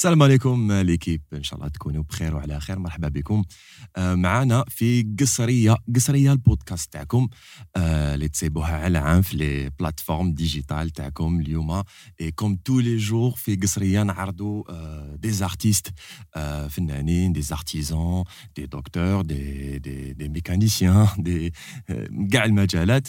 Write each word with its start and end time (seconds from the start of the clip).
السلام 0.00 0.22
عليكم 0.22 0.72
l'équipe. 0.72 1.22
إن 1.32 1.42
شاء 1.42 1.58
الله 1.58 1.68
تكونوا 1.68 2.02
بخير 2.02 2.36
وعلى 2.36 2.60
خير. 2.60 2.78
مرحبا 2.78 3.08
بكم. 3.08 3.44
آه، 3.96 4.14
معنا 4.14 4.64
في 4.68 5.06
قصريه 5.20 5.76
قصرية 5.96 6.32
البودكاست 6.32 6.92
تاعكم 6.92 7.28
آه، 7.76 8.14
اللي 8.14 8.28
تسيبوها 8.28 8.76
على 8.76 8.98
عام 8.98 9.22
في 9.22 9.36
les 9.36 9.70
plateformes 9.78 10.32
digitales 10.32 10.90
تاعكم 10.90 11.40
اليوم. 11.40 11.82
et 12.20 12.30
comme 12.30 12.56
tous 12.56 12.80
les 12.80 12.96
jours 12.96 13.30
في 13.30 13.56
قصرية 13.56 14.02
نعرضوا 14.02 14.64
des 15.16 15.30
artistes 15.30 15.88
فنانين 16.68 17.32
des 17.32 17.42
artisans 17.42 18.24
des 18.56 18.66
docteurs 18.66 19.22
des 19.22 19.78
des 19.78 20.12
des 20.12 20.28
mécaniciens 20.28 21.08
de 21.18 21.52
كاع 22.32 22.44
المجالات. 22.44 23.08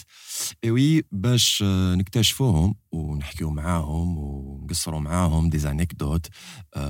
اي 0.64 0.70
وي 0.70 1.02
باش 1.12 1.62
آه، 1.66 1.94
نكتشفوهم 1.94 2.74
ونحكيو 2.92 3.50
معاهم 3.50 4.18
ونقصروا 4.18 5.00
معاهم 5.00 5.50
des 5.50 5.58
anecdotes 5.58 6.26
آه، 6.76 6.81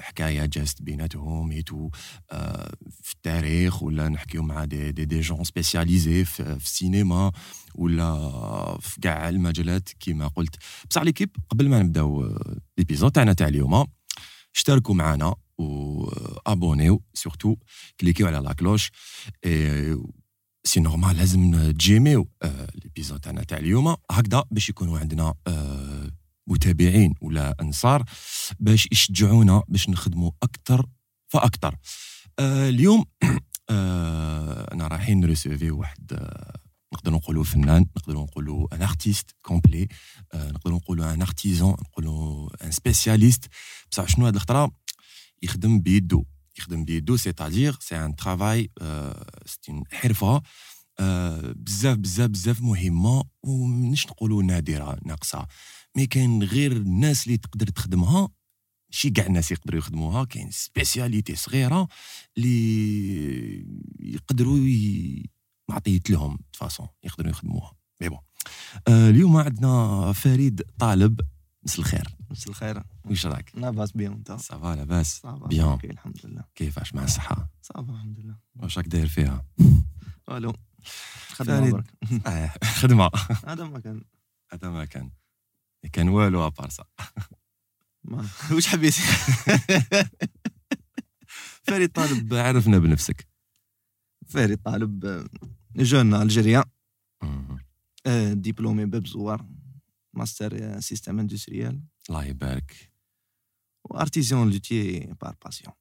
حكاية 0.00 0.44
جازت 0.46 0.82
بيناتهم 0.82 1.52
هيتو 1.52 1.90
آه، 2.32 2.72
في 3.02 3.14
التاريخ 3.14 3.82
ولا 3.82 4.08
نحكيو 4.08 4.42
مع 4.42 4.64
des 4.64 4.92
des, 4.92 5.04
des 5.04 5.20
gens 5.20 5.44
spécialisés 5.44 6.24
في, 6.24 6.58
في 6.58 6.64
السينما 6.64 7.32
ولا 7.74 8.78
في 8.80 9.00
كاع 9.00 9.28
المجالات 9.28 9.88
كيما 9.88 10.28
قلت. 10.28 10.56
بصح 10.90 11.02
l'équipe 11.02 11.36
قبل 11.50 11.68
ما 11.68 11.82
نبداو 11.82 12.38
l'épisode 12.78 13.12
تاعنا 13.12 13.32
تاع 13.32 13.48
اليوم 13.48 13.86
اشتركوا 14.54 14.94
معنا 14.94 15.34
و 15.58 16.08
ابونيو 16.46 17.02
surtout 17.14 17.56
كليكيو 18.00 18.26
على 18.26 18.38
la 18.38 18.52
cloche 18.52 18.90
c'est 20.64 20.80
normal 20.80 21.16
لازم 21.16 21.70
تجيميو 21.72 22.28
l'épisode 22.84 23.20
تاعنا 23.20 23.42
تاع 23.42 23.58
اليوم. 23.58 23.96
هكذا 24.10 24.44
باش 24.50 24.68
يكونوا 24.68 24.98
عندنا 24.98 25.34
متابعين 26.46 27.14
ولا 27.20 27.56
أنصار 27.60 28.04
باش 28.60 28.88
يشجعونا 28.92 29.62
باش 29.68 29.88
نخدموا 29.88 30.30
أكثر 30.42 30.86
فاكثر 31.28 31.76
اليوم 32.40 33.04
أنا 34.72 34.88
رايحين 34.88 35.20
نريسيفي 35.20 35.70
واحد 35.70 36.28
نقدروا 36.94 37.16
نقولوا 37.16 37.44
فنان 37.44 37.86
نقدروا 37.96 38.22
نقولوا 38.22 38.74
un 38.74 38.82
artiste 38.82 39.30
complet 39.42 39.88
نقدروا 40.34 40.76
نقولوا 40.76 41.14
un 41.14 41.22
artisan 41.22 41.70
نقولوا 41.70 42.48
un 42.64 42.70
spécialiste 42.70 43.46
بصح 43.90 44.08
شنو 44.08 44.26
هاد 44.26 44.34
الخطرة؟ 44.34 44.70
يخدم 45.42 45.80
بيدو 45.80 46.24
يخدم 46.58 46.84
بيدو 46.84 47.16
c'est-à-dire 47.16 47.76
c'est 47.80 48.04
un 48.04 48.16
travail 48.16 48.70
c'est 49.46 49.82
حرفة 49.92 50.42
بزاف 51.54 51.96
بزاف 51.96 52.30
بزاف 52.30 52.60
مهمة 52.60 53.24
وماش 53.42 54.06
نقولوا 54.06 54.42
نادرة 54.42 54.98
ناقصة. 55.04 55.46
mais 55.96 56.06
كاين 56.06 56.42
غير 56.42 56.72
الناس 56.72 57.26
اللي 57.26 57.36
تقدر 57.36 57.66
تخدمها 57.66 58.28
ماشي 58.90 59.10
كاع 59.10 59.26
الناس 59.26 59.52
يقدروا 59.52 59.78
يخدموها 59.78 60.24
كاين 60.24 60.50
spécialité 60.50 61.36
صغيرة 61.36 61.88
اللي 62.36 63.66
يقدروا 64.00 64.58
ي... 64.58 65.30
معطيت 65.68 66.10
لهم 66.10 66.38
façon 66.52 66.88
يقدروا 67.04 67.30
يخدموها. 67.30 67.72
mais 68.00 68.08
bon 68.08 68.18
آه 68.88 69.10
اليوم 69.10 69.36
عندنا 69.36 70.12
فريد 70.12 70.62
طالب 70.78 71.20
مسا 71.62 71.78
الخير. 71.78 72.16
مسا 72.30 72.50
الخير. 72.50 72.82
واش 73.04 73.26
راك؟ 73.26 73.52
لاباس 73.54 73.92
bien 73.92 74.12
انت. 74.12 74.32
ça 74.32 74.54
va 74.54 74.76
لاباس 74.76 75.22
bien 75.26 75.78
الحمد 75.84 76.26
لله 76.26 76.44
كيفاش 76.54 76.94
مع 76.94 77.04
الصحة؟ 77.04 77.50
ça 77.62 77.77
va 77.77 77.92
الحمد 77.92 78.20
لله 78.20 78.36
واش 78.56 78.78
راك 78.78 78.86
داير 78.86 79.08
فيها؟ 79.08 79.46
والو 80.28 80.54
خدمة. 81.28 81.70
برك. 81.70 81.94
آه 82.26 82.54
خدمة. 82.64 83.10
هذا 83.46 83.64
ما 83.64 83.78
كان. 83.78 84.04
هذا 84.52 84.68
ما 84.70 84.84
كان. 84.84 85.10
كان 85.92 86.08
والو 86.08 86.46
à 86.46 86.50
part 86.50 86.68
ça 86.68 86.84
واش 88.52 88.66
حبيتي 88.66 89.02
فريد 91.62 91.92
طالب 91.92 92.34
عرفنا 92.34 92.78
بنفسك. 92.78 93.28
فريد 94.28 94.62
طالب 94.62 95.26
jeune 95.76 96.14
algérien. 96.14 96.64
مم. 97.22 97.58
آه، 98.06 98.32
diplômé 98.32 98.86
باب 98.86 99.06
زوار 99.06 99.46
ماستر 100.14 100.58
آه، 100.76 100.80
système 100.80 101.18
industriel. 101.18 101.82
الله 102.08 102.24
يبارك. 102.24 102.90
و 103.84 103.92
artisan 103.92 104.50
luthier 104.50 105.00
par 105.20 105.36
passion 105.44 105.74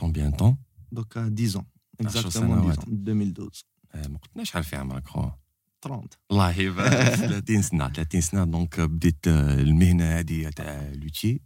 combien 0.00 0.30
de 0.32 0.36
temps? 0.42 0.54
donc 0.92 1.34
10 1.38 1.60
ans. 1.60 1.64
exactement 2.00 2.30
سنوات. 2.60 2.78
10 2.78 2.84
ans. 2.84 2.88
2012 2.88 3.64
آه، 3.94 4.08
ما 4.08 4.18
قلتناش 4.18 4.48
شحال 4.50 4.64
في 4.64 4.76
عمرك 4.76 5.06
خو 5.08 5.30
30 5.82 6.08
الله 6.30 6.58
يبارك 6.58 7.14
30 7.14 7.62
سنة 7.62 7.88
30 7.88 8.20
سنة 8.20 8.44
donc 8.44 8.80
بديت 8.80 9.28
المهنة 9.28 10.04
هذه 10.04 10.50
تاع 10.50 10.92
luthier 10.92 11.40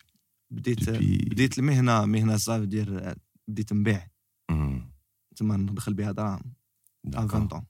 بديت 0.51 0.91
بديت 1.31 1.59
المهنه 1.59 2.05
مهنه 2.05 2.37
صافي 2.37 2.67
دير 2.67 3.15
بديت 3.49 3.73
نبيع. 3.73 4.09
تما 5.37 5.57
ندخل 5.57 5.95
بها 5.95 6.13
دراهم 6.13 6.55
ا 7.15 7.19
20 7.19 7.29
d'accord 7.29 7.61
ans. 7.61 7.65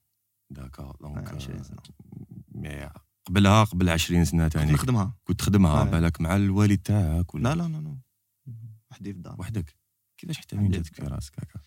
d'accord 0.50 0.97
donc 1.00 1.28
20 1.28 1.62
سنة. 1.62 1.82
mais 2.48 2.91
قبلها 3.27 3.65
قبل 3.65 3.88
20 3.88 4.25
سنة 4.25 4.44
كنت 4.44 4.53
تاني 4.53 4.72
نخدمها 4.72 5.16
كنت 5.25 5.38
تخدمها. 5.38 5.84
بالك 5.84 6.21
مع 6.21 6.37
الوالد 6.37 6.78
تاعك 6.78 7.34
ولا 7.34 7.54
لا 7.54 7.54
لا 7.54 7.69
لا 7.69 7.78
لا 7.78 7.98
وحدي 8.91 9.12
في 9.12 9.16
الدار 9.16 9.37
وحدك 9.41 9.77
كيفاش 10.19 10.38
حتى 10.38 10.56
عندي 10.56 10.77
جاتك 10.78 10.94
في 10.94 11.03
راسك 11.03 11.38
هكا 11.38 11.60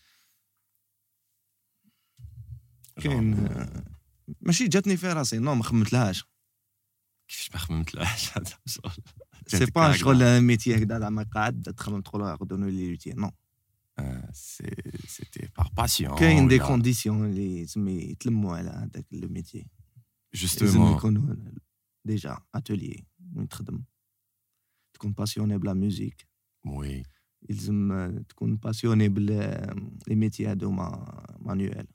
كاين 3.00 3.48
ماشي 4.40 4.68
جاتني 4.68 4.96
في 4.96 5.12
راسي. 5.12 5.38
non 5.38 5.54
ما 5.54 5.62
خممتلهاش. 5.62 6.24
كيفاش 7.28 7.52
ما 7.52 7.58
خممتلاش 7.58 8.30
هذا 8.38 8.58
السؤال. 8.66 8.92
c'est 9.46 9.58
جاتك 9.58 9.74
pas 9.74 9.86
هكذا. 9.86 9.96
شغل 9.96 10.40
métier 10.40 10.76
هكذا 10.76 10.98
زعما 10.98 11.22
قاعد 11.22 11.62
تخمم 11.62 12.00
تقول 12.00 12.22
غدونو 12.22 12.68
les 12.68 12.90
luthiers 12.90 13.12
non. 13.12 13.30
آه، 14.00 14.30
c'est 14.32 14.74
c'était 15.06 15.48
par 15.56 15.70
passion 15.76 16.18
كاين 16.18 16.48
des 16.48 16.58
conditions 16.58 17.30
اللي 17.30 17.64
تسمي 17.64 17.92
يتلموا 17.92 18.56
على 18.56 18.70
هذاك 18.70 19.06
le 19.12 19.28
métier 19.28 19.58
لازم 19.58 19.68
justement 20.34 20.96
يكونوا 20.96 21.34
déjà 22.04 22.38
atelier 22.54 23.06
وين 23.36 23.48
تخدم 23.48 23.82
تكون 24.94 25.12
passionné 25.12 25.58
بلا 25.58 25.74
musique 25.74 26.28
oui 26.66 27.02
يلزم 27.50 27.92
آه، 27.92 28.24
تكون 28.28 28.56
passionné 28.56 29.08
بال 29.08 29.26
les 30.08 30.14
métiers 30.14 30.48
هذوما 30.48 31.36
manuels 31.38 31.86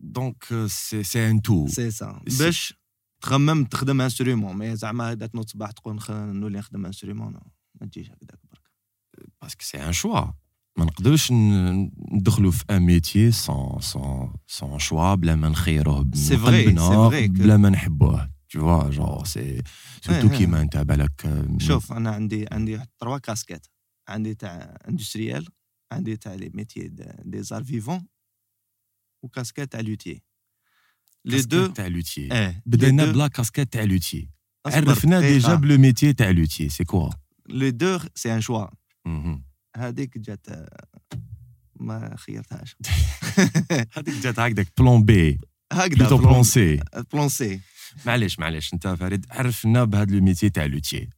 donc 0.00 0.44
c'est 0.66 1.02
c'est 1.02 1.30
un 1.30 1.42
tout 1.42 1.66
c'est 1.68 1.90
ça 1.90 2.20
c'est- 2.28 2.44
باش 2.44 2.74
تخمم 3.22 3.64
تخدم 3.64 4.00
instrument 4.00 4.56
mais 4.56 4.76
زعما 4.76 5.10
هذا 5.10 5.26
تنوض 5.26 5.48
صباح 5.48 5.70
تقول 5.70 5.94
نخ- 5.94 6.10
نولي 6.10 6.58
نخدم 6.58 6.86
instrument 6.86 7.32
ما 7.80 7.86
تجيش 7.86 8.06
هكذاك 8.10 8.38
برك 8.50 8.70
parce 9.42 9.55
que 9.55 9.62
c'est 9.64 9.82
un 9.86 9.92
choix 9.92 10.20
ما 10.78 10.84
نقدروش 10.84 11.32
ن- 11.32 11.90
ندخلوا 12.12 12.50
في 12.50 12.64
un 12.70 12.82
métier 12.82 13.30
sans 13.30 13.80
sans 13.80 14.32
sans 14.46 14.78
choix 14.78 15.14
بلا 15.14 15.34
ما 15.34 15.48
نخيروه 15.48 16.04
من 16.04 16.12
c'est 16.14 16.36
vrai، 16.36 16.64
قلبنا 16.64 16.88
c'est 16.88 17.10
vrai 17.10 17.28
كو- 17.28 17.32
بلا 17.34 17.56
ما 17.56 17.68
نحبوه 17.68 18.30
tu 18.50 18.60
vois 18.60 18.90
j'en 18.90 19.24
sais 19.24 19.62
سورتو 20.00 20.26
إيه، 20.26 20.30
إيه. 20.32 20.38
كيما 20.38 20.60
انت 20.60 20.76
بالك 20.76 21.26
آه، 21.26 21.48
شوف 21.58 21.92
أنا 21.92 22.10
عندي 22.10 22.46
عندي 22.52 22.74
واحد 22.74 22.88
تروا 22.98 23.18
كاسكيت 23.18 23.66
عندي 24.08 24.34
تاع 24.34 24.76
اندستريال 24.88 25.48
عندي 25.92 26.16
تاع 26.16 26.34
لي 26.34 26.50
ميتي 26.54 26.88
دي 27.24 27.42
زار 27.42 27.64
فيفون 27.64 28.06
وكاسكيت 29.22 29.72
تاع 29.72 29.80
لوتي 29.80 30.22
لي 31.24 31.36
كاسكيت 31.36 31.54
دو 31.54 31.66
تاع 31.66 31.86
لوتي 31.86 32.28
آه 32.32 32.62
بدينا 32.66 33.12
بلا 33.12 33.28
كاسكيت 33.28 33.72
تاع 33.72 33.82
لوتي 33.82 34.28
أصبر 34.66 34.90
عرفنا 34.90 35.20
دقيقة. 35.20 35.32
ديجا 35.32 35.54
بلو 35.54 35.78
ميتي 35.78 36.12
تاع 36.12 36.30
لوتي 36.30 36.68
سي 36.68 36.84
كوا 36.84 37.10
لي 37.48 37.70
دو 37.70 37.98
سي 38.14 38.34
ان 38.34 38.40
شوا 38.40 38.66
مهم. 39.04 39.44
هذيك 39.76 40.18
جات 40.18 40.48
آه، 40.48 40.86
ما 41.80 42.16
خيرتهاش 42.16 42.76
هذيك 43.96 44.14
جات 44.22 44.38
هكذاك 44.38 44.66
بلون 44.78 45.04
بي 45.04 45.40
هكذا 45.72 45.96
بلوتو 45.96 46.16
بلون 46.16 46.30
بلون 46.30 46.42
سي 46.42 46.80
بلون 47.12 47.28
سي 47.28 47.60
معليش 48.06 48.38
معليش 48.38 48.74
انت 48.74 48.88
فريد 48.88 49.26
عرفنا 49.30 49.84
بهذا 49.84 50.14
لو 50.14 50.20
ميتي 50.24 50.50
تاع 50.50 50.64
لوتي 50.64 51.08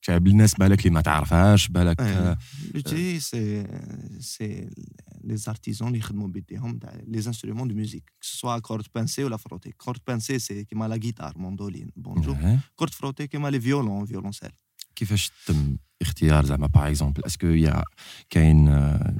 شاب 0.00 0.26
الناس 0.26 0.54
بالك 0.54 0.78
اللي 0.78 0.90
ما 0.90 1.00
تعرفهاش 1.00 1.68
بالك 1.68 2.00
آه، 2.00 2.38
لوتي 2.74 3.20
سي 3.20 3.66
سي 4.20 4.70
لي 5.24 5.36
زارتيزون 5.36 5.88
اللي 5.88 5.98
يخدموا 5.98 6.28
بيديهم 6.28 6.78
تاع 6.78 7.00
لي 7.06 7.18
انسترومون 7.18 7.68
دو 7.68 7.74
ميوزيك 7.74 8.12
سوا 8.20 8.58
كورد 8.58 8.84
بانسي 8.94 9.24
ولا 9.24 9.36
فروتي 9.36 9.72
كورد 9.72 10.00
بانسي 10.06 10.38
سي 10.38 10.64
كيما 10.64 10.88
لا 10.88 10.96
جيتار 10.96 11.38
موندولين 11.38 11.90
بونجو 11.96 12.32
آه. 12.32 12.58
كورد 12.76 12.90
فروتي 12.94 13.26
كيما 13.26 13.48
لي 13.48 13.60
فيولون 13.60 14.06
فيولونسيل 14.06 14.50
كيفاش 14.96 15.30
تم 15.46 15.76
اختيار 16.02 16.44
زعما 16.44 16.66
باغ 16.66 16.88
اكزومبل 16.88 17.24
اسكو 17.24 17.46
يا 17.46 17.82
كاين 18.30 18.68
آه، 18.68 19.16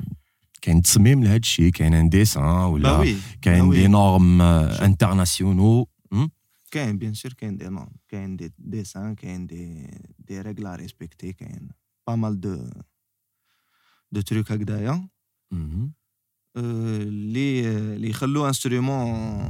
كاين 0.63 0.83
تصميم 0.83 1.25
لهذا 1.25 1.37
الشيء 1.37 1.71
كاين 1.71 1.95
un 1.95 2.09
dessin 2.09 2.43
با 2.43 2.65
ولا 2.65 2.99
oui 2.99 3.17
كاين 3.43 3.71
oui. 3.71 3.75
des 3.75 3.87
normes 3.87 4.39
شوف. 4.39 4.83
internationaux 4.83 5.87
كاين 6.71 6.99
bien 6.99 7.15
sûr 7.15 7.33
كاين 7.33 7.57
des 7.57 7.69
normes 7.69 7.89
كاين 8.09 8.37
des 8.37 8.53
dessins 8.59 9.15
كاين 9.15 9.47
des 9.47 9.91
des 10.19 10.41
règles 10.41 10.67
à 10.67 10.75
respecter 10.77 11.33
كاين 11.33 11.69
pas 12.07 12.17
mal 12.17 12.41
de 12.41 12.71
de 14.13 14.21
trucs 14.21 14.53
هكذايا 14.53 14.91
آه، 14.91 15.09
اللي 16.57 17.69
اللي 17.95 18.11
يخلوا 18.11 18.49
instrument 18.49 19.49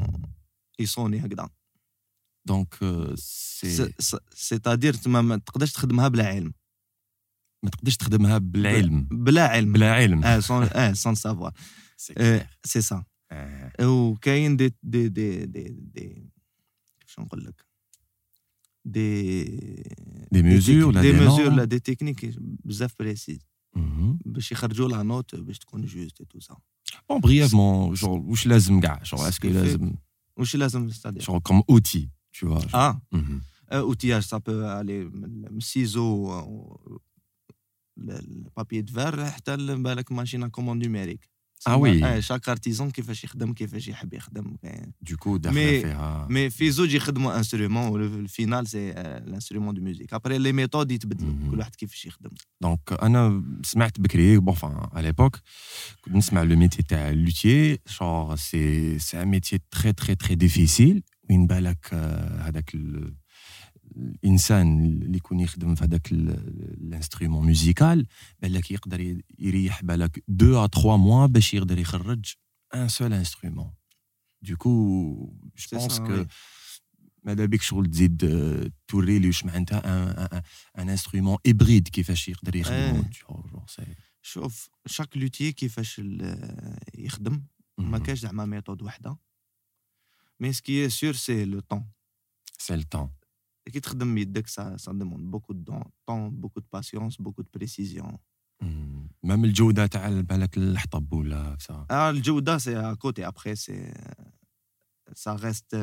يصوني 0.79 1.21
هكذا 1.27 1.51
donc 2.47 2.75
c'est 3.15 3.93
c'est-à-dire 4.35 4.95
تما 4.95 5.23
ما 5.23 5.37
تقدرش 5.37 5.73
تخدمها 5.73 6.09
بلا 6.09 6.27
علم 6.27 6.53
ما 7.63 7.71
تقدرش 7.71 7.97
تخدمها 7.97 8.39
بالعلم 8.39 9.09
بلا 9.11 9.49
علم 9.49 9.73
بلا 9.73 9.93
علم 9.93 10.25
آه 10.25 10.41
سون 10.41 10.63
آه 10.63 10.93
سون 10.93 11.15
سافوار 11.15 11.53
سي 12.65 12.81
سا 12.83 13.05
وكاين 13.81 14.57
دي 14.57 14.75
دي 14.83 15.09
دي 15.09 15.47
دي 15.47 15.69
دي 15.69 16.31
كيفاش 17.01 17.19
نقول 17.19 17.45
لك 17.45 17.65
دي 18.85 19.45
دي 20.33 20.43
ميزور 20.43 20.85
ولا 20.85 21.01
دي 21.03 21.13
دي 21.13 21.19
ميزور 21.19 21.39
نورم 21.41 21.53
ولا 21.53 21.65
دي 21.65 21.79
تكنيك 21.79 22.35
بزاف 22.39 22.95
بريسيز 22.99 23.39
مهم. 23.39 23.54
باش 24.27 24.53
يخرجوا 24.53 24.89
لا 24.89 25.03
نوت 25.03 25.35
باش 25.35 25.59
تكون 25.59 25.85
جوست 25.87 26.23
تو 26.23 26.41
سا 26.41 26.57
بون 27.09 27.21
بريفمون 27.21 27.95
جور 27.95 28.19
واش 28.19 28.47
لازم 28.47 28.81
كاع 28.81 29.03
جور 29.05 29.29
اسكو 29.29 29.49
كيف- 29.49 29.57
لازم 29.57 29.95
واش 30.37 30.57
لازم 30.57 30.91
ستادير 30.91 31.23
جور 31.23 31.39
كوم 31.39 31.63
اوتي 31.71 32.09
tu 32.37 32.47
vois 32.49 32.75
آه 32.75 33.01
مهم. 33.13 33.43
اوتياج 33.73 34.23
سا 34.23 34.37
بو 34.39 34.53
الي 34.53 35.05
من 35.05 35.57
السيزو 35.57 36.33
البابي 37.99 38.81
دو 38.83 38.93
فير 38.95 39.25
حتى 39.27 39.57
ل- 39.57 39.83
بالك 39.83 40.13
ماشينا 40.13 40.49
كوموند 40.49 40.83
نيميريك 40.83 41.29
Ah 41.69 41.77
oui. 41.79 42.05
آه 42.05 42.21
شاك 42.21 42.49
ارتيزون 42.49 42.91
كيفاش 42.91 43.25
يخدم 43.25 43.53
كيفاش 43.53 43.89
يحب 43.89 44.15
يخدم 44.15 44.57
كاين 44.63 44.93
du 45.11 45.13
coup 45.13 45.37
داخله 45.37 45.61
مي- 45.61 45.81
فيها 45.81 46.27
مي 46.31 46.51
في 46.51 46.71
زوج 46.71 46.95
يخدموا 46.95 47.37
انسترومون 47.37 47.89
والفينال 47.91 48.67
سي 48.69 48.91
الانسترومون 48.91 49.75
دو 49.75 49.83
ميوزيك 49.83 50.15
ابري 50.15 50.39
لي 50.39 50.53
ميثود 50.53 50.93
يتبدلوا 50.93 51.33
مهم. 51.33 51.51
كل 51.51 51.59
واحد 51.59 51.75
كيفاش 51.77 52.07
يخدم 52.07 52.31
دونك 52.61 52.93
أنا 53.03 53.45
سمعت 53.63 54.01
بكري 54.01 54.39
بون 54.39 54.55
فان 54.55 54.87
على 54.93 55.07
ليبوك 55.07 55.39
كنت 56.01 56.15
نسمع 56.15 56.43
لو 56.43 56.57
ميتي 56.57 56.83
تاع 56.83 57.11
لوتيي 57.11 57.79
شور 57.87 58.37
سي 58.37 58.99
سي 58.99 59.23
ان 59.23 59.29
ميتي 59.29 59.61
تري 59.71 59.93
تري 59.93 60.15
تري 60.15 60.35
ديفيسيل 60.35 61.03
وين 61.31 61.47
بالك 61.47 61.89
آه، 61.93 62.43
هذاك 62.49 62.75
ال- 62.75 63.15
الإنسان 63.97 64.85
اللي 64.85 65.17
يكون 65.17 65.41
يخدم 65.41 65.75
في 65.75 65.85
هذاك 65.85 66.13
ال 66.13 66.25
instrument 66.25 67.47
musical 67.47 68.07
بالك 68.43 68.71
يقدر 68.71 69.21
يريح 69.39 69.83
بالك 69.83 70.25
2 70.31 70.55
à 70.55 70.67
3 70.67 70.97
mois 70.97 71.27
باش 71.27 71.55
يقدر 71.55 71.79
يخرج 71.79 72.35
un 72.75 72.89
seul 72.89 73.13
instrument. 73.13 73.73
du 74.43 74.57
coup 74.57 74.71
je 75.57 75.79
pense 75.79 75.99
que. 75.99 76.25
ماذا 77.23 77.45
بك 77.47 77.63
شغل 77.63 77.87
تزيد 77.91 78.19
توري 78.89 79.19
لي 79.19 79.27
واش 79.27 79.45
معناتها 79.45 80.43
un 80.79 80.89
instrument 80.89 81.39
hybride 81.47 81.89
كيفاش 81.89 82.29
يقدر 82.29 82.57
c'est- 83.69 83.95
شوف 84.23 84.69
chaque 84.87 85.17
luthier 85.17 85.53
كيفاش 85.53 86.01
يخدم 86.95 87.43
ما. 87.79 87.99
كاش 87.99 88.19
زعما 88.19 88.45
méthode 88.45 88.83
وحده 88.83 89.17
mais 90.41 90.53
ce 90.53 90.67
qui 90.67 90.89
est 90.89 91.01
sûr 91.01 91.13
c'est 91.13 91.45
le 91.45 91.61
temps 91.61 91.85
c'est 92.59 92.75
le 92.75 92.85
temps 92.85 93.11
كي 93.73 93.81
تخدم 93.81 94.15
بيدك 94.15 94.47
ça 94.47 94.77
ça 94.77 94.93
demande 94.93 95.31
beaucoup 95.31 95.53
de 95.53 95.81
temps 96.07 96.31
beaucoup 96.31 96.61
de 96.61 96.67
patience 96.73 97.17
beaucoup 97.17 97.43
de 97.43 97.49
précision 97.55 98.17
même 99.23 99.45
الجوده 99.45 99.87
تاع 99.87 100.21
بالك 100.21 100.57
الحطب 100.57 101.13
ولا 101.13 101.57
سا 101.61 101.87
آه 101.91 102.11
الجوده 102.11 102.59
c'est 102.59 102.77
à 102.77 102.95
côté 102.95 103.27
après 103.27 103.55
c'est 103.55 103.95
ça 105.15 105.35
reste 105.37 105.77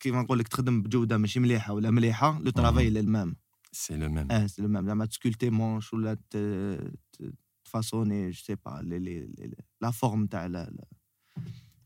كيما 0.00 0.22
نقول 0.22 0.38
لك 0.38 0.48
تخدم 0.48 0.82
بجوده 0.82 1.18
ماشي 1.18 1.40
مليحه 1.40 1.72
ولا 1.72 1.90
مليحه 1.90 2.38
le 2.38 2.50
travail 2.50 3.00
est 3.00 3.12
le 3.12 3.20
même 3.20 3.36
c'est 3.72 3.96
le 3.96 4.08
même 4.08 4.30
آه 4.32 4.46
c'est 4.46 4.62
le 4.62 4.68
même 4.68 4.86
زعما 4.86 5.06
ت 5.06 5.11
sculpter 5.11 5.50
manche 5.50 5.92
ولا 5.92 6.14
ت- 6.14 6.36
ت- 7.12 7.34
ت 7.64 7.71
façonner 7.71 8.30
je 8.30 8.42
sais 8.42 8.54
pas 8.54 8.80
les 8.82 8.98
les 8.98 9.20
les- 9.20 9.54
la 9.80 9.90
forme 9.90 10.26
تاع 10.26 10.46
la- 10.46 10.70
la- 10.70 10.86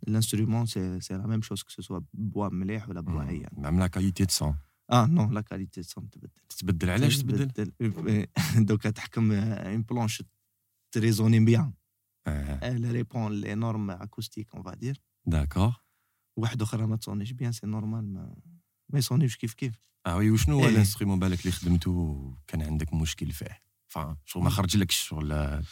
l'instrument 0.09 0.67
c'est 0.67 1.01
c'est 1.01 1.15
la 1.15 1.27
même 1.27 1.43
chose 1.43 1.63
que 1.63 1.83
ce 1.83 1.89
soit 1.89 2.01
bois 2.15 2.49
مليح 2.49 2.89
ولا 2.89 3.01
bois 3.01 3.23
عيان 3.23 3.51
même 3.57 3.79
la 3.79 3.87
qualité 3.87 4.25
de 4.25 4.31
son 4.31 4.55
آه 4.91 5.07
non 5.07 5.31
la 5.31 5.41
qualité 5.41 5.83
son 5.83 6.11
تبدل. 6.11 6.29
تتبدل 6.49 6.91
علاش 6.91 7.19
تبدل؟ 7.19 7.73
دوكا 8.69 8.91
تحكم 8.91 9.33
une 9.33 9.83
planche 9.83 10.23
ت 10.93 10.98
résonner 10.98 11.41
bien 11.45 11.73
آه، 12.27 12.61
elle 12.63 12.87
répond 13.01 13.29
les 13.29 13.57
normes 13.57 13.91
acoustiques 14.01 14.55
on 14.55 14.61
va 14.61 14.75
dire. 14.77 14.97
d'accord 15.27 15.73
واحد 16.37 16.63
أخرى 16.63 16.87
ما 16.87 16.97
ت 16.97 17.01
sonner 17.01 17.25
ش 17.25 17.33
bien 17.33 17.53
c'est 17.53 17.67
normal 17.67 18.13
ما 18.13 18.35
ما 18.93 18.99
ي 18.99 19.02
sonner 19.02 19.25
وش 19.25 19.37
كيف 19.37 19.55
كيف. 19.55 19.75
آه 20.07 20.17
oui 20.17 20.31
وشنو 20.31 20.55
هو 20.55 20.65
إيه. 20.65 20.69
l'instrument 20.69 21.19
بالك 21.19 21.41
اللي 21.41 21.53
خدمته 21.53 22.35
كان 22.47 22.63
عندك 22.63 22.95
مشكل 22.95 23.33
فيه. 23.33 23.63
فا 23.89 24.17
شغل 24.25 24.45
ما 24.45 24.51
خرج 24.51 24.77
لكش 24.77 24.97
شغل 24.97 25.63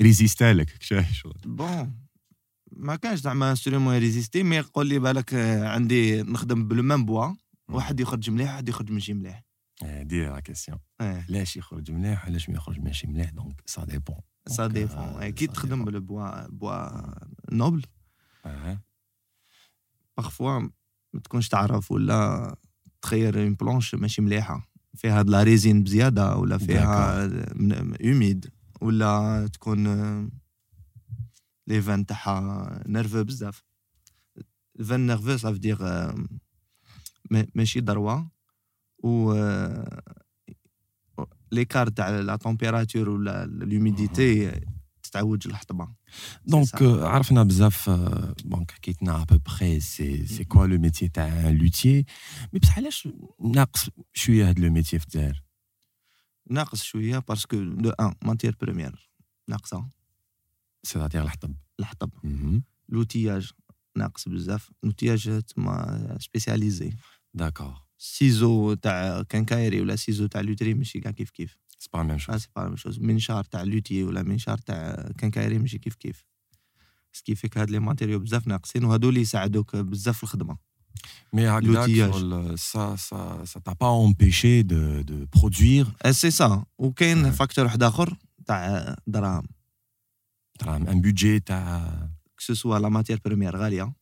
résista 0.00 0.52
لك 0.52 0.82
شغل. 0.82 1.40
bon 1.44 1.94
ما 2.72 2.96
كانش 2.96 3.20
زعما 3.20 3.50
instrument 3.50 3.98
résisté 3.98 4.42
mais 4.42 4.60
قول 4.60 4.86
لي 4.86 4.98
بالك 4.98 5.34
آه، 5.34 5.68
عندي 5.68 6.22
نخدم 6.22 6.68
ب 6.68 6.73
le 6.73 6.83
même 6.83 7.04
bois. 7.06 7.34
واحد 7.68 8.00
يخرج 8.00 8.30
مليح 8.30 8.50
واحد 8.50 8.68
يخرج 8.68 8.90
ماشي 8.90 9.14
مليح. 9.14 9.44
c'est 9.82 10.26
la 10.26 10.40
question 10.40 10.78
آه 11.00 11.24
علاش 11.28 11.56
يخرج 11.56 11.90
مليح 11.90 12.26
علاش 12.26 12.48
ما 12.48 12.54
يخرج 12.56 12.80
ماشي 12.80 13.06
مليح؟ 13.06 13.30
donc 13.30 13.62
ça 13.66 13.84
dépend 13.84 14.16
سا 14.48 14.68
euh, 14.68 15.24
كي 15.24 15.46
تخدم. 15.46 15.84
ب 15.84 15.93
le 15.93 16.11
bois 16.11 16.46
bois 16.46 16.88
noble 17.52 17.82
parfois 20.16 20.58
ما 21.12 21.20
تكونش 21.24 21.48
تعرف 21.48 21.90
ولا 21.92 22.56
تخير 23.02 23.42
une 23.42 23.54
planche 23.54 23.94
ماشي 23.94 24.22
مليحة. 24.22 24.68
فيها 24.96 25.22
la 25.22 25.42
résine 25.42 25.82
بزيادة 25.82 26.36
ولا 26.36 26.58
فيها 26.58 27.24
humide 28.04 28.50
ولا 28.80 29.48
تكون 29.52 29.86
آه، 29.86 30.28
les 31.66 31.82
veines 31.82 32.06
تاعها 32.06 32.82
nerveux 32.86 33.24
بزاف. 33.24 33.62
ال 34.80 34.84
veines 34.84 35.06
nerveux 35.06 35.36
ça 35.36 35.43
veut 35.43 35.58
dire 35.58 35.78
ماشي 37.30 37.80
droit 37.80 38.20
و 39.04 39.32
l'écart 41.52 41.88
تاع 41.88 42.10
la 42.20 42.36
température 42.36 43.08
ولا 43.08 43.46
l'humidité 43.46 44.60
تتعوج 45.02 45.48
الحطبة. 45.48 45.88
donc 46.46 46.76
euh, 46.76 46.82
عرفنا 46.82 47.42
بزاف 47.42 47.90
donc 48.44 48.70
حكيتنا 48.70 49.22
à 49.22 49.26
peu 49.26 49.38
près 49.38 49.80
c'est 49.80 50.26
c'est 50.26 50.44
quoi 50.44 50.66
le 50.66 50.78
métier 50.78 51.08
تاع 51.08 51.50
luthier 51.50 52.06
mais 52.52 52.58
بصح 52.58 52.78
علاش 52.78 53.08
ناقص 53.40 53.90
شوية 54.12 54.48
هاد 54.48 54.58
le 54.58 54.70
métier 54.70 54.98
في 54.98 55.04
الجزائر 55.04 55.42
ناقص 56.50 56.82
شوية 56.82 57.18
parce 57.18 57.56
que 57.56 57.90
d'une 57.90 58.14
matière 58.22 58.56
première 58.60 59.10
ناقصة. 59.48 59.88
c'est-à-dire 60.82 61.22
الحطب. 61.22 61.54
الحطب. 61.80 62.10
مهم. 62.24 62.62
l'outillage 62.88 63.50
ناقص 63.96 64.28
بزاف 64.28 64.70
l'outillage 64.82 65.42
تما 65.42 66.18
spécialisé. 66.20 66.92
d'accord 67.34 67.74
ciseau 67.98 68.74
تاع 68.74 69.22
quincaillerie 69.22 69.80
ولا 69.80 69.96
ciseau 69.96 70.26
تاع 70.26 70.40
lutherie 70.40 70.74
ماشي 70.74 71.00
كاع 71.00 71.10
كيف 71.12 71.30
كيف. 71.30 71.58
c'est 71.78 71.88
pas 71.92 72.02
même 72.02 72.10
آه 72.10 72.16
chose 72.16 72.36
c'est 72.36 72.48
pas 72.56 72.60
la 72.60 72.76
chose 72.76 72.98
منشار 72.98 73.44
تاع 73.44 73.62
luthier 73.62 74.04
ولا 74.04 74.22
منشار 74.22 74.58
تاع 74.58 75.08
quincaillerie 75.20 75.58
ماشي 75.58 75.78
كيف 75.78 75.94
كيف. 75.94 76.24
ce 77.12 77.21
qui 77.21 77.34
fait 77.34 77.48
que 77.48 77.58
هاد 77.58 77.70
les 77.70 77.78
matériaux 77.78 78.18
بزاف 78.18 78.46
ناقصين 78.46 78.84
وهادو 78.84 79.08
اللي 79.08 79.20
يساعدوك 79.20 79.76
بزاف 79.76 80.16
في 80.16 80.22
الخدمة. 80.22 80.58
mais 81.32 81.48
هكذاك 81.48 81.88
L'outillage. 81.88 82.14
شغل 82.14 82.58
ça 82.58 82.96
ça 82.96 83.44
ça 83.44 83.60
t'a 83.60 83.72
pas 83.72 84.04
empêché 84.04 84.62
de 84.62 85.00
de 85.00 85.26
produire 85.36 85.86
c'est 86.10 86.30
ça 86.30 86.64
وكاين 86.78 87.24
آه. 87.24 87.30
facteur 87.30 87.64
واحد 87.64 87.82
اخر 87.82 88.16
تاع 88.46 88.96
دراهم. 89.06 89.46
ترى 90.58 90.76
ان 90.76 91.02
بودجي 92.48 92.54
تاع 92.54 92.54
كو 92.54 92.54
سوا 92.54 92.78
لا 92.78 92.88
ماتير 92.88 93.20
بريمير 93.24 93.56
غاليه. 93.56 93.94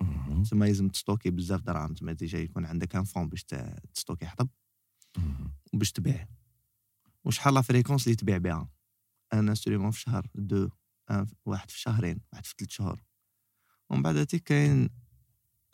تسمى 0.42 0.66
لازم 0.66 0.88
ت 0.88 0.93
stocker 0.93 1.30
بزاف 1.30 1.60
دراهم 1.60 1.94
تسمى 1.94 2.14
déjà 2.14 2.38
يكون 2.38 2.66
عندك 2.66 2.96
un 2.96 3.04
fond 3.04 3.28
باش 3.28 3.44
ت 3.94 3.98
stocker 3.98 4.26
حطب. 4.26 4.48
وباش 5.72 5.92
تبيع. 5.92 6.28
وشحال 7.24 7.54
la 7.54 7.60
fréquence 7.60 8.06
اللي 8.06 8.16
تبيع 8.16 8.38
بها؟ 8.38 8.68
un 9.32 9.48
instrument 9.48 9.90
في 9.90 10.00
شهر 10.00 10.26
دو 10.34 10.68
واحد 11.46 11.70
في 11.70 11.80
شهرين 11.80 12.20
واحد 12.32 12.46
في 12.46 12.54
ثلاث 12.58 12.70
شهور. 12.70 13.02
ومن 13.90 14.02
بعد 14.02 14.16
هاتيك 14.16 14.42
كاين 14.42 14.88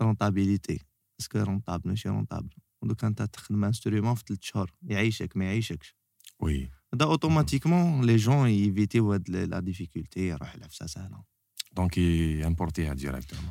rentabilité 0.02 0.80
est-ce 1.20 1.32
que 1.32 1.38
rentable 1.38 1.88
ماشي 1.88 2.08
rentable 2.08 2.50
دوكا 2.82 3.06
انت 3.06 3.22
تخدم 3.22 3.64
instrument 3.64 4.14
في 4.14 4.24
ثلاث 4.28 4.38
شهور 4.42 4.70
يعيشك 4.82 5.36
ما 5.36 5.44
يعيشكش. 5.44 5.96
oui. 6.40 6.70
هذا 6.94 7.04
automatiquement 7.04 8.04
les 8.04 8.16
jeunes 8.16 8.48
ي 8.48 8.56
éviter 8.56 9.04
و 9.04 9.12
هاد 9.12 9.30
la 9.30 9.60
difficulté 9.60 10.28
يروح 10.28 10.54
العفسه 10.54 10.86
سهلة. 10.86 11.35
donc 11.76 11.98
يمبورتيها 11.98 12.94
ديريكتومون 12.94 13.50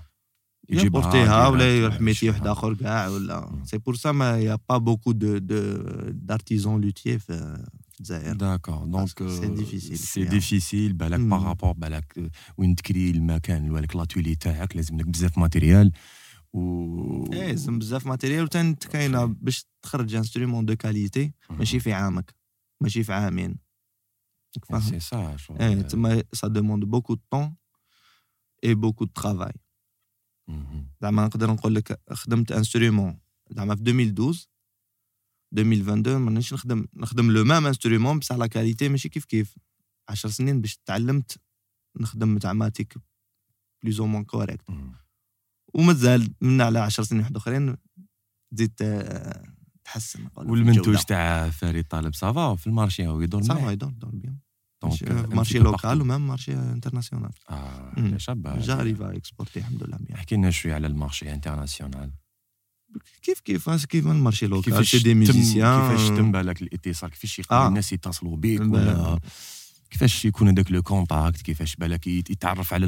يبورتيها 0.70 1.48
ولا 1.48 1.77
يروح 1.77 2.01
métier 2.02 2.30
واحد 2.29 2.39
يجيبها. 2.39 2.51
اخر 2.53 2.74
كاع 2.74 3.08
ولا 3.08 3.50
مم. 3.51 3.65
c'est 3.66 3.78
pour 3.78 3.96
ça 3.96 4.12
mais 4.12 4.38
y 4.40 4.58
a 4.70 4.72
pas 4.72 4.78
beaucoup 4.78 5.12
de 5.12 5.38
de 5.38 5.78
d'artisans 6.10 6.82
luthiers 6.82 7.20
في 7.20 7.63
الجزائر 8.00 8.36
d'accord 8.36 8.86
donc 8.86 9.10
que 9.10 9.24
c'est 9.24 9.60
difficile 9.62 9.96
c'est 9.96 10.14
شوية. 10.13 10.29
difficile 10.30 10.94
بالك 10.94 11.20
مم. 11.20 11.29
par 11.30 11.42
rapport 11.42 11.72
بالك 11.72 12.17
آه، 12.17 12.29
وين 12.58 12.75
تكري 12.75 13.10
المكان 13.12 13.74
بالك 13.74 13.96
l'atelier 13.96 14.36
تاعك 14.36 14.75
لازم 14.75 14.98
لك 14.98 15.05
بزاف 15.08 15.38
matériel 15.38 15.92
و 16.53 17.34
إيه 17.34 17.48
لازم 17.48 17.79
بزاف 17.79 18.08
matériel 18.08 18.44
وتان 18.44 18.75
كاينة 18.75 19.25
باش 19.25 19.65
تخرج 19.82 20.15
instrument 20.16 20.66
de 20.66 20.75
qualité 20.75 21.34
ماشي 21.50 21.79
في 21.79 21.94
عامك 21.94 22.36
ماشي 22.82 23.03
في 23.03 23.13
عامين 23.13 23.55
راك 24.58 24.65
فاهم 24.65 24.82
سي 24.82 25.00
سا 25.00 25.38
شغل 25.38 25.58
إيه 25.62 25.82
تما 25.82 26.24
ça 26.34 26.48
demande 26.48 26.86
beaucoup 26.86 27.14
de 27.14 27.22
temps 27.32 27.56
et 28.66 28.75
beaucoup 28.75 29.06
de 29.06 29.12
travail. 29.12 29.54
زعما 31.02 31.26
نقدر 31.26 31.52
نقول 31.52 31.76
لك 31.76 32.02
خدمت 32.12 32.52
instrument 32.52 33.20
زعما 33.52 33.76
في 33.76 33.82
2012 33.82 34.48
2022 35.58 36.18
ما 36.22 36.32
نش 36.32 36.54
نخدم 36.54 36.88
نخدم 36.94 37.32
le 37.32 37.44
même 37.44 37.66
instrument 37.66 38.20
بصح 38.20 38.36
la 38.36 38.48
qualité 38.48 38.90
ماشي 38.90 39.10
كيف 39.10 39.26
كيف 39.26 39.56
10 40.10 40.30
سنين 40.30 40.62
باش 40.62 40.78
تعلمت 40.86 41.42
نخدم 42.00 42.40
زعما 42.40 42.70
truc 42.70 42.98
plus 43.84 44.00
ou 44.00 44.08
moins 44.08 44.24
correct 44.24 44.70
ومازال 45.74 46.34
من 46.42 46.62
على 46.62 46.80
10 46.80 47.04
سنين 47.04 47.22
واحد 47.22 47.36
اخرين 47.36 47.76
تزيد 48.56 48.74
تحسن 49.84 50.30
والمنتوج 50.36 51.04
تاع 51.04 51.50
فريد 51.50 51.88
طالب 51.88 52.16
ça 52.16 52.36
va 52.36 52.56
في 52.56 52.68
ال 52.68 52.73
marché 52.73 53.08
هو 53.08 53.22
يدور 53.22 53.42
ça 53.42 53.57
va 53.57 53.72
يدور 53.72 53.92
يدور 53.92 54.12
bien 54.16 54.38
marché 54.84 55.60
local 55.60 56.02
و 56.02 56.07
même 56.07 56.28
marché 56.28 56.54
international 56.54 57.32
آه 57.50 58.17
شابه 58.17 58.60
j'arrive 58.60 59.18
à 59.18 59.22
exporter 59.22 59.60
الحمد 59.60 59.84
لله 59.84 59.98
bien 59.98 60.18
احكي 60.17 60.36
لنا 60.36 60.51
شوية 60.51 60.74
على 60.74 60.88
ال 60.88 60.94
marché 60.94 61.34
international 61.34 62.12
كيف 63.22 63.39
كيف 63.39 63.86
كيف 63.86 64.08
ال 64.08 64.13
marché 64.13 64.48
local 64.48 64.88
c'est 64.88 65.00
des 65.00 65.14
musiciens 65.14 65.90
كيفاش 65.89 66.08
تم 66.08 66.32
بالك 66.32 66.62
الاتصال 66.62 67.10
كيفاش 67.10 67.39
يقدر 67.39 67.55
آه. 67.55 67.67
الناس 67.67 67.94
يتصلوا 67.94 68.38
بك 68.38 68.62
ولا 68.62 69.20
كيفاش 69.89 70.25
يكون 70.25 70.50
هذاك 70.50 70.72
le 70.72 70.84
contact 70.84 71.42
كيفاش 71.41 71.75
بالك 71.75 72.08
يتعرف 72.08 72.74
على 72.74 72.86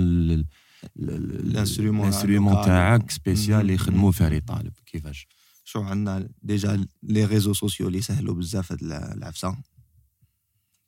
l'instrument 0.98 2.66
تاعك 2.66 3.12
spécial 3.12 3.62
اللي 3.62 3.74
يخدموا 3.74 4.12
فريد 4.12 4.44
طالب 4.48 4.74
كيفاش 4.86 5.28
شو 5.64 5.82
عندنا 5.82 6.30
déjà 6.42 6.86
les 7.04 7.26
réseaux 7.26 7.54
sociaux 7.54 7.88
اللي 7.88 7.98
يسهلوا 7.98 8.36
بزاف 8.36 8.72
هاد 8.72 8.84
العفسه 8.84 9.58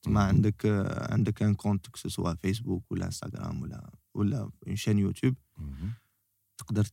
ما 0.07 0.23
عندك 0.23 0.65
عندك 1.09 1.43
un 1.43 1.55
compte 1.55 1.97
soit 1.97 2.33
فيسبوك 2.33 2.91
ولا 2.91 3.05
انستغرام 3.05 3.61
ولا 3.61 3.91
ولا 4.13 4.49
chaîne 4.73 4.99
يوتيوب 4.99 5.35
تقدر 6.57 6.87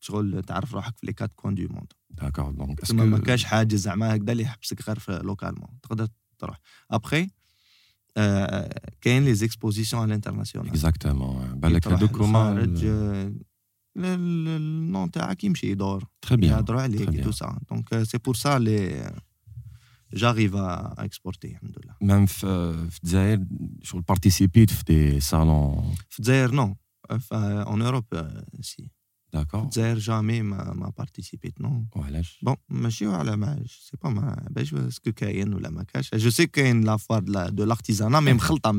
شغل 0.00 0.42
تعرف 0.42 0.74
روحك 0.74 0.98
في 0.98 1.06
les 1.06 1.12
quatre 1.12 1.32
coins 1.36 1.54
du 1.54 1.68
monde 1.70 1.92
d'accord 2.10 2.50
donc 2.50 2.90
ما 2.90 3.18
كاش 3.18 3.44
حاجة 3.44 3.76
زعما 3.76 4.16
هكذا 4.16 4.32
اللي 4.32 4.42
يحبسك 4.42 4.88
غير 4.88 4.98
في 4.98 5.20
localement 5.24 5.80
تقدر 5.82 6.08
تروح. 6.38 6.60
ابخي 6.90 7.30
كاين 9.00 9.24
les 9.24 9.34
expositions 9.34 10.02
على 10.02 10.08
l'international 10.08 10.70
exactement 10.70 11.60
بالك 11.60 11.88
هذوك 11.88 12.16
هما 12.16 12.64
ال 13.96 14.25
nom 14.25 15.10
تاعك 15.10 15.44
يمشي 15.44 15.70
يدور. 15.70 16.04
très 16.22 16.36
bien 16.36 16.52
يهضروا 16.52 16.82
عليك 16.82 17.24
tout 17.24 17.30
ça 17.30 17.58
donc 17.70 18.02
c'est 18.02 18.18
pour 18.18 18.34
ça 18.34 18.58
les 18.58 19.20
j'arrive 20.14 20.54
à 20.54 20.94
exporter 20.98 21.48
الحمد 21.48 21.78
لله 21.84 21.94
même 22.00 22.26
في 22.26 22.46
الجزائر 23.02 23.44
شغل 23.82 24.02
participer 24.02 24.64
ت 24.64 24.70
في 24.70 24.84
des 24.84 25.20
salons 25.20 25.94
في 26.10 26.18
الجزائر 26.18 26.50
non 26.50 26.76
en 27.32 27.82
Europe 27.82 28.04
c'est 28.60 28.90
d'accord 29.32 29.62
الجزائر 29.62 29.98
jamais 29.98 30.42
ما 30.42 30.72
ما 30.72 30.92
participer 30.98 31.54
ت 31.54 31.60
non 31.60 31.86
وعلاش 31.96 32.40
bon 32.42 32.56
ماشي 32.68 33.06
على 33.06 33.36
ما 33.36 33.64
c'est 33.66 33.96
pas 34.02 34.10
ما 34.10 34.46
باش 34.50 34.74
est-ce 34.74 34.99
que 34.99 35.12
كاين 35.12 35.54
ولا 35.54 35.70
ما 35.70 35.82
كاش 35.82 36.14
je 36.14 36.30
sais 36.30 36.46
كاين 36.46 36.84
la 36.84 36.96
foire 36.96 37.48
de 37.48 37.64
l'artisanat 37.64 38.20
mais 38.20 38.32
مخلطه 38.32 38.72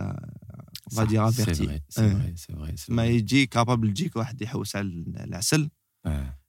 va 0.92 1.06
dire 1.06 1.24
averti. 1.24 1.68
C'est 1.88 2.08
vrai, 2.08 2.34
c'est 2.36 2.52
vrai. 2.52 2.74
ما 2.88 3.06
يجي 3.06 3.46
capable 3.46 3.88
يجيك 3.88 4.16
واحد 4.16 4.42
يحوس 4.42 4.76
على 4.76 5.04
العسل. 5.16 5.70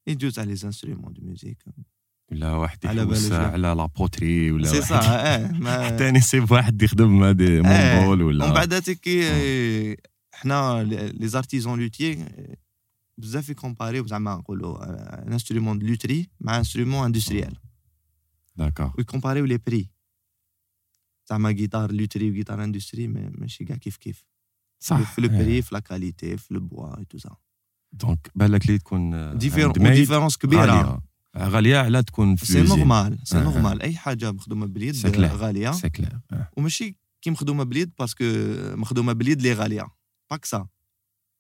يجوز 0.08 0.40
على 0.40 0.54
les 0.54 0.60
instruments 0.64 1.14
de 1.14 1.22
musique 1.26 1.64
ولا 2.32 2.52
واحد 2.52 2.86
يحوس 2.86 3.32
على 3.32 3.68
la 3.68 3.86
poterie 3.86 4.52
ولا 4.52 4.68
c'est 4.68 4.82
صح 4.82 5.10
آه 5.10 5.86
حتى 5.86 6.12
نسيب 6.12 6.52
واحد 6.52 6.82
يخدم 6.82 7.24
هادي 7.24 7.62
مونبول 7.62 8.22
ولا 8.22 8.46
ومن 8.46 8.54
بعد 8.54 8.74
كي 9.04 9.98
حنا 10.34 10.84
les 10.84 11.28
artisans 11.28 11.80
luthiers 11.80 12.26
بزاف 13.18 13.50
يكومباريو 13.50 14.08
زعما 14.08 14.36
نقولوا 14.36 14.84
un 15.24 15.32
instrument 15.32 15.80
de 15.80 15.88
lutherie 15.88 16.30
مع 16.40 16.58
instrument 16.58 17.06
industriel 17.06 17.56
d'accord 18.56 18.94
ويكومباريو 18.98 19.46
les 19.46 19.58
prix 19.58 19.90
زعما 21.30 21.52
جيتار 21.52 21.92
lutherie 21.92 22.30
وجيتار 22.30 22.64
industrie 22.64 23.08
ماشي 23.08 23.66
كاع 23.66 23.78
كيف 23.78 23.98
كيف 23.98 24.26
صح 24.80 25.14
في 25.14 25.22
le 25.22 25.28
prix 25.28 25.62
في 25.62 25.76
la 25.76 25.80
qualité 25.80 26.38
في 26.38 26.54
le 26.54 26.60
bois 26.60 27.00
et 27.00 27.06
tout 27.06 27.18
ça 27.18 27.36
donc 27.92 28.32
بالك 28.36 28.70
لي 28.70 28.78
تكون 28.78 29.38
différence 29.38 30.38
كبيره 30.38 31.02
غاليه 31.38 31.78
على 31.78 32.04
تكون 32.04 32.36
في 32.36 32.46
c'est 32.46 32.64
normal 32.64 33.20
c'est 33.24 33.40
normal 33.40 33.82
اي 33.82 33.96
حاجة 33.96 34.32
مخدومه 34.32 34.66
باليد 34.66 34.96
غاليه 35.18 35.72
c'est 35.72 35.90
clair 35.90 36.20
وماشي 36.58 36.96
كي 37.22 37.32
مخدومه 37.32 37.64
باليد 37.64 37.92
parce 38.00 38.15
que 38.15 38.24
مخدومه 38.76 39.14
باليد 39.14 39.42
لي 39.42 39.54
غاليه 39.54 39.88
باك 40.32 40.46
سا 40.46 40.68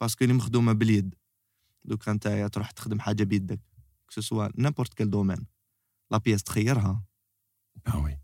parce 0.01 0.15
que 0.15 0.23
اللي 0.23 0.35
مخدومه 0.35 0.73
باليد 0.73 1.15
دوك 1.85 2.09
انت 2.09 2.49
تروح 2.53 2.71
تخدم 2.71 2.99
حاجة 2.99 3.23
بيدك 3.23 3.59
soit 4.09 4.49
n'importe 4.57 4.93
quel 4.93 5.09
domaine 5.09 5.45
la 6.13 6.19
pièce 6.19 6.43
تخيرها 6.43 7.03
آه 7.87 8.03
oui 8.03 8.19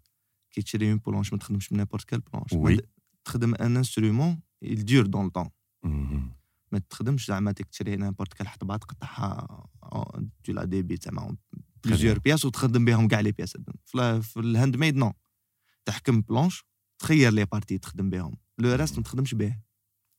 كي 0.51 0.61
تشري 0.61 0.91
une 0.91 0.97
planche 0.97 1.33
ما 1.33 1.39
تخدمش 1.39 1.71
من 1.71 1.77
n'importe 1.77 2.03
quelle 2.03 2.19
planche 2.19 2.53
oui 2.53 2.81
تخدم 3.25 3.55
un 3.55 3.77
instrument 3.77 4.41
dure 4.65 5.07
dans 5.07 5.23
le 5.27 5.31
temps. 5.39 5.49
ما 6.71 6.79
تخدمش 6.89 7.27
زعما 7.27 7.51
تشري 7.51 7.95
n'importe 7.95 8.33
quel 8.33 8.47
حطبه 8.47 8.77
تقطعها 8.77 9.67
tu 10.43 10.51
la 10.51 10.65
débites 10.65 10.95
زعما 10.95 11.37
plusieurs 11.83 12.19
pièces 12.19 12.45
وتخدم 12.45 12.85
بهم 12.85 13.07
كاع 13.07 13.19
les 13.19 13.31
pièces 13.31 13.57
في 14.21 14.37
ال 14.37 14.75
handmade 14.77 14.95
non 14.95 15.13
تحكم 15.85 16.21
planche 16.21 16.63
تخير 16.99 17.31
les 17.33 17.45
parties 17.45 17.77
تخدم 17.77 18.09
بهم 18.09 18.37
le 18.57 18.73
reste 18.75 18.97
ما 18.97 19.03
تخدمش 19.03 19.33
به 19.33 19.59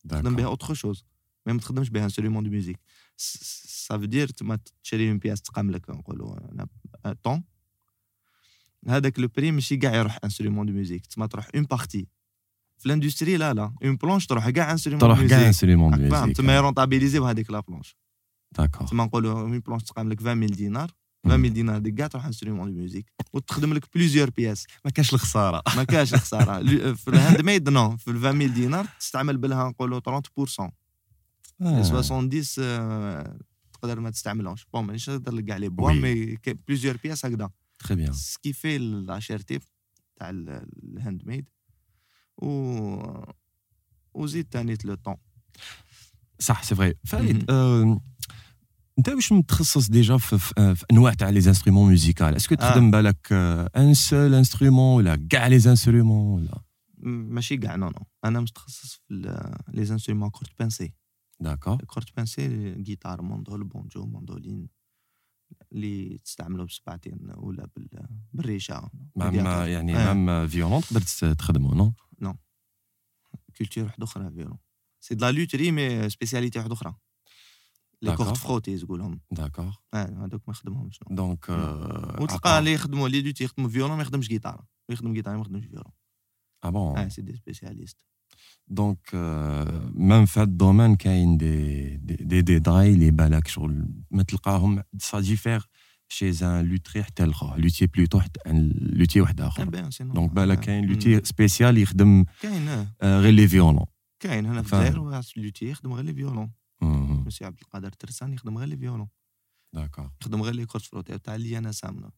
تخدم 0.09 0.37
بها 0.37 0.47
autre 0.47 0.75
chose 0.75 1.05
mais 1.47 1.53
ما 1.53 1.59
تخدمش 1.59 1.91
بها 1.91 2.05
instrument 2.05 2.45
de 2.45 2.51
musique 2.51 2.81
ça 3.17 3.99
veut 3.99 4.05
dire 4.05 4.29
تما 4.29 4.59
تشري 4.83 5.09
une 5.09 5.19
pièce 5.19 5.43
تقام 5.43 5.71
لك 5.71 5.91
نقولوا 5.91 6.67
tant 7.23 7.45
هذاك 8.89 9.19
le 9.19 9.29
prix 9.37 9.51
ماشي 9.51 9.77
كاع 9.77 9.95
يروح 9.95 10.19
instrument 10.25 10.67
de 10.67 10.73
musique 10.73 11.07
تما 11.07 11.27
تروح 11.27 11.49
une 11.55 11.65
partie 11.65 12.07
في 12.79 12.87
ال 12.87 12.92
industrie 12.92 13.37
لا 13.37 13.55
لا 13.55 13.73
une 13.85 13.97
planche 13.97 14.27
تروح 14.27 14.51
كاع 14.51 14.73
instrument 14.73 15.01
تروح 15.01 15.25
كاع 15.25 15.47
instrument 15.47 15.91
de 15.91 15.97
musique 16.03 16.37
تما 16.37 16.57
يرونطابيليزيو 16.57 17.25
هذيك 17.25 17.51
la 17.51 17.61
planche 17.61 17.97
d'accord 18.59 18.87
تما 18.87 19.05
نقولوا 19.05 19.41
une 19.41 19.59
planche 19.59 19.83
تقام 19.83 20.09
لك 20.09 20.21
20000 20.21 20.51
دينار. 20.57 20.91
20000 21.27 21.53
دينار 21.53 21.79
ديك 21.79 21.95
كاع 21.95 22.07
تروح 22.07 22.27
instrument 22.27 22.71
de 22.73 22.79
musique 22.79 23.13
وتخدم 23.33 23.75
لك 23.75 23.85
plusieurs 23.95 24.31
pièces 24.31 24.67
ما 24.85 24.91
كاش 24.91 25.15
الخسارة. 25.15 25.63
ما 25.77 25.85
كاش 25.85 26.15
الخسارة. 26.15 26.63
في 26.95 27.09
ال 27.09 27.41
handmade 27.41 27.69
non 27.69 27.97
في 27.97 28.11
20000 28.11 28.55
دينار 28.55 28.87
تستعمل 29.01 29.37
بلها 29.37 29.69
نقولوا 29.69 30.01
30% 30.01 30.21
70 31.93 32.31
تقدر 33.73 34.01
ما 34.01 34.11
تستعملهمش. 34.11 34.67
bon 34.73 34.85
مانيش 34.85 35.11
نقدر 35.11 35.33
لك 35.33 35.45
كاع 35.45 35.57
les 35.57 35.69
bois 35.69 35.93
mais 35.93 36.39
plusieurs 36.69 36.97
pièces 36.97 37.27
هكذا. 37.27 37.51
très 37.85 37.97
bien 37.97 38.13
ce 38.13 38.29
qui 38.29 38.53
fait 38.53 38.79
la 38.79 38.99
cherté 38.99 39.59
تاع 40.17 40.31
ال 40.31 41.23
handmade 41.27 41.49
و 42.43 42.47
وزيد 44.15 44.47
ثاني 44.51 44.77
le 44.85 44.95
temps 44.95 45.17
صح 46.39 46.63
c'est 46.63 46.75
vrai 46.75 46.95
فريد 47.05 47.51
انت 48.99 49.09
واش 49.09 49.33
متخصص 49.33 49.89
déjà 49.91 50.17
في, 50.17 50.39
في, 50.39 50.75
في 50.75 50.85
انواع 50.93 51.15
تاع 51.15 51.29
les 51.31 51.39
instruments 51.39 51.89
musicaux 51.89 52.37
est-ce 52.37 52.49
que 52.49 52.55
تخدم 52.55 52.91
بالك 52.91 53.33
un 53.77 53.95
seul 53.95 54.35
instrument 54.35 54.97
ولا 54.97 55.27
كاع 55.31 55.47
les 55.47 55.55
instruments 55.55 56.43
ولا 56.43 56.63
ماشي 57.03 57.57
كاع 57.57 57.77
non 57.77 57.87
non 57.87 58.07
أنا 58.25 58.41
متخصص 58.41 58.95
في 58.95 59.15
les 59.69 59.83
instruments 59.83 60.31
cordes 60.31 60.59
pincées 60.59 60.93
d'accord 61.41 61.77
cordes 61.77 62.17
pincées 62.17 62.75
جيتار 62.75 63.23
mondole 63.23 63.65
banjo 63.65 64.07
mandoline 64.07 64.69
اللي 65.73 66.19
تستعملوا 66.19 66.67
بسبعتين 66.67 67.33
ولا 67.37 67.69
بالريشة 68.33 68.91
même 69.17 69.35
يعني 69.69 69.93
même 69.93 70.49
violon 70.49 70.81
تقدر 70.81 71.35
تخدمو 71.35 71.75
non 71.75 71.93
non 72.21 72.35
culture 73.59 73.85
واحدة 73.85 74.05
أخرى 74.05 74.31
violon 74.31 74.59
c'est 75.01 75.15
de 75.15 75.27
la 75.27 75.33
lutherie 75.33 75.71
mais 75.71 76.11
spécialité 76.11 76.59
واحدة 76.59 76.75
أخرى. 76.75 76.95
les 78.03 78.17
cordes 78.17 78.37
frottées 78.37 78.79
تقولهم 78.79 79.21
d'accord 79.31 79.73
هذوك 79.95 80.43
ما 80.49 80.53
يخدمهمش. 80.55 81.01
donc 81.11 81.49
وتلقى 82.21 82.59
اللي 82.59 82.73
يخدموا 82.73 83.09
لي 83.09 83.21
دوتي 83.21 83.45
يخدموا 83.45 83.69
violon 83.69 83.97
ما 83.97 84.03
يخدمش 84.03 84.29
جيتار 84.29 84.65
يخدم 84.89 85.13
جيتار 85.13 85.35
ما 85.35 85.41
يخدمش 85.41 85.65
violon 85.65 85.93
آه 86.65 86.71
bon 86.71 87.11
c'est 87.11 87.23
des 87.23 87.37
spécialistes 87.37 88.05
donc 88.69 89.11
même 89.95 90.27
في 90.27 90.41
هاد 90.41 90.49
ال 90.49 90.55
domaine 90.55 90.97
كاين 90.97 91.37
دي 91.37 91.97
دي 91.97 92.43
ديتاي 92.43 92.93
اللي 92.93 93.11
بالك 93.11 93.49
شغل 93.49 93.89
ما 94.11 94.23
تلقاهم 94.23 94.83
ça 94.99 95.21
diffère 95.21 95.69
chez 96.09 96.33
un 96.33 96.65
luthier 96.65 97.03
حتى 97.03 97.25
الآخر 97.25 97.59
luthier 97.59 97.87
plutôt 97.87 98.21
حتى 98.21 98.41
luthier 98.81 99.21
واحد 99.21 99.41
اخر 99.41 99.65
donc 100.01 100.31
بالك 100.33 100.61
كاين 100.61 100.85
luthier 100.85 101.21
spécial 101.25 101.79
يخدم 101.79 102.25
كاين 102.43 102.89
غير 103.03 103.33
les 103.33 103.49
violons 103.49 103.85
كاين 104.21 104.47
هنا 104.47 104.63
في 104.63 104.73
الجزائر 104.73 105.23
luthier 105.37 105.71
يخدم 105.71 105.93
غير 105.93 106.05
les 106.05 106.15
violons 106.15 106.51
مسي 107.27 107.45
عبد 107.45 107.61
القادر 107.63 107.93
ترسان 107.93 108.33
يخدم 108.33 108.59
غير 108.59 108.69
les 108.69 108.77
violons 108.77 109.09
d'accord 109.75 110.11
يخدم 110.21 110.43
غير 110.43 110.55
لي 110.55 110.67
cordes 110.67 110.85
frottées 110.85 111.19
تاع 111.19 111.35
اللي 111.35 111.59
أنا 111.59 111.73
سامنه 111.73 112.11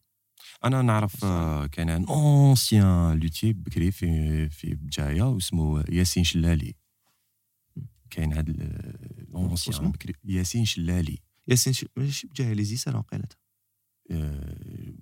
أنا 0.65 0.81
نعرف 0.81 1.25
كان 1.71 1.89
un 1.89 2.05
ancien 2.05 3.19
luthier 3.19 3.53
بكري 3.53 3.91
في 3.91 4.49
في 4.49 4.75
بجاية 4.75 5.21
واسمه 5.23 5.83
ياسين 5.89 6.23
شلالي. 6.23 6.75
كاين 8.09 8.33
هاد 8.33 8.49
l'ancien 9.29 9.91
بكري. 9.91 10.13
ياسين 10.25 10.65
شلالي. 10.65 11.17
ياسين 11.47 11.73
ش... 11.73 11.85
ماشي 11.97 12.27
بجاهلي 12.27 12.63
زيسان 12.63 12.95
وقيلة 12.95 13.23
آه، 14.11 14.93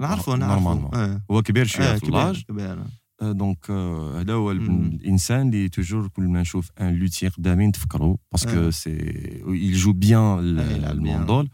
نعرفو 0.00 0.34
نعرفو 0.36 0.88
آه. 0.94 1.22
هو 1.30 1.42
كبير 1.42 1.66
شوية 1.66 1.94
آه، 1.94 1.96
في 1.98 2.04
l'âge. 2.04 2.44
كبير 2.44 2.82
donc 3.22 3.70
هذا 3.70 4.32
هو. 4.32 4.50
الإنسان 4.52 5.48
اللي 5.48 5.68
toujours 5.68 6.08
كل 6.08 6.22
ما 6.22 6.40
نشوف 6.40 6.70
un 6.80 6.94
luthier 6.94 7.30
قدامي 7.30 7.66
نتفكرو 7.66 8.18
parce 8.32 8.53
que 8.53 8.66
آه. 8.66 8.70
c'est 8.70 8.90
يل 9.46 9.72
جو 9.74 9.90
آه، 9.90 9.94
bien. 9.94 10.58
ال 10.58 10.69
mondole 10.69 11.48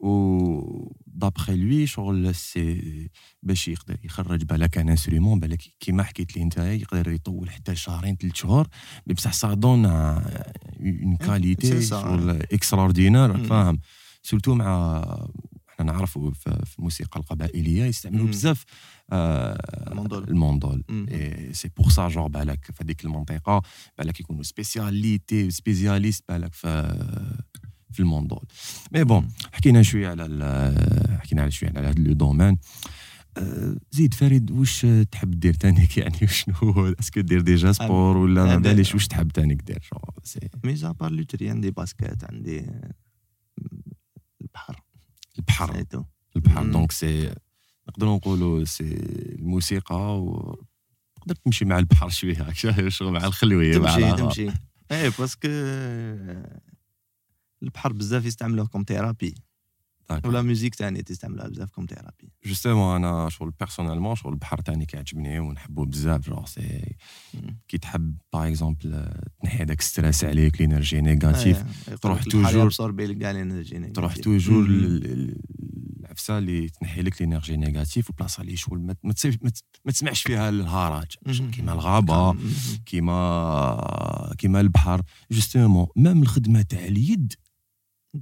و 0.00 0.92
d'après 1.06 1.56
lui 1.56 1.86
شغل 1.86 2.34
c'est 2.34 3.10
باش 3.42 3.68
يقدر 3.68 3.96
يخرج 4.04 4.44
بالك 4.44 4.78
un 4.78 4.88
instrument 4.88 5.40
بالك 5.40 5.62
كيما 5.80 6.02
حكيت 6.02 6.36
لي 6.36 6.42
انت 6.42 6.58
يقدر 6.58 7.08
يطول 7.08 7.50
حتى 7.50 7.76
شهرين 7.76 8.16
ثلاث 8.16 8.34
شهور 8.34 8.68
mais 9.06 9.14
بصح 9.14 9.32
ça 9.32 9.54
donne 9.54 9.84
une 9.84 11.16
qualité 11.16 11.66
c'est 11.66 11.80
ça. 11.82 12.02
شغل 12.02 12.30
extraordinaire. 12.30 13.44
فاهم 13.44 13.78
surtout 14.22 14.54
مع 14.54 15.02
إحنا 15.68 15.92
نعرفوا 15.92 16.30
في 16.30 16.74
الموسيقى 16.78 17.20
القبائلية 17.20 17.84
يستعملوا. 17.84 18.26
بزاف 18.26 18.64
آه، 19.12 19.90
ال 19.90 19.94
mondole. 19.94 20.24
ال 20.28 20.34
mondole. 20.34 20.84
c'est 21.52 21.68
pour 21.76 21.90
ça 21.90 22.08
genre 22.08 22.28
بالك 22.28 22.64
في 22.64 22.84
هذيك 22.84 23.04
المنطقة 23.04 23.62
بالك 23.98 24.20
يكونوا 24.20 24.42
spécialité 24.42 25.50
spécialistes 25.50 26.24
بالك 26.28 26.54
في 26.54 26.68
في 27.96 28.00
ال 28.02 28.07
mondole 28.07 28.44
mais 28.92 29.04
bon. 29.04 29.28
حكينا 29.52 29.82
شوية 29.82 30.08
على 30.08 31.18
حكينا 31.22 31.42
على 31.42 31.50
شوية 31.50 31.72
على 31.76 31.88
هذا 31.88 31.98
le 31.98 32.12
domaine. 32.12 32.58
آه، 33.36 33.76
زيد 33.90 34.14
فريد 34.14 34.50
واش 34.50 34.86
تحب 35.10 35.40
دير 35.40 35.54
تانيك 35.54 35.98
يعني؟ 35.98 36.26
شنو 36.38 36.54
هو؟ 36.56 36.94
est-ce 37.00 37.13
que 37.13 37.20
دير 37.20 37.40
déjà 37.40 37.72
sport 37.72 38.16
ولا 38.16 38.44
ما 38.44 38.54
آه، 38.54 38.56
باليش؟ 38.56 38.94
واش 38.94 39.06
تحب 39.06 39.30
تانيك 39.30 39.62
دير؟ 39.62 39.90
mais 40.64 40.92
à 40.92 40.96
part 40.96 41.10
lutherie 41.10 41.50
عندي 41.50 41.70
basket 41.70 42.24
عندي 42.24 42.66
البحر. 44.40 44.82
البحر. 45.38 45.84
البحر. 46.36 46.66
donc 46.66 46.92
c'est 46.92 47.34
نقدروا 47.88 48.16
نقولوا 48.16 48.64
c'est 48.64 48.92
الموسيقى 49.38 50.22
و 50.22 50.58
تقدر 51.16 51.34
تمشي 51.34 51.64
مع 51.64 51.78
البحر 51.78 52.08
شوية 52.08 52.52
شغل 52.88 53.12
مع 53.12 53.24
الخلوية 53.24 53.78
تمشي. 53.78 54.16
تمشي. 54.16 54.48
اي 54.92 55.10
parce 55.18 55.37
que 55.37 55.48
البحر 57.66 57.92
بزاف 57.92 58.24
يستعملوه 58.24 58.66
comme 58.66 58.84
thérapie. 58.88 59.34
و 60.24 60.30
la 60.30 60.42
musique 60.42 60.74
تاني 60.74 61.02
تستعملوها 61.02 61.48
بزاف 61.48 61.70
comme 61.70 61.86
thérapie 61.86 62.32
justement 62.46 63.04
أنا 63.04 63.28
شغل 63.28 63.50
personnellement 63.60 64.14
شغل 64.14 64.32
البحر 64.32 64.60
تاني 64.60 64.86
كيعجبني 64.86 65.38
ونحبو 65.40 65.84
بزاف 65.84 66.28
جوغ 66.30 66.46
سي 66.46 66.96
كي 67.68 67.78
تحب 67.78 68.16
par 68.32 68.48
exemple 68.48 69.10
تنحي 69.42 69.62
هذاك 69.62 69.80
stress 69.80 70.24
عليك 70.24 70.60
l'énergie 70.60 71.00
négative 71.00 71.62
تروح 72.00 72.22
toujours- 72.22 72.44
تروح 73.94 74.14
toujours 74.16 74.66
العفسة 76.00 76.38
اللي 76.38 76.68
تنحي 76.68 77.02
لك 77.02 77.22
l'énergie 77.22 77.56
négative 77.56 78.10
وبلاصة 78.10 78.40
اللي 78.42 78.56
شغل 78.56 78.78
ما 78.80 78.94
ما 79.84 79.92
تسمعش 79.92 80.22
فيها 80.22 80.50
مهم. 81.26 81.50
كيما 81.50 81.72
الغابة 81.72 82.36
كيما 82.86 84.34
كيما 84.38 84.60
البحر. 84.60 85.02
justement 85.30 85.86
même 85.96 86.22
الخدمة 86.22 86.62
تاع 86.62 86.84
اليد 86.84 87.32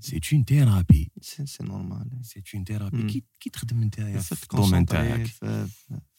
c'est 0.00 0.20
une 0.32 0.44
thérapie 0.44 1.10
c'est 1.20 1.64
normal 1.64 2.10
c'est 2.22 2.42
une 2.54 2.64
thérapie. 2.64 3.02
كي 3.06 3.24
كي 3.40 3.50
تخدم 3.50 3.84
نتايا 3.84 4.18
في 4.18 4.42
ال 4.42 4.48
domaine 4.48 4.86
تاعك 4.86 5.30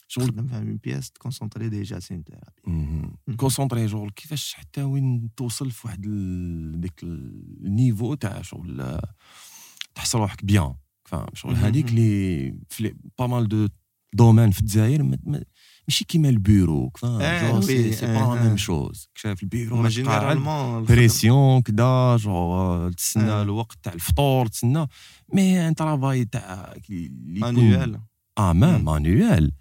شغل 0.08 0.26
تخدم 0.26 0.48
في 0.48 0.56
une 0.56 0.78
pièce 0.78 1.12
تكونسونطري 1.12 1.70
déjà 1.70 2.00
c'est 2.00 2.24
thérapie 2.28 2.62
مهم. 2.68 3.18
مم. 3.28 3.36
كونسونطري 3.36 3.90
شغل 3.90 4.12
كيفاش 4.12 4.54
حتى 4.54 4.84
وين 4.84 5.30
توصل 5.38 5.72
في 5.72 5.88
واحد 5.88 6.02
ديك 6.82 7.04
ال 7.04 7.20
niveau 7.20 8.14
تاع 8.14 8.42
شغل 8.42 9.00
تحس 9.96 10.16
روحك 10.16 10.46
bien 10.46 10.74
فاهم 11.06 11.28
شغل. 11.34 11.56
هذيك 11.56 11.90
اللي 11.90 12.58
في 12.70 12.96
pas 13.20 13.28
mal 13.28 13.48
de 13.48 13.68
domaines 14.14 14.52
في 14.52 14.60
الجزائر 14.60 15.18
ماشي 15.88 16.06
كيما 16.06 16.30
البيرو 16.30 16.92
فاهم 16.98 17.22
آه، 17.22 17.52
genre 17.52 17.60
oui، 17.60 17.62
c'est 17.62 17.92
c'est 17.94 18.06
pas 18.06 18.18
آه، 18.18 18.36
la 18.36 18.42
même 18.42 18.52
آه. 18.52 18.56
chose 18.56 19.10
شايف 19.16 19.44
ال 19.44 19.50
bureau 19.50 19.88
généralement 19.88 20.86
pression 20.86 21.62
كدا 21.62 22.18
تسنى 22.98 23.32
آه. 23.32 23.42
الوقت 23.42 23.78
تاع 23.84 23.94
الفطور 23.94 24.48
تسنى 24.48 24.88
mais 25.34 25.68
un 25.68 25.76
travail 25.76 26.26
تاع 26.26 26.74
manuel 27.44 28.00
آه 28.38 28.54
même 28.54 28.80
مم. 28.80 28.86
manuel 28.86 29.52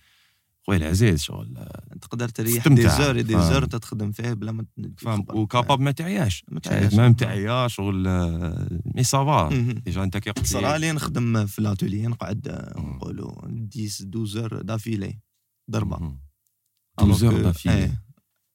خويا 0.67 0.79
العزيز 0.79 1.23
شغل 1.23 1.67
تقدر 2.01 2.29
تريح. 2.29 2.69
des 2.69 2.89
heures 2.89 3.21
des. 3.21 3.33
heures 3.33 3.65
تخدم 3.65 4.13
فيه 4.13 4.33
بلا 4.33 4.53
ما 4.53 4.65
فاهم. 4.99 5.27
و 5.35 5.40
capable 5.40 5.81
ما 5.81 5.91
تعياش 5.91 6.45
ما 6.49 6.61
تعياش 6.61 6.95
تعياش. 6.95 6.95
ما 6.95 7.13
تعيا 7.13 7.69
شغل 7.69 8.07
آه، 8.09 8.81
mais 8.95 9.03
ça 9.03 9.21
va. 9.21 9.49
déjà 9.85 10.03
انت 10.03 10.17
كي 10.17 10.31
قلت 10.31 10.47
صراحة 10.47 10.77
لي 10.77 10.93
نخدم 10.93 11.47
في 11.47 11.63
l'atelier 11.63 12.07
نقعد 12.07 12.49
آه،. 12.49 12.81
نقولوا 12.81 13.33
10 13.77 14.07
12 14.09 14.63
d'affilée 14.63 15.19
ضربه 15.71 15.97
مهم. 15.99 16.21
Alors 17.01 17.05
12 17.05 17.31
que- 17.31 17.43
d'affilée. 17.43 17.75
إيه، 17.75 18.05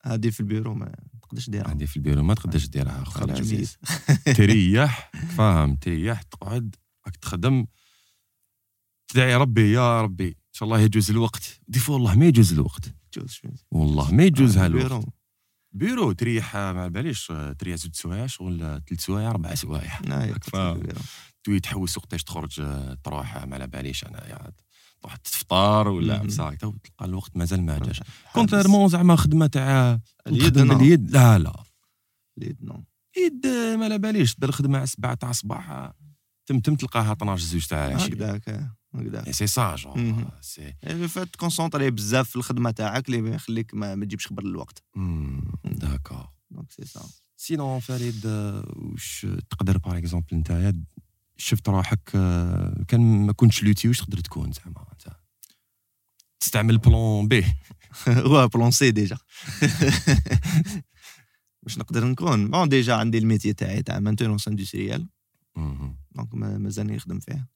هذه 0.05 0.29
في 0.29 0.39
البيرو 0.39 0.73
ما 0.73 0.91
تقدرش 1.21 1.49
ديرها 1.49 1.69
عندي 1.69 1.87
في 1.87 1.97
البيرو 1.97 2.23
ما 2.23 2.33
تقدرش 2.33 2.65
ديرها 2.67 3.03
خويا 3.03 3.25
خرج 3.25 3.29
العزيز 3.31 3.77
تريح 4.37 5.11
فاهم 5.37 5.75
تريح 5.75 6.21
تقعد 6.21 6.75
راك 7.05 7.15
تخدم 7.15 7.65
تدعي 9.07 9.35
ربي 9.35 9.71
يا 9.71 10.01
ربي 10.01 10.27
ان 10.27 10.53
شاء 10.53 10.67
الله 10.69 10.79
يجوز 10.79 11.11
الوقت 11.11 11.59
des 11.67 11.79
fois 11.79 11.93
والله 11.93 12.15
ما 12.15 12.25
يجوز 12.25 12.53
الوقت. 12.53 12.93
والله 13.71 14.11
ما 14.11 14.23
يجوز 14.23 14.57
آه، 14.57 14.65
هالوقت. 14.65 15.05
بيرو 15.71 16.11
تريح 16.11 16.55
آه، 16.55 16.73
ما 16.73 16.87
باليش 16.87 17.31
آه، 17.31 17.53
تريح 17.53 17.75
زوج 17.75 17.95
سوايع 17.95 18.25
شغل 18.27 18.59
ثلاث 18.87 19.01
سوايع 19.01 19.29
أربع 19.29 19.55
سوايع 19.55 19.99
آه،. 20.53 20.79
توي 21.43 21.59
تحوس 21.59 21.97
وقتاش 21.97 22.23
تخرج 22.23 22.59
آه، 22.61 22.93
تروح 23.03 23.35
آه، 23.35 23.45
ما 23.45 23.55
على 23.55 23.67
باليش 23.67 24.03
انايا 24.05 24.51
تروح 25.01 25.15
تفطر 25.15 25.87
ولا 25.87 26.21
هكذا 26.21 26.43
وتلقى 26.43 27.05
الوقت 27.05 27.37
مازال 27.37 27.61
ما 27.61 27.79
جاش. 27.79 27.99
حابس. 28.03 28.33
contrairement 28.33 28.89
زعما 28.89 29.15
خدمة 29.15 29.47
تاع 29.47 29.99
اليد 30.27 30.57
اليد. 30.57 30.71
اليد 30.71 31.11
لا 31.11 31.39
لا. 31.39 31.63
اليد 32.37 32.57
non. 32.61 32.83
يد 33.17 33.47
ما 33.47 33.85
على 33.85 33.97
باليش 33.97 34.39
دير 34.39 34.51
خدمه 34.51 34.77
على 34.77 34.87
7 34.87 35.13
تاع 35.13 35.29
الصباح. 35.29 35.91
تم 36.45 36.59
تم 36.59 36.75
تلقاها 36.75 37.13
12 37.13 37.43
زوج 37.43 37.65
تاع 37.65 37.87
العشيه 37.87 38.05
هكذاك 38.05 38.69
هكذاك 38.95 39.31
c'est 39.31 39.47
ça 39.47 39.75
genre. 39.75 40.25
c'est 40.41 40.73
فات 41.07 41.27
ت 41.33 41.39
concentrer 41.39 41.91
بزاف 41.91 42.29
في 42.29 42.35
الخدمة 42.35 42.71
تاعك 42.71 43.09
اللي 43.09 43.35
يخليك 43.35 43.73
ما, 43.73 44.05
تجيبش 44.05 44.27
خبر 44.27 44.43
الوقت 44.43 44.83
d'accord 45.65 46.29
donc 46.51 46.71
c'est 46.71 46.85
ça 46.85 47.01
sinon 47.37 47.79
فريد 47.79 48.25
واش 48.25 49.27
تقدر 49.49 49.77
par 49.77 49.97
exemple 49.97 50.37
نتايا 50.37 50.83
شفت 51.39 51.69
روحك 51.69 52.11
آه، 52.15 52.83
كان 52.87 53.25
ما 53.25 53.33
كنتش 53.33 53.63
luthier 53.63 53.87
واش 53.87 53.99
تقدر 53.99 54.19
تكون 54.19 54.51
زعما؟ 54.51 54.85
تستعمل 56.39 56.77
plan 56.77 57.27
B 57.27 57.45
هو 58.07 58.47
plan 58.47 58.71
C 58.71 58.91
déjà 58.91 59.17
باش 61.63 61.77
نقدر 61.77 62.05
نكون 62.05 62.51
bon 62.51 62.69
déjà 62.69 62.93
عندي 62.93 63.17
ال 63.17 63.22
métier 63.22 63.53
تاعي 63.53 63.81
تاع 63.83 63.99
maintenance 63.99 64.47
industrielle 64.47 65.07
مهم. 65.55 65.97
donc 66.15 66.35
ما- 66.35 66.57
مازالني 66.57 66.95
نخدم 66.95 67.19
فيه 67.19 67.47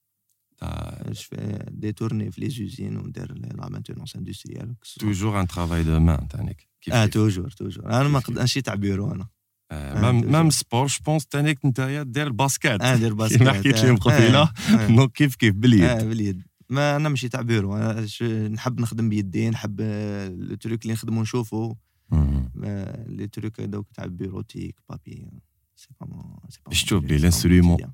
تا- 0.57 1.11
je 1.11 1.21
fais 1.21 1.65
des 1.71 1.91
tournées 1.91 2.31
في 2.31 2.41
les 2.41 2.49
usines 2.49 2.97
وندير 2.97 3.33
la 3.33 3.69
maintenance 3.69 4.15
industrielle 4.15 4.75
toujours 4.99 5.39
un 5.41 5.47
travail 5.47 5.83
de 5.83 5.99
main 5.99 6.27
تانيك 6.27 6.67
كيف 6.81 6.93
آه 6.93 7.05
كيف. 7.05 7.13
toujours 7.13 7.49
toujours 7.51 7.85
أنا 7.85 8.07
ما 8.07 8.19
كيف 8.19 8.29
قد 8.29 8.39
ماشي 8.39 8.61
تاع 8.61 8.75
بيرو 8.75 9.11
أنا 9.11 9.27
آه، 9.71 9.97
آه، 9.97 10.01
même 10.01 10.19
toujours. 10.21 10.31
même 10.31 10.49
sport 10.49 10.87
je 10.87 10.95
pense 11.05 11.25
تانيك 11.25 11.65
نتايا 11.65 12.03
دير 12.03 12.27
ال 12.27 12.35
basket 12.35 12.81
آه 12.81 12.95
ندير 12.95 13.13
basket 13.13 13.37
كيما 16.07 16.52
ما 16.73 16.95
أنا 16.95 17.09
ماشي 17.09 17.29
تاع 17.29 17.41
بيرو 17.41 17.75
أنا 17.77 18.07
نحب 18.47 18.79
نخدم 18.79 19.09
بيدي 19.09 19.49
نحب 19.49 19.81
le 20.37 20.55
truc 20.55 20.81
اللي 20.81 20.93
نخدمو 20.93 21.21
نشوفو. 21.21 21.75
les 23.07 23.27
trucs 23.31 23.59
هذوك 23.59 23.87
تاع 23.93 24.05
bureautique 24.05 24.75
papier 24.89 25.27
c'est 25.75 25.87
pas 26.01 26.07
mon 26.07 26.35
c'est 26.49 26.59
pas 26.65 26.69
باش 26.69 26.83
mon. 26.83 26.85
تشوف 26.85 26.89
truc، 26.89 27.03
les 27.21 27.31
c'est 27.31 27.47
pas 27.49 27.55
mon. 27.67 27.77
l'instrument. 27.77 27.81
quotidien. 27.85 27.89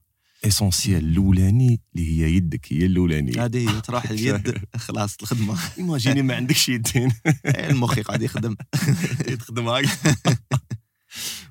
essentiel 0.48 1.04
الأولاني 1.06 1.82
اللي 1.96 2.08
هي 2.10 2.36
يدك 2.36 2.74
هي 2.74 2.86
الأولانية. 2.86 3.46
هذه 3.46 3.70
هي 3.76 3.82
تروح 3.82 4.10
اليد 4.12 4.58
خلاص 4.76 5.18
الخدمة. 5.22 5.58
imaginer 5.78 6.22
ما 6.22 6.36
عندكش 6.36 6.70
يدين 6.70 7.12
المخ 7.70 7.98
يقعد 7.98 8.22
يخدم. 8.22 8.56
تخدم 9.40 9.68
هكا 9.68 9.90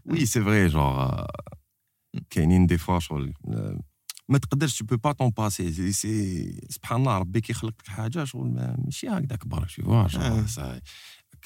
oui 0.04 0.26
c'est 0.26 0.40
vrai 0.42 0.66
genre 0.66 1.24
كاينين 2.30 2.66
des 2.66 2.78
fois 2.78 2.98
شغل 2.98 3.34
ما 4.28 4.38
تقدرش 4.38 4.78
tu 4.78 4.96
pas 4.96 5.12
t'en 5.12 5.30
passer 5.30 5.92
c'est 5.92 6.60
سبحان 6.70 7.00
الله 7.00 7.18
ربي 7.18 7.40
كيخلق 7.40 7.74
لك 7.80 7.88
حاجة 7.88 8.24
شغل 8.24 8.50
ما- 8.50 8.76
ماشي 8.84 9.08
هكذاك 9.08 9.46
برك 9.46 9.68
شي 9.68 9.82
fois 9.82 10.06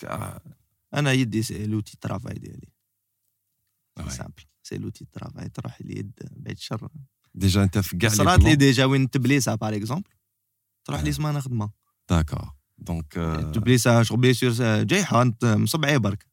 آه. 0.04 0.40
أنا 0.94 1.12
يدي 1.12 1.42
c'est 1.42 1.66
l'outil 1.66 1.96
de 2.00 2.08
travail 2.08 2.34
ديالي. 2.34 2.68
simple 4.08 4.42
c'est 4.62 4.78
l'outil 4.78 5.06
de 5.12 5.20
travail 5.20 5.48
تروح 5.48 5.80
اليد 5.80 6.12
بعيد 6.36 6.56
الشر 6.56 6.88
déjà 7.34 7.62
انت 7.62 7.78
في 7.78 7.96
كاع 7.96 8.10
صرات 8.10 8.40
لي 8.40 8.54
déjà 8.54 8.84
وين 8.84 9.10
ت 9.10 9.17
blesse 9.17 9.54
ها 9.54 9.60
par 9.60 9.76
exemple 9.76 10.10
تروح 10.84 11.00
آه. 11.00 11.04
لي 11.04 11.12
سمانه 11.12 11.40
خدمة. 11.40 11.70
d'accord 12.10 12.50
donc 12.78 13.18
آه، 13.18 13.52
ت 13.52 13.59
blesse 13.59 13.96
ها 13.96 14.02
شغل 14.02 14.20
bien 14.20 14.34
sûr 14.34 14.82
جايحه 14.82 15.32
مصبعي 15.42 15.98
برك. 15.98 16.26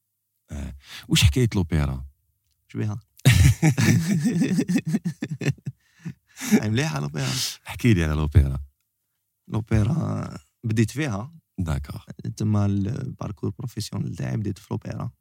واش 1.08 1.24
حكاية 1.24 1.50
لوبيرا 1.56 2.06
اش 2.70 2.78
بيها؟ 2.78 3.00
مليحة 6.54 7.00
لوبيرا 7.00 7.32
احكي 7.68 7.94
لي 7.94 8.04
على 8.04 8.14
لوبيرا 8.14 8.60
لوبيرا 9.48 10.38
بديت 10.64 10.92
فيها. 10.92 11.36
d'accord. 11.60 12.02
تما 12.38 12.66
ال 12.66 12.75
parcours 12.75 13.50
professionnel 13.50 14.16
تاعي 14.16 14.38
بديت 14.38 14.58
في 14.58 14.68
لوبيرا 14.72 15.12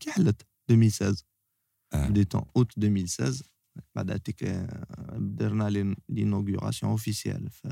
كي 0.00 0.12
حلت؟ 0.12 0.46
2016 0.70 1.24
بديت 1.94 2.34
أوت 2.34 2.78
2016 2.78 3.44
بعد 3.94 4.10
هذيك 4.10 4.44
درنا 5.16 5.94
l'inauguration 6.08 6.92
officielle 6.92 7.50
في 7.50 7.68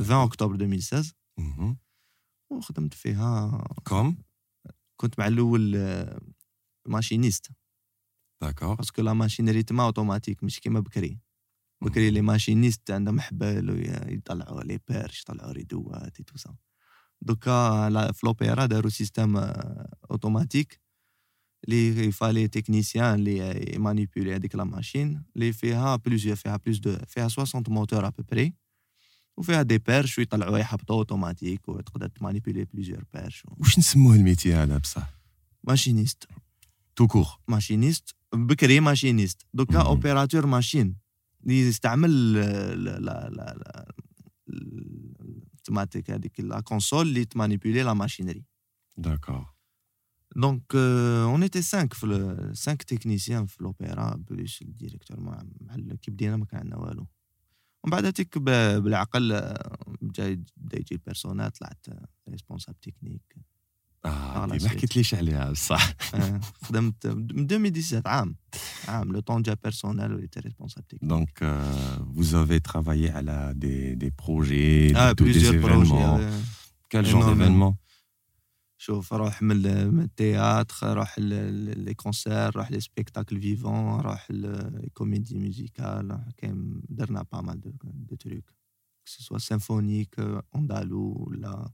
20 0.00 0.22
اكتوبر 0.22 0.54
2016 0.54 1.14
وخدمت 2.50 2.94
فيها. 2.94 3.64
comme؟ 3.84 4.16
كنت 4.96 5.18
مع 5.18 5.26
الأول 5.26 5.76
machiniste. 6.88 7.50
d'accord 8.42 8.74
parce 8.74 8.91
que 8.91 9.02
la 9.02 9.12
machinerie 9.12 9.62
تما 9.62 9.84
اوتوماتيك 9.84 10.44
مش 10.44 10.60
كيما 10.60 10.80
بكري. 10.80 11.18
بكري 11.82 12.10
les 12.10 12.20
machinistes 12.20 12.90
عندهم 12.90 13.20
حبال 13.20 13.86
يطلعوا 14.12 14.62
les 14.62 14.78
perches 14.88 15.20
يطلعوا 15.20 15.52
rideau 15.52 15.96
ات 15.96 16.03
et 16.03 16.18
tout 16.18 16.36
ça 16.36 16.54
دوكا 17.20 18.12
في 18.12 18.26
لوبيرا 18.26 18.66
داروا 18.66 18.90
système 18.90 19.36
automatique 20.10 20.80
il 21.64 22.06
fallait 22.06 22.48
technicien 22.48 23.14
اللي 23.14 23.78
manipuler 23.78 24.34
هذيك 24.36 24.54
la 24.54 24.64
machine 24.64 25.22
اللي 25.36 25.52
فيها 25.52 25.96
plusieurs 25.96 26.36
فيها 26.36 26.56
plus 26.56 26.78
de 26.78 26.96
فيها 27.06 27.28
60 27.28 27.62
moteurs 27.68 28.06
à 28.06 28.12
peu 28.12 28.30
près 28.30 28.54
وفيها 29.36 29.62
des 29.62 29.78
perches 29.78 30.18
ويطلعوا 30.18 30.58
يحبطوا 30.58 30.96
اوتوماتيك 30.96 31.68
وتقدر 31.68 32.06
ت 32.08 32.14
manipuler 32.14 32.64
plusieurs 32.64 33.04
perches 33.14 33.42
واش 33.46 33.78
نسموه 33.78 34.14
ال 34.14 34.20
métier 34.20 34.54
هذا 34.54 34.78
بصح؟ 34.78 35.10
machiniste. 35.64 36.24
tou- 36.96 37.06
jours 37.06 37.26
machiniste 37.48 38.14
بكري 38.34 38.80
machiniste. 38.80 39.46
دوكا 39.54 39.82
opérateur 39.82 40.46
machine 40.46 40.96
اللي 41.42 41.60
يستعمل 41.60 42.32
لا 42.34 42.98
لا 42.98 43.30
l'automatique 43.30 46.10
هذيك 46.10 46.40
la 46.40 46.60
console 46.60 47.08
اللي 47.08 47.24
ت 47.24 47.30
manipuler 47.30 47.82
la 47.82 47.94
machinerie 47.94 48.44
d'accord 48.96 49.52
donc 50.36 50.74
on 50.74 51.42
était 51.42 51.62
5 51.62 51.86
في 51.86 52.52
5 52.54 52.74
techniciens 52.74 53.46
في 53.46 53.62
l'opéra 53.62 54.16
plus 54.16 54.62
ال 54.62 54.68
directeur 54.68 55.20
مع 55.20 55.42
كي 56.02 56.10
بدينا 56.10 56.36
ما 56.36 56.44
كان 56.44 56.60
عندنا 56.60 56.76
والو. 56.76 57.06
ومن 57.84 57.90
بعد 57.90 58.04
هذيك 58.04 58.38
بالعقل 58.38 59.54
بدا 60.00 60.26
يجي 60.72 60.94
ال 60.94 61.00
personnel 61.00 61.50
طلعت 61.50 61.86
responsable 62.28 62.78
technique 62.78 63.36
آه 64.04 64.46
ما 64.46 64.68
حكيتليش 64.68 65.14
عليها 65.14 65.50
بصح 65.50 65.94
خدمت 66.62 67.06
من 67.06 67.44
2017 67.50 68.08
عام 68.08 68.36
عام 68.88 69.12
le 69.12 69.20
temps 69.20 69.42
جا 69.42 69.56
personnel 69.64 70.12
وليت 70.12 70.38
responsable 70.38 70.86
technique 70.86 71.04
donc 71.04 71.62
vous 72.16 72.34
avez 72.34 72.60
travaillé 72.60 73.10
على 73.10 73.54
des 73.56 73.96
des 73.96 74.10
projets 74.10 74.92
ah, 74.94 75.14
des 75.14 75.46
événements. 75.46 76.20
quel 76.90 77.06
genre 77.06 77.24
d'événements 77.26 77.76
شوف 78.82 79.12
روح 79.12 79.42
من 79.42 79.66
ال 80.00 80.12
théâtre 80.12 80.96
روح 80.96 81.18
les 81.18 81.94
concerts 81.94 82.56
روح 82.56 82.70
les 82.70 82.80
spectacles 82.80 83.40
vivants 83.40 84.00
روح 84.00 84.30
les 84.30 84.90
comédies 84.94 85.38
musicales 85.38 86.24
كاين 86.36 86.82
درنا 86.88 87.22
pas 87.32 87.40
mal 87.40 87.60
de 87.84 88.16
trucs 88.16 88.44
soit 89.04 89.38
symphonique 89.38 90.14
andalou 90.56 91.26
ولا 91.28 91.70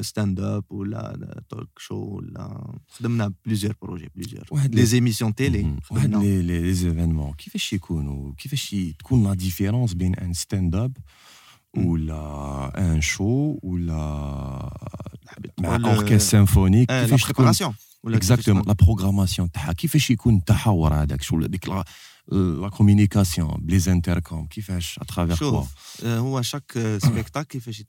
stand-up 0.00 0.64
ولا 0.70 1.42
talk-show 1.48 1.94
ولا 1.94 2.74
خدمنا 2.88 3.32
plusieurs 3.44 3.74
projets 3.82 4.10
plusieurs 4.14 4.44
واحد 4.50 4.74
les 4.74 4.86
émissions 4.86 5.34
télé 5.34 5.76
واحد 5.90 6.14
les 6.14 6.42
les 6.42 6.74
événements 6.74 7.32
كيفاش 7.32 7.72
يكونوا 7.72 8.32
كيفاش 8.38 8.76
تكون 8.98 9.24
la 9.24 9.34
différence 9.34 9.94
بين 9.94 10.14
un 10.14 10.32
stand-up 10.32 10.96
ولا 11.76 12.72
un 12.78 13.00
show 13.00 13.58
ولا 13.62 13.96
مع 15.60 15.76
orchestre 15.76 16.18
symphonique 16.18 16.88
كيفاش 16.88 17.24
تكون 17.24 17.52
exactement 18.06 18.62
la 18.66 18.72
programmation 18.72 19.50
تاعها 19.50 19.72
كيفاش 19.72 20.10
يكون 20.10 20.36
التحور 20.36 20.94
هذاك 20.94 21.22
show 21.22 21.40
ديك 21.40 21.68
la 21.68 22.68
communication 22.68 23.56
ب 23.58 23.78
les 23.78 23.95
intercoms 23.95 24.46
كيفاش 24.46 24.98
à 24.98 25.03
travers 25.03 25.36
quoi 25.36 25.64
هو 26.04 26.42
chaque 26.42 26.98
spectacle 26.98 27.48
كيفاش 27.48 27.82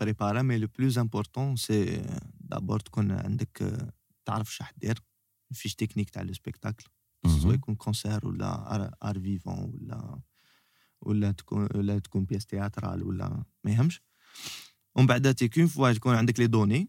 préparer 0.00 0.42
mais 0.42 0.58
le 0.58 0.68
plus 0.78 0.98
important 0.98 1.56
c'est 1.56 2.02
d'abord 2.40 2.80
تكون 2.80 3.10
عندك 3.12 3.80
تعرف 4.24 4.54
شحال 4.54 4.74
دير 4.78 5.02
fiche 5.52 5.74
technique 5.74 6.10
تاع 6.10 6.22
le 6.22 6.32
spectacle 6.32 6.84
سواء 7.42 7.54
يكون 7.54 7.74
concert 7.74 8.26
ولا 8.26 8.74
art 9.08 9.20
vivant 9.20 9.58
ولا 9.58 10.20
ولا 11.00 11.32
تكون 11.32 11.68
ولا 11.74 11.98
تكون 11.98 12.24
pièce 12.24 12.46
théâtrale 12.46 13.02
ولا 13.02 13.44
ما 13.64 13.70
يهمش 13.70 14.02
ومن 14.94 15.06
بعد 15.06 15.34
تيكون 15.34 15.66
فوا 15.66 15.92
تكون 15.92 16.14
عندك 16.14 16.40
les 16.40 16.46
données 16.46 16.88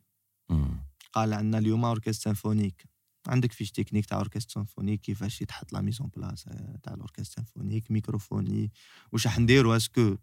قال 1.14 1.34
عندنا 1.34 1.58
اليوم 1.58 1.86
orchestre 1.86 2.24
symphonique 2.24 2.86
عندك 3.28 3.52
fiche 3.52 3.72
technique 3.72 4.06
تاع 4.06 4.18
orchestre 4.18 4.54
symphonique 4.54 5.02
كيفاش 5.02 5.42
يتحط 5.42 5.74
la 5.74 5.82
mise 5.82 6.00
en 6.00 6.10
place 6.18 6.44
تاع 6.84 6.94
الـ 6.94 6.98
orchestre 6.98 7.36
symphonique 7.36 7.92
microphonie 7.92 8.72
واش 9.12 9.28
راح 9.28 9.40
نديرو 9.40 9.76
est-ce 9.76 10.04
que 10.04 10.18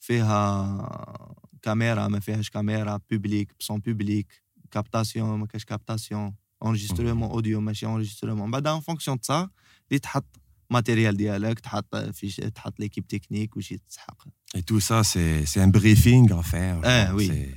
فيها 0.00 1.34
كاميرا 1.62 2.08
ما 2.08 2.20
فيهاش 2.20 2.50
caméra 2.50 3.00
public 3.10 3.52
sans 3.60 3.80
public 3.80 4.42
captation 4.70 5.38
ما 5.38 5.46
كاش 5.46 5.64
captation 5.64 6.34
enregistrement 6.66 7.30
audio 7.30 7.60
ماشي 7.60 7.86
enregistrement 7.86 8.50
بعد 8.50 8.66
en 8.66 8.80
fonction 8.80 9.20
تاع 9.20 9.48
اللي 9.88 9.98
تحط 9.98 10.40
matériel 10.70 11.16
ديالك 11.16 11.60
تحط 11.60 11.96
في 11.96 12.50
تحط 12.50 12.80
l'équipe 12.80 13.06
technique 13.06 13.56
واش 13.56 13.72
يتسحق 13.72 14.24
et 14.54 14.62
tout 14.62 14.78
ça 14.78 15.02
c'est 15.02 15.46
c'est 15.46 15.64
un 15.64 15.70
briefing 15.70 16.38
à 16.38 16.42
faire 16.42 16.80
آه 16.84 17.14
oui 17.14 17.54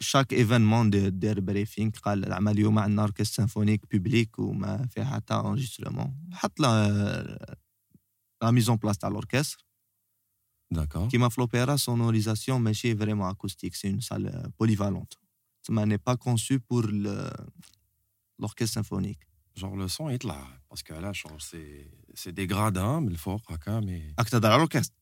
chaque 0.00 0.32
événement 0.32 0.90
دير 1.18 1.40
briefing 1.40 1.90
قال 1.90 2.26
العمل 2.26 2.52
اليوم 2.52 2.78
عندنا 2.78 3.02
orchestre 3.02 3.34
symphonique 3.34 3.80
public 3.92 4.38
وما 4.38 4.86
فيها 4.90 5.04
حتى 5.04 5.34
enregistrement 5.34 6.14
حط 6.32 6.60
la 6.60 7.58
لا 8.42 8.50
ميزون 8.50 8.76
بلاس 8.76 8.98
تاع 8.98 9.08
الاوركستر 9.08 9.64
D'accord. 10.71 11.07
Qui 11.07 11.17
m'a 11.17 11.29
floppé 11.29 11.65
la 11.65 11.77
sonorisation, 11.77 12.59
mais 12.59 12.73
c'est 12.73 12.93
vraiment 12.93 13.29
acoustique. 13.29 13.75
C'est 13.75 13.89
une 13.89 14.01
salle 14.01 14.51
polyvalente. 14.57 15.13
Ça 15.63 15.85
n'est 15.85 15.97
pas 15.97 16.17
conçu 16.17 16.59
pour 16.59 16.83
l'orchestre 18.39 18.73
symphonique. 18.73 19.21
Genre 19.55 19.75
le 19.75 19.87
son 19.87 20.09
est 20.09 20.23
là. 20.23 20.39
Parce 20.69 20.83
que 20.83 20.93
là, 20.93 21.11
c'est 22.13 22.31
des 22.31 22.47
gradins, 22.47 23.01
mais 23.01 23.11
le 23.11 23.17
fort, 23.17 23.41
mais. 23.83 24.13
Ah, 24.17 24.23
dans 24.39 24.57
l'orchestre 24.57 24.93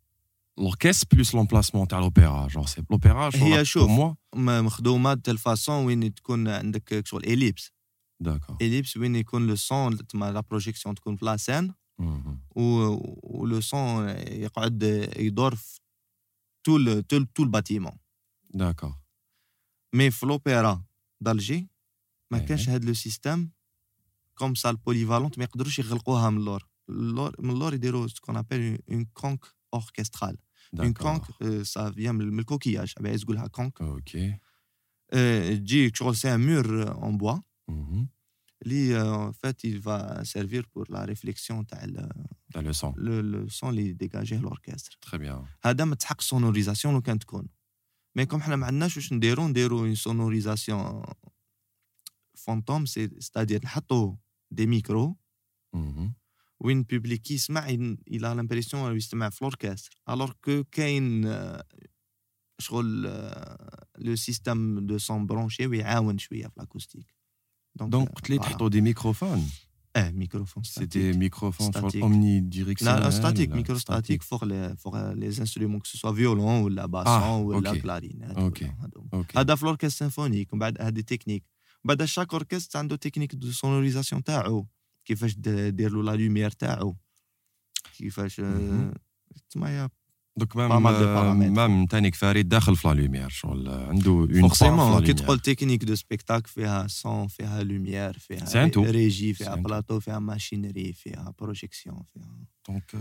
L'orchestre 0.58 1.08
plus 1.08 1.34
l'emplacement 1.34 1.84
à 1.84 2.00
l'opéra. 2.00 2.48
Genre, 2.48 2.70
c'est 2.70 2.82
l'opéra, 2.90 3.30
pour 3.32 3.90
moi. 3.90 4.16
مخدومه 4.36 5.14
de 5.14 5.22
telle 5.22 5.38
façon 5.38 5.86
وين 5.86 6.14
تكون 6.14 6.48
عندك 6.48 7.08
شغل 7.08 7.24
اليبس 7.24 7.72
داكور 8.20 8.58
اليبس 8.62 8.98
وين 8.98 9.16
يكون 9.16 9.48
لو 9.48 9.56
سون 9.56 9.98
لا 10.14 10.40
بروجيكسيون 10.40 10.96
تكون 10.96 11.16
في 11.16 11.26
لا 11.26 11.38
سين 12.01 12.41
ولو 13.23 13.61
سون 13.61 14.09
يقعد 14.19 14.83
يدور 15.17 15.55
في 15.55 15.81
tout 16.65 17.01
tout 17.01 17.25
tout 17.25 17.43
الـ 17.43 17.48
bâtiment 17.48 17.93
d'accord 18.55 18.95
mais 19.95 20.11
في 20.11 20.27
l'opéra 20.27 20.85
d'Alger 21.21 21.69
ما 22.31 22.39
كانش 22.39 22.69
هاد 22.69 22.85
le 22.85 22.95
système 22.95 23.51
comme 24.39 24.55
ça 24.55 24.71
الـ 24.71 24.76
polyvalente 24.76 25.39
ما 25.39 25.45
يقدروش 25.45 25.79
يغلقوها 25.79 26.31
من 26.31 26.37
اللور 26.39 26.67
من 27.39 27.51
اللور 27.51 27.75
يديروا 27.75 28.09
ce 28.09 28.17
qu'on 28.17 28.37
appelle 28.37 28.79
une 28.91 29.05
conque 29.05 29.47
orchestrale 29.75 30.37
une 30.81 30.93
conque 30.93 31.23
ça 31.63 31.91
vient 31.91 32.15
من 32.15 32.39
الـ 32.39 32.44
coquillage 32.44 32.95
عايز 33.05 33.21
تقولها 33.21 33.47
conque 33.47 33.81
OK 33.81 34.39
تجي 35.57 35.93
شغل 35.95 36.17
c'est 36.17 36.35
un 36.35 36.47
mur 36.47 36.93
en 36.93 37.19
bois 37.19 37.39
اللي 38.63 39.03
en 39.03 39.33
fait 39.33 39.65
il 39.65 39.79
va 39.81 40.25
servir 40.25 40.63
pour 40.75 40.85
la 40.89 41.05
réflexion 41.05 41.65
تاع 41.69 41.87
تاع 42.53 42.63
le 42.63 42.73
son 42.73 42.95
le 42.99 43.49
son 43.49 43.71
اللي 43.71 43.93
dégager 43.93 44.39
الـ 44.39 44.45
orchestre 44.45 44.99
très 45.03 45.19
bien 45.19 45.47
هذا 45.63 45.85
ما 45.85 45.95
تحق 45.95 46.21
sonorisation 46.21 46.95
لو 46.95 47.01
كان 47.01 47.19
تكون 47.19 47.49
mais 48.17 48.27
comme 48.27 48.43
حنا 48.43 48.57
ما 48.57 48.67
عندناش 48.67 48.97
واش 48.97 49.13
نديرو 49.13 49.49
نديرو 49.49 49.79
une 49.79 49.95
sonorisation 49.95 51.03
fantôme 52.35 52.87
c'est 52.87 53.11
c'est-à-dire 53.21 53.61
نحطو 53.65 54.17
des 54.51 54.67
micros 54.67 55.17
وين 56.61 56.79
الـ 56.79 56.86
public 56.86 57.31
يسمع 57.31 57.69
il 57.69 57.99
a 58.09 58.16
l'impression 58.16 58.97
يستمع 58.97 59.31
في 59.31 59.39
الـ 59.43 59.49
orchestre 59.49 60.03
alors 60.09 60.33
que 60.33 60.65
كاين 60.65 61.33
شغل 62.59 63.03
لو 63.99 64.17
سيستيم 64.17 64.87
دو 64.87 64.99
سون 64.99 65.27
برونشي 65.27 65.67
ويعاون 65.67 66.19
شوية 66.19 66.47
في 66.47 66.53
لاكوستيك 66.57 67.20
Donc, 67.80 68.10
les 68.30 68.38
voilà. 68.38 68.70
des 68.70 68.82
microphones 68.82 69.44
Eh, 69.98 70.12
microphones 70.12 70.64
C'est 70.66 70.88
des 70.88 71.14
microphones 71.14 71.72
omnidirectionnels 72.02 73.04
Non, 73.04 73.12
statique, 73.12 73.54
microstatique 73.54 74.24
pour 74.30 74.44
les, 74.46 74.68
pour 74.82 74.98
les 75.16 75.40
instruments, 75.40 75.80
que 75.80 75.88
ce 75.88 75.98
soit 75.98 76.12
violon 76.12 76.64
ou 76.64 76.68
la 76.68 76.88
basson 76.88 77.10
ah, 77.10 77.38
ou 77.38 77.54
okay. 77.54 77.64
la 77.64 77.80
clarinette. 77.80 78.38
Ok. 78.38 78.66
هذا 79.38 79.56
في 79.56 79.66
l'orchestre 79.66 79.98
symphonique 79.98 80.54
ومن 80.54 80.60
بعد 80.60 80.82
هذه 80.82 81.02
تكنيك 81.02 81.44
بعد 81.84 82.04
chaque 82.04 82.34
orchestre 82.34 82.76
عنده 82.76 82.96
تكنيك 82.96 83.36
دو 83.36 83.52
sonorisation 83.52 84.22
تاعو 84.26 84.68
كيفاش 85.06 85.36
دير 85.38 85.92
له 85.92 86.04
لا 86.04 86.16
لوميير 86.16 86.52
تاعو 86.52 86.96
كيفاش 87.98 88.42
تسمى 89.50 89.90
donc 90.37 90.57
même 90.57 91.53
même 91.53 91.87
تانيك 91.87 92.15
فريد 92.15 92.49
داخل 92.49 92.77
في 92.77 92.89
la 92.89 92.95
lumière 92.95 93.29
شغل 93.29 93.69
عنده 93.69 94.11
un 94.11 94.41
forcément 94.41 95.05
كي 95.05 95.13
تقول 95.13 95.41
technique 95.41 95.85
de 95.85 95.95
spectacle 95.95 96.49
فيها 96.49 96.87
son 96.87 97.27
فيها 97.27 97.63
lumière 97.63 98.19
فيها 98.19 98.71
régie 98.77 99.35
فيها 99.35 99.55
بلاطو 99.55 100.01
فيها 100.01 100.19
machinerie 100.19 100.93
فيها 100.93 101.35
projection 101.39 102.03
فيها 102.15 102.37
donc 102.69 102.95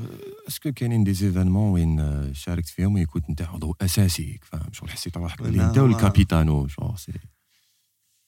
est-ce 0.47 0.63
que 0.63 0.71
كاينين 0.71 1.03
des 1.03 1.13
événements 1.13 1.71
وين 1.71 2.33
شاركت 2.33 2.67
فيهم 2.67 2.93
ويكون 2.93 3.21
انت 3.29 3.41
عضو 3.41 3.75
اساسي 3.81 4.39
فاهم 4.43 4.73
شغل 4.73 4.89
حسيت 4.89 5.17
روحك 5.17 5.41
بلي 5.41 5.65
انت 5.65 5.77
والكابيتانو 5.77 6.67
شغل 6.67 6.97
c'est 6.97 7.13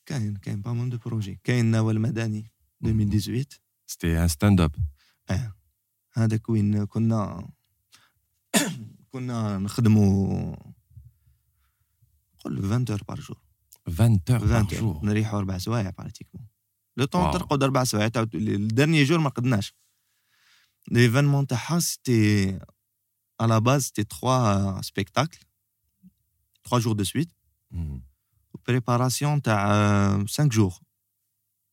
كاين 0.06 0.36
كاين 0.36 0.62
pas 0.62 0.74
mal 0.74 0.90
de 0.90 0.98
projets 0.98 1.40
كاين 1.44 1.66
نوال 1.66 2.00
مدني 2.00 2.52
2018 2.86 3.62
c'était 3.88 4.24
un 4.24 4.28
stand-up 4.28 4.76
آه 5.30 5.54
هذاك 6.14 6.50
وين 6.50 6.86
كنا 6.86 7.50
كنا 9.12 9.58
نخدموا 9.58 10.56
قول 12.40 12.58
20 12.66 12.86
heures 12.90 13.04
par 13.04 13.20
jour 13.20 13.42
20 13.88 14.20
heures 14.30 14.38
par 14.38 14.64
jour 14.64 15.00
نريحوا 15.04 15.40
أربع 15.40 15.58
سوايع 15.58 15.90
pratiquement 15.90 16.48
le 16.98 17.06
temps 17.06 17.32
ترقد 17.32 17.64
أربع 17.64 17.84
سوايع. 17.84 18.10
الـ 18.16 18.27
dernier 18.27 19.04
jour 19.04 19.20
ما 19.20 19.30
قدناش. 19.30 19.76
l'événement 20.92 21.48
تاعها 21.48 21.80
c'était 21.80 22.60
la 23.42 23.60
base 23.60 23.86
c'était 23.88 24.06
trois 24.06 24.80
spectacles. 24.82 25.44
Trois 26.64 26.80
jours 26.80 26.96
de 26.96 27.04
suite. 27.04 27.32
Préparation 28.70 29.42
تاع 29.44 30.26
5 30.26 30.52
jours. 30.52 30.82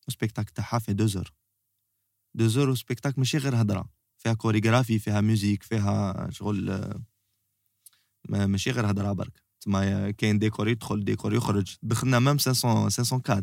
السبيكتاكل 0.09 0.53
تاعها 0.53 0.79
في 0.79 0.93
2 0.93 1.09
heures. 1.09 1.33
2 2.35 2.51
heures 2.51 2.69
وسبيكتاكل 2.69 3.21
ماشي 3.21 3.39
غير 3.39 3.61
هضره 3.61 3.89
فيها 4.17 4.35
كوريغرافي 4.35 4.99
فيها 4.99 5.21
ميوزيك 5.21 5.63
فيها 5.63 6.29
شغل 6.31 6.95
ماشي 8.29 8.71
غير 8.71 8.91
هضره 8.91 9.13
برك 9.13 9.43
تما 9.61 10.11
كاين 10.11 10.39
ديكور 10.39 10.69
يدخل 10.69 11.05
ديكور 11.05 11.35
يخرج. 11.35 11.77
دخلنا 11.83 12.19
ميم 12.19 12.39
500 12.39 12.85
504 12.85 13.43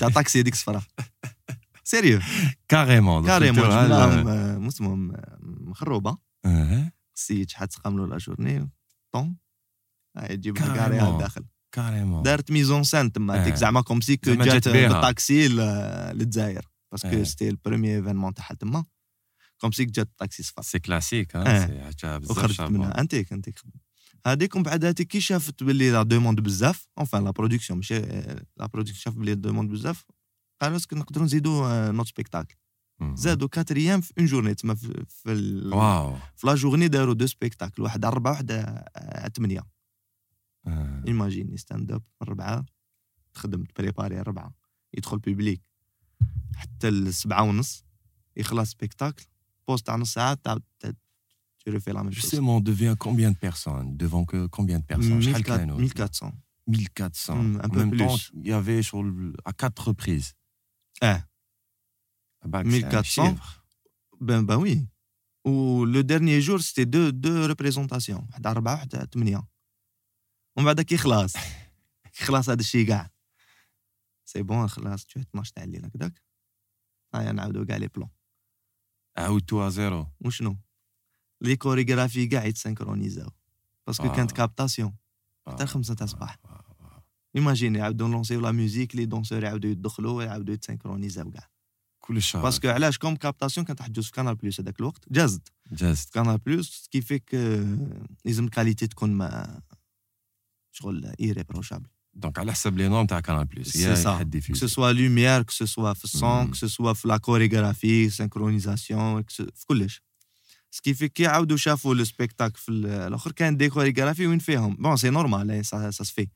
تاع 0.00 0.08
طاكسي 0.08 0.40
هذيك 0.40 0.52
الصفرا 0.52 0.82
سيريو. 1.84 2.20
كاريمون 2.68 3.26
كاريمون 3.26 4.58
مسموم 4.58 5.12
مخروبة. 5.40 6.18
السيد 7.16 7.50
شحال 7.50 7.68
تقام 7.68 7.98
له 7.98 8.06
لا 8.06 8.16
جورني 8.16 8.70
طون. 9.12 9.36
يجيب 10.16 10.58
كاري 10.58 10.98
داخل 11.18 11.44
carrément. 11.74 12.22
دارت 12.22 12.50
mise 12.50 12.73
en 12.73 12.84
scène 12.84 13.12
تما. 13.12 13.44
ديك 13.44 13.54
زعما 13.54 13.80
comme 13.80 14.00
si 14.00 14.16
que 14.16 14.34
جات 14.34 14.68
بالطاكسي 14.68 15.48
للجزائر. 15.48 16.68
parce 16.92 17.12
que 17.12 17.24
c'était 17.24 17.48
الـ 17.48 17.54
premier 17.54 17.96
événement 17.96 18.34
تاعها 18.34 18.54
تما. 18.54 18.84
comme 19.62 19.72
si 19.72 19.84
جات 19.84 20.06
الطاكسي 20.06 20.42
صفر. 20.42 20.62
c'est 20.62 20.78
classique 20.78 21.34
وخرجت 22.30 22.60
منها. 22.60 23.00
انتيك 23.00 23.32
انتيك. 23.32 23.60
هذيك 24.26 24.54
ومن 24.54 24.62
بعد 24.62 24.84
هذيك 24.84 25.08
كي 25.08 25.20
شافت 25.20 25.62
باللي 25.62 25.90
la 25.90 26.02
demande 26.02 26.40
بزاف 26.40 26.88
enfin 26.98 27.24
la 27.24 27.30
production 27.30 27.76
ماشي 27.76 28.00
la 28.56 28.66
production 28.66 28.98
شاف 28.98 29.14
باللي 29.14 29.34
demande 29.34 29.70
بزاف 29.70 30.04
قالوا 30.60 30.76
est-ce 30.76 30.89
que 30.89 30.96
نقدروا 30.96 31.24
نزيدوا 31.24 31.90
un 31.90 31.95
autre 31.95 32.08
spectacle. 32.08 32.56
زادوا 33.14 33.48
quatrième 33.48 34.00
في 34.00 34.12
une 34.18 34.26
journée 34.26 34.54
تما 34.54 34.74
في 34.74 35.04
في, 35.08 35.60
واو. 35.72 36.16
في 36.36 36.46
la 36.46 36.54
journée 36.54 36.88
داروا 36.88 37.14
deux 37.14 37.26
spectacles 37.26 37.82
واحد 37.82 38.04
على 38.04 38.12
أربعة 38.12 38.30
واحد 38.30 38.52
على 38.96 39.30
ثمانيه 39.36 39.66
ايماجيني 41.06 41.56
ستاند 41.56 41.92
اب 41.92 42.02
أربعة 42.22 42.66
تخدم 43.34 43.64
تبريباري 43.64 44.20
أربعة 44.20 44.54
يدخل 44.94 45.18
بيبليك 45.18 45.62
حتى 46.56 46.88
السبعه 46.88 47.42
ونص 47.42 47.84
يخلص 48.36 48.70
سبيكتاكل. 48.70 49.26
بوست 49.67 49.85
تاع 49.85 49.95
نص 49.95 50.13
ساعه 50.13 50.33
تعاود 50.33 50.63
tu 51.67 51.73
refais 51.73 51.91
la 51.91 52.03
même 52.03 52.13
chose. 52.13 52.21
Justement, 52.21 52.57
on 52.57 52.61
devient 52.61 52.95
combien 52.97 53.31
de 53.31 53.37
personnes 53.37 53.97
Devant 53.97 54.23
que 54.25 54.47
combien 54.47 54.79
de 54.79 54.85
personnes 54.85 55.19
1400. 55.19 56.31
1400. 56.67 57.35
Mmh, 57.35 57.55
un 57.61 57.65
en 57.65 57.69
peu 57.69 57.79
même 57.79 57.89
plus. 57.89 57.97
temps, 57.97 58.15
il 58.33 58.47
y 58.47 58.53
avait 58.53 58.81
sur 58.81 59.03
le, 59.03 59.33
à 59.43 59.53
quatre 59.53 59.89
reprises. 59.89 60.33
Eh. 61.01 61.15
Bah, 62.45 62.63
1400. 62.63 63.35
Ben, 64.21 64.43
ben 64.43 64.57
oui. 64.57 64.87
Ou 65.45 65.85
le 65.85 66.03
dernier 66.03 66.41
jour, 66.41 66.61
c'était 66.61 66.85
deux, 66.85 67.11
deux 67.11 67.45
représentations. 67.45 68.23
واحد 68.29 68.47
أربعة 68.47 68.73
واحد 68.73 69.07
ثمانية. 69.13 69.47
ومن 70.57 70.65
بعد 70.65 70.81
كي 70.81 70.97
خلاص 70.97 71.33
كي 72.13 72.25
خلاص 72.25 72.49
هذا 72.49 72.59
الشيء 72.59 72.87
كاع 72.87 73.11
سي 74.25 74.41
بون 74.41 74.67
خلاص 74.67 75.05
تشوف 75.05 75.23
12 75.23 75.53
تاع 75.53 75.63
الليل 75.63 75.85
هكذاك 75.85 76.21
هيا 77.15 77.31
نعاودو 77.31 77.65
كاع 77.65 77.77
لي 77.77 77.87
بلون 77.87 78.09
عاودتوها 79.16 79.68
زيرو 79.68 80.06
وشنو 80.20 80.56
les 81.40 81.56
chorégraphies 81.56 82.26
كاع 82.26 82.44
يتسنكرونيزاو 82.44 83.30
parce 83.86 83.99
que 83.99 84.06
آه. 84.06 84.16
كانت 84.16 84.32
captation 84.32 84.94
حتى 85.46 85.62
الخمسة 85.62 85.94
تاع 85.94 86.04
الصباح 86.04 86.38
imagine 87.36 87.78
يعاودو 87.78 88.08
نلونسيو 88.08 88.40
la 88.40 88.52
musique 88.52 88.96
les 88.96 89.04
danseurs 89.04 89.44
يعاودو 89.44 89.68
يدخلوا 89.68 90.22
يعاودو 90.22 90.52
يتسنكرونيزاو 90.52 91.30
كاع 91.30 91.48
كل 92.00 92.22
شهر 92.22 92.42
parce 92.42 92.58
que 92.58 92.68
علاش 92.68 92.98
comme 92.98 93.16
captation 93.16 93.66
كانت 93.66 93.78
تحجز 93.78 94.04
في 94.04 94.12
Canal 94.12 94.34
Plus 94.34 94.60
هذاك 94.60 94.80
الوقت 94.80 95.12
جازت 95.12 95.52
جازت 95.72 96.14
Canal 96.14 96.38
Plus 96.38 96.88
كيفيك 96.90 97.34
لازم 98.24 98.44
الـ 98.44 98.49
qualité 98.49 98.86
تكون 98.86 99.12
ما 99.12 99.60
شغل 100.72 101.14
irréprochable 101.20 101.88
donc 102.14 102.38
على 102.38 102.52
حسب 102.52 102.76
les 102.76 102.88
normes 102.88 103.06
تاع 103.06 103.20
Canal 103.20 103.44
Plus 103.44 103.68
c'est 103.68 103.96
ça 103.96 104.30
que 104.52 104.54
ce 104.54 104.66
soit 104.66 104.92
lumière 104.92 105.42
que 105.42 105.52
ce 105.52 105.66
soit 105.66 105.92
في 105.92 106.04
الـ 106.04 106.15
son 106.15 106.48
que 106.48 106.54
ce 106.54 106.66
soit 106.66 106.92
في 106.92 107.08
la 107.08 107.16
chorégraphie 107.16 108.10
synchronisation 108.10 109.22
في 109.22 109.66
كلش 109.66 110.02
ce 110.70 110.78
qui 110.78 110.91
fait 110.91 111.08
كي 111.08 111.26
عاودوا 111.26 111.56
شافوا 111.56 111.94
le 111.94 112.04
spectacle 112.04 112.58
في 112.58 112.68
الآخر 112.68 113.32
كان 113.32 113.56
des 113.56 113.68
chorégraphies 113.68 114.26
وين 114.26 114.38
فيهم 114.38 114.76
bon 114.76 114.96
c'est 114.96 115.10
normal 115.10 115.66
ça 115.66 115.90
se 115.90 116.03
fait 116.03 116.28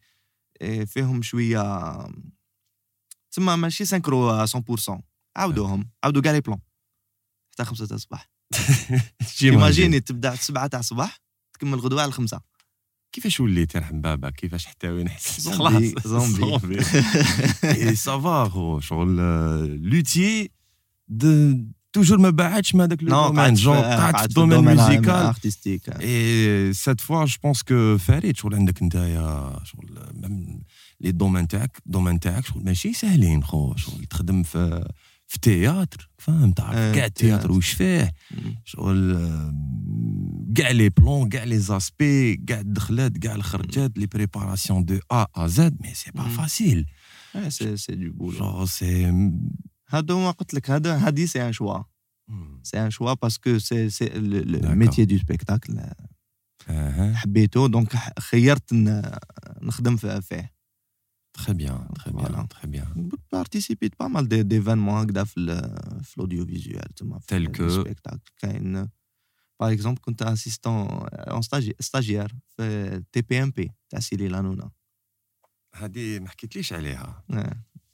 فيهم 0.87 1.23
شوية 1.23 1.97
تما 3.33 3.57
ماشي 3.57 3.85
سانكرو 3.85 4.47
100% 4.47 5.01
عاودوهم 5.37 5.91
عاودوا 6.05 6.23
كاع 6.23 6.33
لي 6.33 6.41
بلون 6.41 6.61
حتى 7.53 7.65
خمسة 7.65 7.87
تاع 7.87 7.97
الصباح 7.97 8.31
ايماجيني 9.43 10.01
تبدا 10.01 10.35
7 10.35 10.67
تاع 10.67 10.81
الصباح 10.81 11.21
تكمل 11.53 11.79
غدوه 11.79 12.03
على 12.03 12.09
الخمسة 12.09 12.41
كيفاش 13.17 13.41
وليت 13.41 13.75
يرحم 13.75 14.01
بابا؟ 14.01 14.31
كيفاش 14.31 14.67
حتى 14.67 14.89
وين 14.89 15.09
حسيت 15.09 15.55
خلاص 15.55 15.83
زومبي. 16.07 16.79
اي 17.65 17.95
سافا 17.95 18.81
شغل 18.89 19.17
لوتي 19.83 20.51
توجور 21.93 22.19
ما 22.19 22.31
بعدش 22.31 22.75
من 22.75 22.81
هذاك 22.81 23.03
لو 23.03 23.09
دومين 23.09 23.55
جون 23.55 23.77
قعدت 23.77 24.19
في 24.19 24.25
الدومين 24.25 24.61
ميوزيكال 24.61 25.11
ارتستيك 25.11 25.89
اي 25.89 26.73
سيت 26.73 27.01
فوا 27.01 27.25
جو 27.25 27.37
بونس 27.43 27.63
كو 27.63 27.99
فريد 27.99 28.37
شغل 28.37 28.55
عندك 28.55 28.83
نتايا 28.83 29.59
شغل 29.65 30.01
les 31.01 31.13
domaines 31.13 31.49
تاعك 31.49 31.83
domaine 31.87 32.21
تاعك 32.21 32.47
شغل 32.47 32.65
ماشي 32.65 32.93
ساهلين 32.93 33.43
خو 33.45 33.77
شغل 33.77 34.05
تخدم 34.05 34.43
في 34.43 34.89
في 35.29 35.39
théâtre 35.39 36.11
فاهم 36.19 36.53
تعرف 36.53 36.95
كاع 36.95 37.05
الـ 37.05 37.11
théâtre 37.11 37.53
واش 37.53 37.71
فيه؟ 37.71 38.13
شغل 38.65 39.17
كاع 40.57 40.71
les 40.71 40.89
plans 40.89 41.29
كاع 41.29 41.45
les 41.45 41.59
aspects 41.59 42.37
كاع 42.37 42.61
الدخلات 42.61 43.19
كاع 43.19 43.35
الخرجات 43.35 43.99
les 43.99 44.07
préparations 44.07 44.85
de 44.85 44.99
A 45.13 45.27
à 45.37 45.47
Z 45.47 45.77
mais 45.83 45.95
c'est 45.95 46.11
pas 46.11 46.29
facile 46.29 46.87
c'est 47.49 47.77
c'est 47.77 47.95
du 47.95 48.13
boulot 48.13 48.67
c'est 48.67 49.05
هذا 49.89 50.15
ما 50.15 50.31
قلت 50.31 50.55
لك 50.55 50.71
هذا 50.71 50.97
هذه 50.97 51.25
c'est 51.25 51.47
un 51.47 51.53
choix 51.53 51.83
c'est 52.63 52.85
un 52.85 52.91
choix 52.91 53.15
parce 53.15 53.42
que 53.42 53.59
c'est 53.59 53.91
c'est 53.91 54.07
الـ 54.17 54.29
métier 54.29 55.05
de 55.05 55.19
spectacle 55.19 55.81
حبيته 57.15 57.69
دونك 57.69 57.97
خيرت 58.19 58.73
نخدم 59.63 59.97
فيه. 59.97 60.56
Très 61.36 61.54
bien, 61.54 61.88
très 61.96 62.12
bien, 62.12 62.28
voilà. 62.28 62.46
très 62.50 62.68
bien. 62.68 62.86
Participer 63.30 63.90
pas 63.90 64.10
mal 64.10 64.28
d'événements 64.28 65.06
في 65.24 66.16
l'audiovisuel. 66.18 66.90
Tel 67.28 67.52
que 67.52 67.70
spectacle. 67.70 68.32
Par 69.58 69.70
exemple, 69.70 70.02
quand 70.04 70.16
tu 70.18 70.24
es 70.24 70.28
assistant 70.28 71.06
en 71.28 71.42
stagiaire 71.80 72.32
في 72.58 73.04
TPMP 73.18 73.70
تاع 73.90 74.00
سيلي 74.00 74.28
لانونا. 74.28 74.72
هذه 75.76 76.20
ما 76.20 76.30
حكيتليش 76.30 76.74
عليها. 76.74 77.24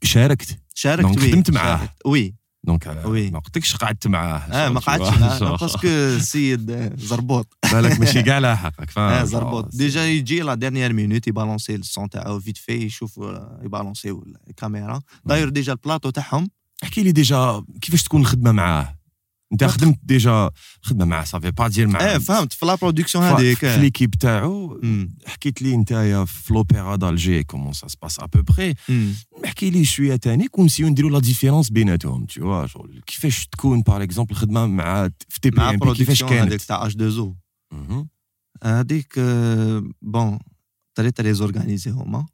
شاركت؟ 0.02 0.58
شاركت 0.74 1.18
وي 1.18 1.30
خدمت 1.32 1.50
معاه. 1.50 1.88
وي 2.06 2.34
دونك 2.64 3.02
وي. 3.04 3.30
ما 3.30 3.38
قلتلكش 3.38 3.76
قعدت 3.76 4.06
معاه 4.06 4.38
آه 4.38 4.68
ما 4.68 4.80
قعدتش 4.80 5.42
باسكو 5.62 5.86
السيد 6.16 6.92
زربوط. 7.00 7.56
بالك 7.72 8.00
ماشي 8.00 8.22
كاع 8.28 8.38
لاحقك 8.38 8.90
فاهم 8.90 9.12
آه 9.12 9.24
زربوط. 9.24 9.74
ديجا 9.76 10.04
يجي 10.06 10.40
لا 10.40 10.54
ديرنيير 10.54 10.92
مينوت 10.92 11.28
يبالونسي 11.28 11.74
السون 11.74 12.08
تاعو 12.10 12.40
فيت 12.40 12.56
في 12.56 12.72
يشوف 12.72 13.20
يبالونسي 13.62 14.16
الكاميرا. 14.50 15.00
داير 15.24 15.48
ديجا 15.48 15.72
البلاطو 15.72 16.10
تاعهم. 16.10 16.48
احكي 16.82 17.02
لي 17.02 17.12
ديجا 17.12 17.64
كيفاش 17.82 18.02
تكون 18.02 18.20
الخدمة 18.20 18.52
معاه؟ 18.52 18.94
انت 19.52 19.64
خدمت 19.64 19.98
ديجا 20.02 20.50
خدمة 20.82 21.04
معاه 21.04 21.24
صافي 21.24 21.50
با 21.50 21.68
ديال 21.68 21.88
معاه 21.88 22.12
إيه 22.12 22.18
فهمت. 22.18 22.52
في 22.52 22.66
لا 22.66 22.74
برودكسيون 22.74 23.24
هذيك 23.24 23.58
في 23.58 23.76
ليكيب 23.78 24.10
تاعو 24.10 24.80
حكيت 25.26 25.62
لي 25.62 25.74
انت 25.74 25.92
في 26.26 26.54
لوبيرا 26.54 26.96
دالجي 26.96 27.44
كومون 27.44 27.72
سا 27.72 27.88
سباس 27.88 28.20
ا 28.20 28.26
بو 28.26 28.42
بري 28.42 28.74
احكي 29.44 29.70
لي 29.70 29.84
شوية 29.84 30.16
ثاني 30.16 30.48
كونسيو 30.48 30.88
نديروا 30.88 31.10
لا 31.10 31.18
ديفيرونس 31.18 31.70
بيناتهم 31.70 32.24
تو 32.24 32.66
فوا 32.66 32.86
كيفاش 33.06 33.46
تكون 33.46 33.82
باغ 33.82 34.02
اكزومبل 34.02 34.32
الخدمه 34.32 34.66
مع 34.66 35.08
في 35.28 35.40
تي 35.40 35.50
بي 35.50 35.60
ام 35.60 35.76
بي 35.76 35.94
كيفاش 35.94 36.22
كانت؟ 36.22 36.52
هذيك 36.52 36.62
تاع 36.62 36.86
اش 36.86 36.94
دو 36.94 37.08
زو 37.08 37.34
هذيك 38.64 39.20
بون 40.02 40.38
طريقه 40.94 41.22
لي 41.22 41.34
زورغانيزي 41.34 41.90
هما 41.90 42.26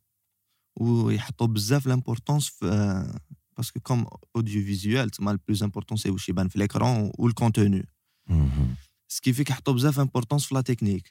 ويحطوا 0.80 1.46
بزاف 1.46 1.86
لامبورطونس 1.86 2.48
في 2.48 3.18
parce 3.55 3.71
que 3.71 3.79
comme 3.79 4.05
audiovisuel, 4.33 5.09
le 5.19 5.37
plus 5.37 5.63
important, 5.63 5.95
c'est 5.97 6.09
aussi 6.09 6.31
l'écran 6.55 7.11
ou 7.17 7.27
le 7.27 7.33
contenu. 7.33 7.83
Mhm. 8.27 8.75
Ce 9.07 9.19
qui 9.21 9.33
fait 9.33 9.43
qu'il 9.43 9.55
y 9.55 9.57
a 9.57 9.61
beaucoup 9.65 9.79
d'importance 9.79 10.45
sur 10.45 10.55
la 10.55 10.63
technique. 10.63 11.07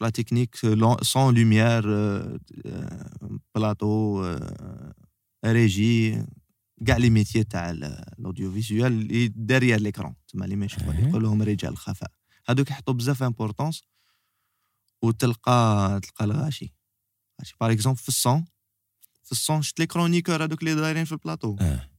la 0.00 0.10
technique, 0.10 0.56
sans 1.02 1.30
lumière, 1.30 1.82
euh, 1.84 2.38
euh, 2.66 2.88
plateau, 3.52 4.24
euh, 4.24 4.38
régie, 5.42 6.16
les 7.04 7.10
métiers 7.10 7.44
de 7.44 7.90
l'audiovisuel 8.18 9.06
et 9.10 9.28
derrière 9.28 9.78
l'écran. 9.78 10.14
C'est 10.26 10.46
les 10.46 10.56
méchants. 10.56 10.80
كلهم 11.12 11.42
رجال 11.42 11.72
الخفاء. 11.72 12.10
هذوك 12.48 12.70
يحطوا 12.70 12.94
بزاف 12.94 13.22
امبورطونس 13.22 13.82
وتلقى 15.02 16.00
تلقى 16.02 16.24
الغاشي. 16.24 16.72
Par 17.58 17.70
exemple, 17.70 18.00
في 18.00 18.08
الصون 18.08 18.44
في 19.25 19.31
ال 19.31 19.38
son 19.38 19.61
شفت 19.61 19.79
les 19.79 19.87
chroniqueurs 19.87 20.43
هذوك 20.43 20.59
اللي 20.59 20.75
دايرين 20.75 21.05
في 21.05 21.11
البلاطو 21.11 21.57
آه 21.61 21.89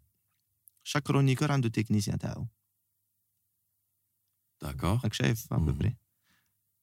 chaque 0.85 1.03
chroniqueur 1.03 1.53
عنده 1.53 1.69
technicien 1.69 2.19
تاعو 2.19 2.47
d'accord 4.63 5.01
راك 5.05 5.13
شايف 5.13 5.53
à 5.53 5.58
peu 5.58 5.75
près 5.75 5.97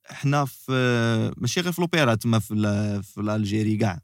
حنا 0.05 0.45
في 0.45 1.33
ماشي 1.37 1.61
غير 1.61 1.71
في 1.71 1.81
لوبيرا 1.81 2.15
تما 2.15 2.39
في 2.39 2.55
في 3.03 3.21
الجيري 3.21 3.77
كاع 3.77 4.01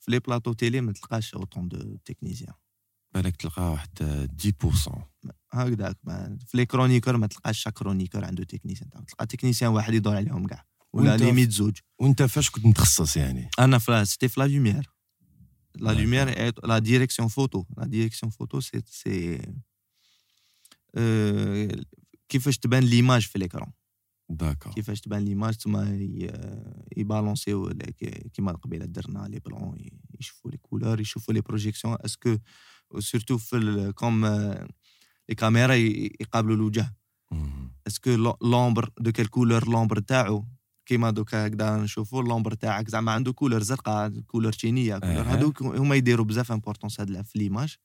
في 0.00 0.10
les 0.10 0.18
plateaux 0.18 0.52
télé 0.52 0.80
ما 0.80 0.92
تلقاش 0.92 1.34
autant 1.34 1.68
de 1.68 1.96
techniciens 2.04 2.54
بالك 3.14 3.36
تلقى 3.36 3.62
واحد 3.70 4.28
10% 4.82 5.32
هكذاك 5.52 5.96
في 6.46 6.56
les 6.56 6.66
chroniqueurs 6.66 7.16
ما 7.16 7.26
تلقاش 7.26 7.58
chaque 7.58 7.72
chroniqueur 7.72 8.24
عنده 8.24 8.44
technicien 8.44 8.90
تاعو 8.90 9.04
تلقى 9.04 9.26
technicien 9.26 9.70
واحد 9.70 9.94
يدور 9.94 10.16
عليهم 10.16 10.46
كاع 10.46 10.66
ولا 10.92 11.16
limite 11.16 11.50
زوج 11.50 11.78
وانت 11.98 12.22
فاش 12.22 12.50
كنت 12.50 12.66
متخصص 12.66 13.16
يعني 13.16 13.50
أنا 13.58 13.78
في 13.78 14.04
c'était 14.04 14.28
في 14.28 14.40
la 14.40 14.46
lumière 14.46 14.90
La 15.78 15.94
lumière 15.94 16.28
et 16.28 16.52
la 16.62 16.80
direction 16.80 17.28
photo. 17.28 17.66
La 17.76 17.86
direction 17.86 18.30
photo, 18.30 18.60
c'est 18.60 19.40
euh, 20.96 21.84
كيفاش 22.28 22.58
تبان 22.58 22.84
l'image 22.84 23.22
في 23.26 23.38
l'écran. 23.38 23.68
d'accord 24.30 24.72
كيفاش 24.72 25.00
تبان 25.00 25.24
l'image 25.24 25.56
تما 25.56 25.98
يبالونسيو 26.96 27.72
كيما 28.32 28.52
قبيله 28.52 28.84
درنا 28.84 29.28
les 29.28 29.38
plans 29.38 29.76
يشوفوا 30.20 30.50
les 30.50 30.56
couleurs 30.56 31.00
يشوفوا 31.00 31.34
les 31.34 31.40
projections 31.40 31.96
est-ce 32.00 32.24
que 32.24 32.36
surtout 32.98 33.38
في 33.38 33.92
comme 33.96 34.26
les 34.26 35.34
caméras 35.36 35.74
يقابلوا 35.74 36.56
الوجه 36.56 36.94
اسكو 37.86 38.34
لومبر 38.42 38.90
دو 39.00 39.12
كيل 39.12 39.26
كولور 39.26 39.68
لومبر 39.68 39.98
تاعو 39.98 40.46
كيما 40.90 41.10
دوكا 41.10 41.46
هكذا 41.46 41.76
نشوفوا 41.76 42.22
اللومبر 42.22 42.54
تاعك 42.54 42.88
زعما 42.88 43.12
عنده 43.12 43.32
كولر 43.32 43.62
زرقاء 43.62 44.20
كولر 44.26 44.52
تشينية 44.52 44.98
كولر 44.98 45.22
هذوك 45.22 45.62
هما 45.62 45.94
يديروا 45.96 46.26
بزاف 46.26 46.52
امبورطونس 46.52 47.00
هاد 47.00 47.22
في 47.22 47.38
ليماج. 47.38 47.76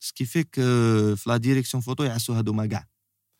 سكي 0.00 0.24
فيك 0.24 0.54
في 0.54 1.24
لا 1.26 1.36
ديريكسيون 1.36 1.82
فوتو 1.82 2.04
يعسوا 2.04 2.38
هادوما 2.38 2.66
كاع 2.66 2.88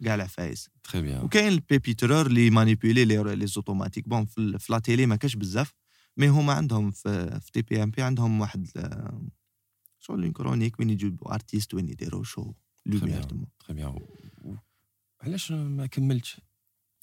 كاع 0.05 0.15
العفايس 0.15 0.71
تري 0.83 1.03
بيان 1.03 1.25
وكاين 1.25 1.49
البيبيترور 1.49 2.27
اللي 2.27 2.51
مانيبيولي 2.51 3.05
لي 3.05 3.37
لي 3.37 3.47
زوتوماتيك 3.47 4.09
بون 4.09 4.25
في, 4.25 4.59
لا 4.69 4.79
تيلي 4.79 5.07
ما 5.07 5.17
كاش 5.17 5.37
بزاف 5.37 5.75
مي 6.17 6.29
هما 6.29 6.53
عندهم 6.53 6.91
في, 6.91 7.41
في 7.41 7.53
تي 7.53 7.63
بي 7.63 7.83
ام 7.83 7.91
بي 7.91 8.03
عندهم 8.03 8.41
واحد 8.41 8.69
شغل 10.01 10.23
اون 10.23 10.33
كرونيك 10.33 10.81
وين 10.81 10.91
يجيبوا 10.91 11.35
ارتيست 11.35 11.75
وين 11.75 11.89
يديروا 11.89 12.25
شو 12.25 12.53
لوميير 12.87 13.23
تري 13.23 13.75
بيان 13.75 13.95
علاش 15.21 15.53
ما 15.53 15.87
كملتش؟ 15.87 16.41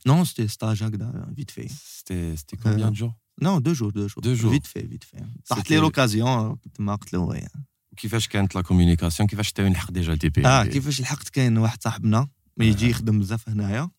Non, 0.08 0.26
c'était 0.26 0.48
stage 0.48 0.84
هكذا 0.84 1.34
vite 1.38 1.52
fait. 1.52 1.68
C'était 1.68 2.36
c'était 2.38 2.58
combien 2.58 2.92
de 2.92 2.96
jours? 2.96 3.16
Non, 3.42 3.60
deux 3.60 3.74
jours, 3.74 3.92
deux 3.92 4.08
jours. 4.08 4.22
Deux 4.22 4.36
jours. 4.36 4.52
Vite 4.52 4.68
fait, 4.68 4.86
vite 4.88 5.06
fait. 5.06 5.24
طاحت 5.48 5.72
لي 5.72 5.78
لوكازيون 5.78 6.56
كنت 6.56 6.82
ما 6.82 6.96
قلت 6.96 7.14
له 7.14 7.48
وكيفاش 7.92 8.28
كانت 8.28 8.56
لا 8.56 8.62
كوميونيكاسيون 8.62 9.30
كيفاش 9.30 9.52
تاوي 9.52 9.70
نلحق 9.70 9.92
ديجا 9.92 10.16
تي 10.16 10.30
بي 10.30 10.48
آه 10.48 10.64
كيفاش 10.64 11.02
لحقت 11.02 11.30
كاين 11.30 11.58
واحد 11.58 11.84
صاحبنا 11.84 12.28
يجي 12.60 12.90
يخدم 12.90 13.20
بزاف 13.20 13.50
هنايا 13.50 13.90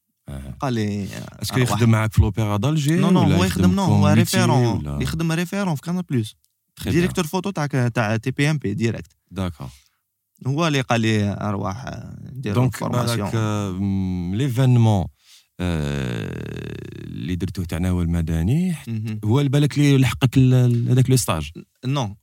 قال 0.61 0.73
لي 0.73 1.09
اسكو 1.43 1.59
يخدم 1.59 1.91
معاك 1.91 2.13
في 2.13 2.23
لوبيرا 2.23 2.57
دالجي 2.57 2.97
نو 2.97 3.11
نو 3.11 3.21
هو 3.21 3.45
يخدم 3.45 3.75
نو 3.75 3.83
هو 3.83 4.09
ريفيرون 4.09 5.03
يخدم 5.03 5.33
ريفيرون 5.33 5.75
في 5.75 5.83
كانال 5.83 6.03
بلوس 6.03 6.37
ديريكتور 6.85 7.27
فوتو 7.27 7.51
تاع 7.51 7.67
تاع 7.89 8.17
تي 8.17 8.31
بي 8.31 8.51
ام 8.51 8.59
بي 8.59 8.75
ديريكت 8.75 9.13
داكور 9.31 9.69
هو 10.47 10.67
اللي 10.67 10.81
قال 10.81 11.01
لي 11.01 11.33
ارواح 11.41 11.85
دير 12.33 12.71
formation 12.71 13.31
donc 13.31 14.35
l'événement 14.35 15.07
اللي 15.61 17.37
درتوه 17.37 17.65
تاع 17.65 17.79
ناول 17.79 18.05
المدني 18.05 18.77
هو 19.25 19.45
بالك 19.45 19.79
اللي 19.79 19.99
لحقك 19.99 20.39
هذاك 20.39 21.11
le 21.11 21.17
stage 21.17 21.53
non 21.85 22.17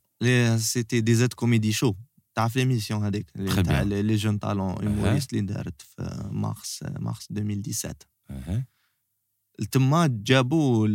c'était 0.56 1.00
Dzaïr 1.00 1.34
Comedy 1.34 1.72
Show 1.72 1.94
تعرف 2.34 2.56
l'émission 2.56 3.04
هذيك 3.04 3.30
تاع 3.64 3.82
les 3.82 4.16
jeunes 4.16 4.38
talents 4.38 4.88
humoristes 4.88 5.32
اللي 5.32 5.46
دارت 5.46 5.82
في 5.82 6.28
مارس 6.32 6.84
مارس 6.98 7.28
2017 7.30 8.64
تما 9.70 10.06
جابوا 10.22 10.88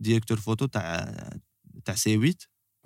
directeur 0.00 0.40
photo 0.40 0.66
تاع 0.66 1.14
تاع 1.84 1.94
سي 1.94 2.16
8 2.16 2.34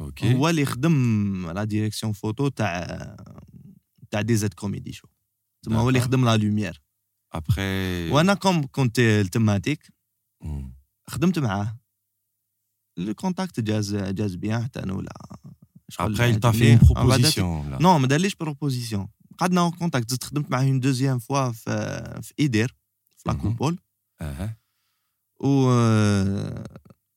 أوكي 0.00 0.34
هو 0.34 0.48
اللي 0.48 0.64
خدم 0.64 1.50
لا 1.50 1.64
ديريكسيون 1.64 2.12
فوتو 2.12 2.48
تاع 2.48 3.16
تاع 4.10 4.20
دي 4.20 4.36
زيت 4.36 4.54
كوميدي 4.54 4.92
شو 4.92 5.08
تما 5.62 5.78
هو 5.78 5.88
اللي 5.88 6.00
خدم 6.00 6.24
لا 6.24 6.36
لوميير 6.36 6.81
ابخي 7.32 8.10
وأنا 8.10 8.34
كوم 8.34 8.66
كنت 8.66 8.98
التماتيك 8.98 9.92
خدمت 11.08 11.38
معاه. 11.38 11.78
لو 12.96 13.14
كونتاكت 13.14 13.60
جاز 13.60 13.94
جاز 13.96 14.34
بيان 14.34 14.64
حتى 14.64 14.82
أنا 14.82 14.92
ولا 14.92 15.12
ابخي 16.00 16.40
في 16.52 16.76
بروبوزيسيون 16.76 17.82
نو 17.82 17.98
ما 17.98 18.06
دارليش 18.06 18.34
بروبوزيسيون 18.34 19.08
قعدنا 19.38 19.70
كونتاكت 19.70 20.10
زدت 20.10 20.24
خدمت 20.24 20.50
معاه 20.50 20.62
اون 20.62 20.80
دوزيام 20.80 21.18
فوا 21.18 21.52
في 21.52 22.20
في 22.22 22.34
إيدير 22.38 22.76
في 23.16 23.22
لا 23.26 23.34
كوبول 23.34 23.78
أها. 24.20 24.56
و 25.40 25.70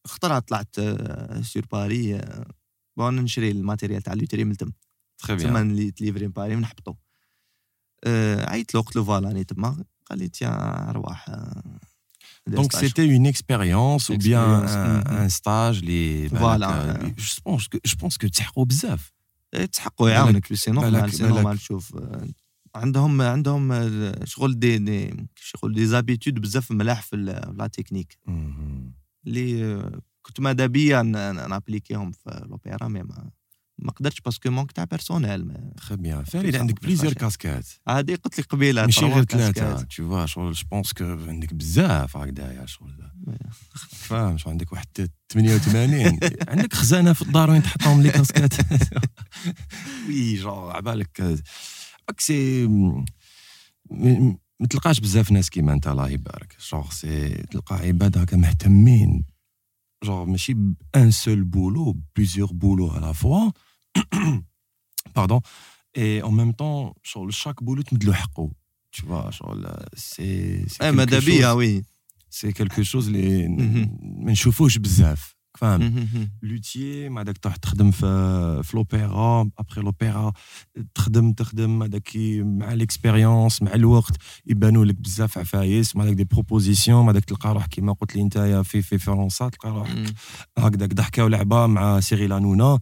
خطرة 0.07 0.39
طلعت 0.39 0.76
سور 1.41 1.66
باري 1.72 2.22
بون 2.97 3.16
نشري 3.16 3.51
الماتيريال 3.51 4.01
تاع 4.01 4.13
لوتري 4.13 4.43
من 4.43 4.57
تم. 4.57 4.72
تخي 5.18 5.36
بيان 5.36 5.76
تما 5.76 5.89
تليفري 5.89 6.28
باري 6.28 6.55
ونحبطو. 6.55 6.95
عيطت 8.47 8.76
له 8.76 8.82
قلت 8.82 8.95
له 8.95 9.03
فوالا 9.03 9.28
راني 9.28 9.43
تما. 9.43 9.86
قال 10.06 10.20
لي 10.20 10.28
تيان 10.28 10.53
ارواح 10.53 11.30
Donc 12.47 12.74
c'était 12.74 13.08
une 13.18 13.28
expérience 13.34 14.03
ou 14.10 14.18
bien 14.18 14.45
un, 14.78 14.99
un 15.24 15.30
stage 15.30 15.78
les 15.89 16.28
voilà. 16.28 16.72
je 17.18 17.36
pense 17.45 17.64
que 17.72 17.78
je 17.91 17.95
pense 17.95 18.18
que 18.18 18.28
تسحقوا 18.28 18.66
بزاف 18.66 19.12
تسحقوا 19.72 20.10
يعاونك 20.10 20.53
سي 20.53 20.72
نورمال 20.72 21.14
سي 21.14 21.24
نورمال 21.24 21.60
شوف 21.60 21.95
عندهم 22.76 23.22
عندهم 23.22 23.91
شغل 24.24 24.60
دي, 24.60 24.78
دي 24.78 25.28
شغل 25.36 25.74
دي 25.74 25.86
زابيتود 25.86 26.41
بزاف 26.41 26.72
ملاح 26.72 27.01
في 27.01 27.16
لا 27.58 27.68
تكنيك 27.68 28.20
اللي 29.28 29.82
كنت 30.22 30.39
ماذا 30.39 30.66
بيا 30.66 31.01
نابليكيهم 31.01 32.12
في 32.12 32.45
لوبيرا 32.49 32.88
مي 32.88 33.03
ما 33.03 33.30
ما 33.80 33.91
قدرتش 33.91 34.21
باسكو 34.21 34.49
مونك 34.49 34.71
تاع 34.71 34.84
بيرسونيل 34.84 35.53
تخي 35.78 35.95
بيان 35.95 36.23
فعلا 36.23 36.59
عندك 36.59 36.82
بليزيور 36.84 37.13
كاسكات 37.13 37.67
هذه 37.88 38.15
قلت 38.15 38.39
لك 38.39 38.45
قبيلة 38.45 38.82
ماشي 38.86 39.05
غير 39.05 39.23
ثلاثة 39.23 39.82
تو 39.82 40.09
فوا 40.09 40.26
شغل 40.26 40.51
جو 40.53 40.63
بونس 40.71 40.93
كو 40.93 41.03
عندك 41.03 41.53
بزاف 41.53 42.17
هكذايا 42.17 42.65
شغل 42.65 43.11
فاهم 44.07 44.38
شغل 44.38 44.51
عندك 44.51 44.71
واحد 44.71 44.88
88 45.34 46.19
عندك 46.49 46.73
خزانة 46.73 47.13
في 47.13 47.21
الدار 47.21 47.49
وين 47.49 47.63
تحطهم 47.63 48.01
لي 48.01 48.09
كاسكات 48.09 48.53
وي 50.07 50.36
جون 50.36 50.71
عبالك 50.71 51.21
بالك 51.21 52.21
سي 52.21 52.67
ما 54.59 54.67
تلقاش 54.69 54.99
بزاف 54.99 55.32
ناس 55.32 55.49
كيما 55.49 55.73
أنت 55.73 55.88
الله 55.88 56.09
يبارك. 56.09 56.57
جونغ 56.71 56.91
سي 56.91 57.30
تلقى 57.30 57.76
عباد 57.76 58.17
هكا 58.17 58.38
مهتمين. 58.38 59.26
جونغ 60.03 60.26
ماشي 60.26 60.53
بان 60.93 61.11
سول 61.11 61.43
بولو 61.43 61.97
بليزيور 62.15 62.53
بولو 62.53 62.89
على 62.91 63.13
فوا 63.13 63.51
باردون 65.15 65.41
اي 65.97 66.21
en 66.21 66.31
même 66.31 66.53
temps 66.53 66.93
شغل 67.03 67.33
chaque 67.33 67.63
بولو 67.63 67.81
تمدلو 67.81 68.13
حقه 68.13 68.49
tu 68.95 69.01
vois 69.01 69.29
شغل 69.29 69.85
سي 69.95 70.65
سي 70.69 70.91
ماذا 70.91 71.19
بيا 71.19 71.51
وي 71.51 71.83
سي 72.29 72.51
كالكو 72.51 72.83
شوز 72.83 73.07
اللي 73.07 73.47
ما 74.19 74.31
نشوفوش 74.31 74.77
بزاف 74.77 75.34
فاهم. 75.58 76.30
لوتيي 76.41 77.10
مع 77.10 77.22
داك 77.24 77.38
تروح 77.38 77.56
تخدم 77.56 77.91
في 77.91 78.06
في 78.64 78.78
l'opéra 78.78 79.49
après 79.59 79.82
l'opéra 79.82 80.34
تخدم 80.95 81.34
تخدم 81.34 81.84
هذاك 81.84 82.10
مع 82.39 82.74
l'expérience 82.73 83.61
مع 83.62 83.74
الوقت 83.74 84.18
يبانوا 84.45 84.86
لك 84.86 84.95
بزاف 84.95 85.38
عفايس 85.38 85.95
مع 85.95 86.03
داك 86.06 86.14
des 86.13 86.23
propositions 86.23 87.05
مع 87.06 87.12
داك 87.12 87.26
تلقى 87.26 87.53
روحك 87.53 87.70
كيما 87.70 87.93
قلت 87.93 88.16
لي 88.16 88.22
انت 88.22 88.38
في 88.66 88.82
في 88.82 88.97
فرنسا 88.97 89.49
تلقى 89.49 89.70
روحك 89.70 90.14
هكذاك 90.58 90.93
ضحكة 90.93 91.24
ولعبة 91.24 91.66
مع 91.68 91.99
série 91.99 92.28
لانونا 92.28 92.80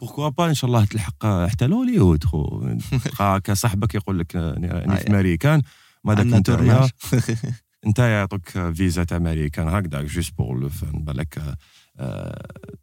pourquoi 0.00 0.28
pas 0.28 0.46
إن 0.48 0.54
شاء 0.54 0.68
الله 0.68 0.84
تلحق 0.84 1.26
حتى 1.26 1.66
لهوليوود 1.66 2.24
خو. 2.24 2.68
تلقى 3.04 3.40
كصاحبك 3.40 3.94
يقول 3.94 4.18
لك 4.18 4.36
راني 4.36 4.96
في 4.96 5.10
امريكان 5.10 5.62
ما 6.04 6.14
داك 6.14 6.32
انت 6.32 6.50
انت 7.86 7.98
يعطوك 7.98 8.48
فيزا 8.48 9.04
تاع 9.04 9.16
امريكان 9.16 9.68
هكذاك 9.68 10.04
juste 10.04 10.34
pour 10.36 10.60
le 10.60 10.68
fun. 10.68 11.04
بالك 11.04 11.56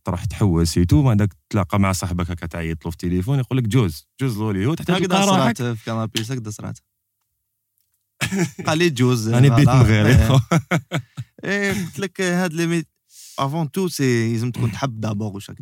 تروح 0.03 0.25
تحوس 0.25 0.69
سيتو 0.69 1.03
بعدك 1.03 1.37
تلاقى 1.49 1.79
مع 1.79 1.91
صاحبك 1.91 2.31
هكا 2.31 2.45
تعيط 2.45 2.85
له 2.85 2.91
في 2.91 2.95
التليفون 2.95 3.39
يقول 3.39 3.57
لك 3.57 3.63
جوز 3.63 4.07
جوز 4.21 4.37
لوليود 4.37 4.79
حتى 4.79 4.91
هكذا 4.91 5.25
صرات 5.25 5.61
في 5.61 5.85
كنابيس 5.85 6.31
هكذا 6.31 6.49
صرات. 6.49 6.79
قال 8.67 8.77
لي 8.77 8.89
جوز 8.89 9.29
راني 9.29 9.49
بيت 9.49 9.67
مغيري 9.67 10.15
إيه. 11.43 11.71
قلت 11.71 11.99
لك 11.99 12.21
هاد 12.21 12.53
لي 12.53 12.85
افون 13.39 13.71
تو 13.71 13.87
سي 13.87 14.31
لازم 14.33 14.51
تكون 14.51 14.71
تحب 14.71 15.01
دابور 15.01 15.33
واش 15.33 15.49
راك 15.49 15.61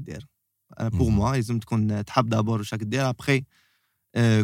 بور 0.80 1.10
موا 1.10 1.36
لازم 1.36 1.60
تكون 1.60 2.06
تحب 2.06 2.30
دابور 2.30 2.60
واش 2.60 2.74
راك 2.74 2.84
دير 2.84 3.10
ابخي 3.10 3.44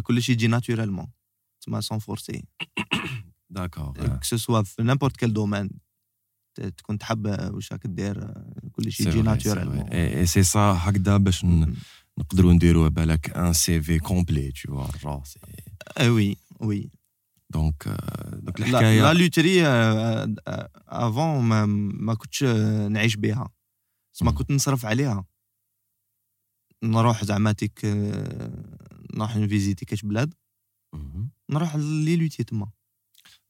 كلشي 0.02 0.32
يجي 0.32 0.46
ناتوريلمون 0.46 1.06
تسمى 1.60 1.80
سون 1.80 1.98
فورسي 1.98 2.44
داكور 3.50 4.18
كو 4.30 4.36
سوا 4.36 4.62
في 4.62 4.82
نيمبورت 4.82 5.16
كيل 5.16 5.32
دومين 5.32 5.70
تكون 6.76 6.98
تحب 6.98 7.26
واش 7.26 7.72
راك 7.72 7.86
دير 7.86 8.34
كل 8.72 8.92
شيء 8.92 9.08
يجي 9.08 9.22
ناتوريل 9.22 9.92
اي 9.92 10.26
سي 10.26 10.42
سا 10.42 10.60
هكذا 10.60 11.16
باش 11.16 11.44
نقدروا 12.18 12.52
نديروا 12.52 12.88
بالك 12.88 13.36
ان 13.36 13.52
سي 13.52 13.82
في 13.82 13.98
كومبلي 13.98 14.52
تو 14.52 14.84
فوا 14.84 14.98
جون 15.02 15.24
سي 15.24 15.40
وي 16.08 16.36
وي 16.60 16.90
دونك 17.50 17.88
دونك 18.32 18.60
الحكاية 18.60 19.02
لا 19.02 19.14
لوتري 19.14 19.66
افون 20.88 21.44
ما, 21.44 21.66
ما 21.66 22.14
كنتش 22.14 22.44
نعيش 22.90 23.16
بها 23.16 23.48
ما 24.22 24.30
كنت 24.30 24.50
نصرف 24.50 24.86
عليها 24.86 25.24
نروح 26.82 27.24
زعما 27.24 27.52
تيك 27.52 27.80
نروح 29.14 29.36
نفيزيتي 29.36 29.84
كاش 29.84 30.02
بلاد 30.02 30.34
نروح 31.50 31.76
لي 31.76 32.16
لوتي 32.16 32.44
تما 32.44 32.70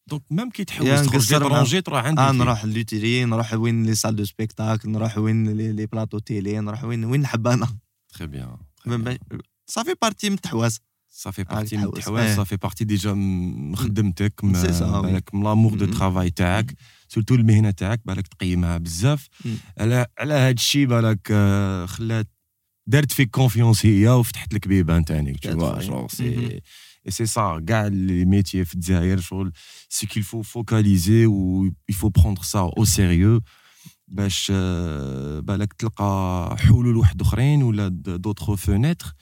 donc 0.09 0.23
même 0.31 0.51
كي 0.51 0.65
تحوس 0.65 1.03
تخرج 1.03 1.29
étranger 1.29 1.81
تروح 1.81 2.05
عندك 2.05 2.21
آه 2.21 2.33
نروح 2.33 2.65
le 2.65 2.78
théâtre 2.78 3.25
نروح 3.25 3.53
وين 3.53 3.87
les 3.87 3.95
salles 3.95 4.17
de 4.17 4.25
spectacle 4.25 4.91
نروح 4.91 5.19
وين 5.19 5.49
les 5.57 5.87
plateaux 5.87 6.19
télé 6.19 6.61
نروح 6.61 6.85
وين 6.85 7.05
وين 7.05 7.21
نحب 7.21 7.47
أنا 7.47 7.69
très 8.15 8.27
bien 8.27 8.57
ça 9.67 9.76
fait 9.76 9.95
partie 10.03 10.31
من 10.31 10.35
التحواس 10.37 10.81
ça 11.09 11.21
fait 11.21 11.45
partie 11.45 11.77
من 11.77 11.85
التحواس 11.85 12.37
صافي 12.37 12.57
بارتي 12.57 12.85
ديجا 12.85 13.13
من 13.13 13.77
خدمتك 13.77 14.45
بالك 15.03 15.35
من 15.35 15.45
l'amour 15.45 15.75
du 15.75 15.87
travail 15.87 16.31
تاعك 16.31 16.75
surtout 17.09 17.35
المهنه 17.35 17.71
تاعك 17.71 18.01
بالك 18.05 18.27
تقيمها 18.27 18.79
بزاف 18.79 19.29
على 19.79 20.07
على 20.19 20.35
هذا 20.35 20.51
الشيء 20.51 20.87
بالك 20.87 21.33
خلات 21.89 22.29
دارت 22.87 23.13
فيك 23.13 23.31
confiance 23.31 23.87
هي 23.87 24.09
وفتحت 24.09 24.55
لك 24.55 24.69
بيبان 24.69 25.05
تانيك 25.05 25.39
tu 25.39 25.81
vois 25.81 26.09
c'est 26.09 26.61
Et 27.07 27.13
c'est 27.17 27.31
ça, 27.37 27.45
gars, 27.69 27.89
les 27.89 28.25
métiers 28.35 28.65
c'est 29.95 30.07
qu'il 30.11 30.25
faut 30.31 30.43
focaliser 30.43 31.25
ou 31.25 31.71
il 31.93 31.97
faut 32.01 32.11
prendre 32.11 32.43
ça 32.45 32.63
au 32.81 32.85
sérieux. 32.85 33.41
باش 34.09 34.51
بالك 35.41 35.73
تلقى 35.73 36.57
حلول 36.59 36.97
واحد 36.97 37.21
اخرين 37.21 37.63
ولا 37.63 37.89
d'autres 37.89 38.55
fenêtres 38.55 39.15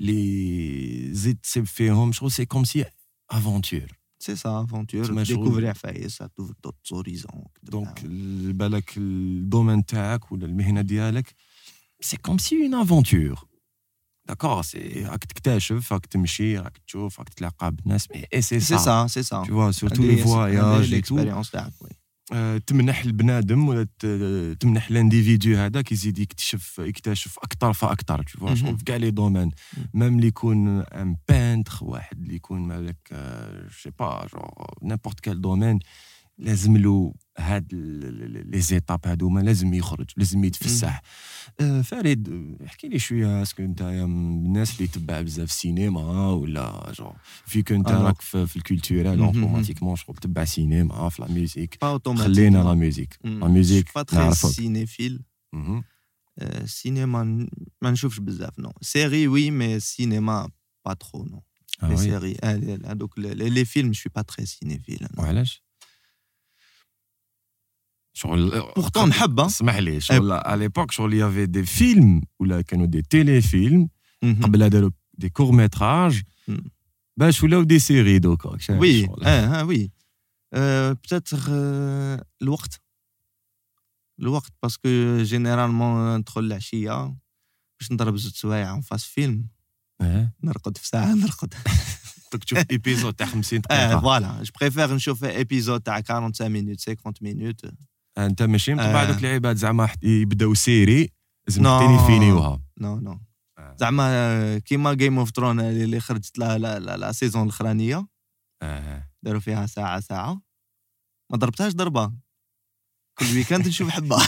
اللي 0.00 1.14
زيد 1.14 1.36
تسيب 1.36 1.66
فيهم 1.66 2.12
شغل 2.12 2.30
c'est 2.30 2.44
comme 2.44 2.64
si 2.64 2.84
aventure 3.30 3.86
c'est 4.18 4.36
ça 4.36 4.60
aventure 4.60 5.22
découvrir 5.22 5.68
عفايس 5.68 6.16
t'ouvres 6.16 6.54
d'autres 6.64 6.76
horizons 6.90 7.44
donc 7.62 8.02
بالك 8.54 8.96
ال 8.96 9.07
domaine 9.07 9.86
تاعك 9.86 10.32
ولا 10.32 10.46
المهنه 10.46 10.80
ديالك 10.80 11.34
c'est 12.00 12.16
comme 12.16 12.38
si 12.38 12.62
une 12.62 12.74
aventure 12.74 13.53
d'accord 14.28 14.62
c'est 14.62 15.06
راك 15.06 15.24
تكتشف 15.24 15.92
راك 15.92 16.06
تمشي 16.06 16.58
راك 16.58 16.78
تشوف 16.86 17.18
راك 17.18 17.28
تلاقى 17.28 17.72
بالناس 17.72 18.08
اي 18.34 18.42
سي 18.42 18.60
سا 18.60 18.76
سي 18.76 18.84
سا 18.84 19.06
سي 19.06 19.22
سا 19.22 19.44
tu 19.44 19.50
vois 19.52 19.72
surtout 19.72 20.02
les 20.02 20.22
voyages 20.22 20.92
et 20.92 21.02
tout. 21.02 21.18
تمنح 22.66 23.04
البنادم 23.04 23.68
ولا 23.68 23.86
تمنح 24.60 24.88
ال 24.90 24.97
individu 24.97 25.56
هذاك 25.56 25.92
يزيد 25.92 26.18
يكتشف 26.18 26.78
يكتشف 26.78 27.38
أكثر 27.38 27.72
فاكثر 27.72 28.22
tu 28.22 28.40
vois 28.40 28.52
في 28.52 28.84
كاع 28.86 28.96
les 28.96 29.10
domaines 29.10 29.50
même 29.94 30.16
اللي 30.16 30.26
يكون 30.26 30.80
un 30.80 31.16
peintre 31.28 31.78
واحد 31.82 32.22
اللي 32.22 32.34
يكون 32.34 32.60
مالك 32.60 32.96
je 33.84 33.86
sais 33.86 33.90
pas 33.98 34.26
genre 34.32 34.74
n'importe 34.82 35.20
quel 35.20 35.40
domaine 35.40 35.78
لازم 36.38 36.76
له 36.76 37.14
هاد 37.38 37.74
les 37.74 38.60
étapes 38.60 39.06
هادوما 39.06 39.40
لازم 39.40 39.74
يخرج 39.74 40.10
لازم 40.16 40.44
يتفسح. 40.44 41.02
آه 41.60 41.80
فريد 41.82 42.28
احكي 42.66 42.88
لي 42.88 42.98
شوية 42.98 43.42
est-ce 43.42 43.55
que 43.55 43.62
انت 43.62 43.82
من 43.82 44.46
الناس 44.46 44.76
اللي 44.76 44.86
تبع 44.88 45.20
بزاف 45.20 45.48
السينما 45.48 46.30
ولا 46.30 46.92
جو 46.98 47.12
فيك 47.46 47.72
انت 47.72 47.88
راك 47.88 48.20
في, 48.20 48.46
في 48.46 48.56
ال 48.56 48.63
culturel 48.63 49.20
automatiquement 49.20 49.96
شغل 49.96 50.16
تبع 50.16 50.44
سينما 50.44 51.08
في 51.08 51.22
la 51.22 51.28
musique 51.28 51.78
خلينا 52.24 52.58
la 52.58 52.74
musique 52.74 53.18
la 53.24 53.48
musique 53.48 53.88
نعرفك. 54.12 54.48
cinéphile 54.48 55.22
السينما 56.42 57.24
ما 57.82 57.90
نشوفش 57.90 58.18
بزاف 58.18 58.58
non 58.58 58.72
série 58.80 59.28
oui 59.28 59.50
mais 59.50 59.80
cinéma 59.80 60.50
pas 60.84 60.94
trop 60.94 61.24
non 61.24 61.42
les 61.82 61.96
séries 61.96 62.36
هذوك 62.86 63.18
les 63.18 63.64
films 63.64 63.90
je 63.90 64.10
pas 64.14 64.22
très 64.22 64.46
cinéphile 64.46 65.06
وعلاش 65.18 65.64
شغل 65.64 65.64
بورتون 65.64 65.64
نحب 65.64 65.70
اسمح 65.70 65.70
لي 65.70 65.70
شغل 65.70 65.70
على 66.84 66.92
l'époque 66.94 67.22
شغل 67.30 67.74
y 67.80 67.84
avait 67.84 68.03
des 71.44 71.64
films 71.64 72.22
ولا 72.40 72.60
كانوا 72.60 72.86
des 72.86 73.02
téléfilms 73.02 73.88
قبل 74.42 74.68
داروا 74.68 74.90
des 75.14 75.28
courts 75.28 75.52
métrages 75.52 76.22
باش 77.16 77.42
ولاو 77.42 77.62
des 77.62 77.78
séries 77.78 78.18
دوكا 78.18 78.58
oui 78.70 79.08
آه 79.22 79.64
oui 79.64 79.90
peut-être 80.92 81.38
الوقت 82.42 82.80
الوقت 84.20 84.52
parce 84.62 84.78
que 84.78 84.88
généralement 85.22 86.16
ندخل 86.16 86.40
العشيه 86.40 87.16
باش 87.80 87.92
نضرب 87.92 88.16
زوج 88.16 88.32
سوايع 88.32 88.70
en 88.70 88.80
face 88.80 89.04
film 89.04 89.48
نرقد 90.42 90.78
في 90.78 90.88
ساعه 90.88 91.14
نرقد 91.14 91.54
تشوف 92.40 92.58
épisode 92.70 93.14
تاع 93.14 93.26
50 93.26 93.60
دقيقه 93.60 94.00
voilà 94.00 94.42
je 94.42 94.52
préfère 94.60 94.94
نشوف 94.94 95.24
épisode 95.24 95.80
تاع 95.80 96.02
45 96.02 96.52
minutes 96.52 96.80
50 96.80 97.12
minutes 97.20 97.64
أنت 98.18 98.42
ماشي؟ 98.42 98.74
متبع 98.74 99.04
دوك 99.04 99.18
العباد 99.24 99.56
زعما 99.56 99.88
يبداو 100.02 100.54
série. 100.54 101.10
لازم 101.48 101.62
تاني 101.62 101.94
يفينيوها 101.94 102.62
non 102.80 102.98
non. 102.98 103.20
زعما 103.76 104.58
كيما 104.58 104.94
Game 104.94 105.18
of 105.18 105.30
Thrones 105.30 105.60
اللي 105.60 106.00
خرجت 106.00 106.38
لا 106.38 106.58
لا 106.58 106.78
لا, 106.78 106.96
la 106.96 107.12
saison 107.12 107.42
الأخرانية. 107.42 108.06
داروا 109.22 109.40
فيها 109.40 109.66
ساعة 109.66 110.00
ساعة. 110.00 110.42
ما 111.32 111.38
ضربتهاش 111.38 111.72
ضربة. 111.72 112.12
كل 113.18 113.24
week-end 113.24 113.68
نشوف 113.68 113.90
حبة. 113.90 114.16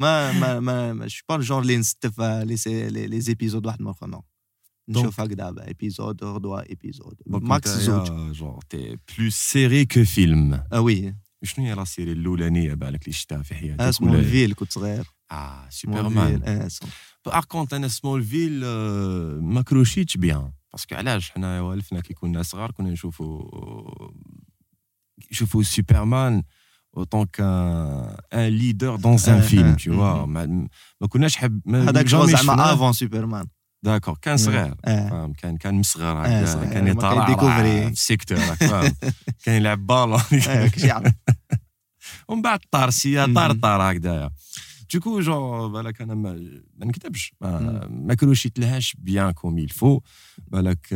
ما 0.00 0.32
ما 0.60 0.92
ما 0.92 1.08
je 1.08 1.13
suis 1.13 1.24
pas 1.28 1.36
ال 1.36 1.40
genre 1.40 1.62
اللي 1.62 1.76
نستف 1.76 2.20
les 2.20 3.06
les 3.06 3.20
épisodes 3.20 3.66
واحد 3.66 3.82
من 3.82 3.86
الآخر 3.86 4.22
نشوف 4.88 5.20
هكذا 5.20 5.54
épisode 5.68 6.24
غدوه 6.24 6.62
épisode 6.62 7.22
max 7.26 7.68
زوج. 7.68 8.32
genre 8.32 8.62
t'es 8.68 8.98
plus 9.18 9.34
série 9.34 9.84
que 9.84 10.04
film 10.04 10.64
آه 10.72 10.80
oui 10.80 11.16
شنو 11.46 11.66
هي 11.66 11.74
la 11.74 11.84
série 11.84 12.12
الأولانية 12.12 12.74
بالك 12.74 13.02
اللي 13.02 13.12
شفتها 13.12 13.42
في 13.42 13.54
حياتك؟ 13.54 13.90
Smallville 13.90 14.54
كنت 14.54 14.72
صغير. 14.72 15.04
آه 15.30 15.68
سوبرمان 15.70 16.42
آه 16.44 16.68
par 17.26 17.44
contre 17.44 17.74
أنا 17.74 17.88
Smallville 17.88 18.64
ما 19.40 19.62
كروشيتش 19.62 20.16
bien. 20.16 20.52
parce 20.72 20.86
que 20.86 20.94
علاش؟ 20.94 21.30
حنا 21.30 21.60
والفنا 21.60 22.00
كي 22.00 22.14
كنا 22.14 22.42
صغار 22.42 22.70
كنا 22.70 22.90
نشوفوا 22.90 23.50
نشوفوا 25.30 25.62
سوبرمان 25.62 26.42
qu'un 27.36 28.16
un 28.32 28.50
leader 28.60 28.94
dans 28.98 29.20
un 29.28 29.40
film 29.50 29.76
tu 29.76 29.90
vois. 29.90 30.26
ما 30.26 31.06
كناش 31.08 31.36
حب 31.36 31.60
هذاك 31.74 32.06
زعما 32.06 32.72
avant 32.72 32.92
سوبرمان 32.92 33.46
d'accord 33.86 34.18
كان 34.22 34.36
صغير 34.36 34.74
آه. 34.84 35.08
فاهم؟ 35.08 35.32
كان 35.32 35.56
كان 35.56 35.74
مصغر 35.74 36.24
آه،. 36.26 36.64
كان 36.64 36.86
يطلع 36.86 37.26
كي 37.26 37.35
découvrir. 37.35 37.82
في 37.82 37.88
ال 37.88 37.94
secteur 37.94 38.38
فاهم؟ 38.70 38.92
كان 39.44 39.54
يلعب 39.54 39.86
بالون. 39.86 40.20
آه، 40.48 41.12
ومن 42.28 42.42
بعد 42.42 42.60
طار 42.70 42.90
سيا. 42.90 43.32
طار 43.34 43.52
طار 43.52 43.92
هكذايا 43.92 44.30
du 44.94 45.03
coup 45.03 45.20
je 45.20 45.68
بالك 45.68 46.00
أنا 46.02 46.14
ما, 46.14 46.32
ما 46.76 46.86
نكذبش 46.86 47.34
ما, 47.40 47.86
ما 47.90 48.14
كانوش 48.14 48.46
يتلهاش 48.46 48.96
bien 48.98 49.30
comme 49.30 49.58
il 49.58 49.72
faut 49.72 50.00
بالك 50.48 50.92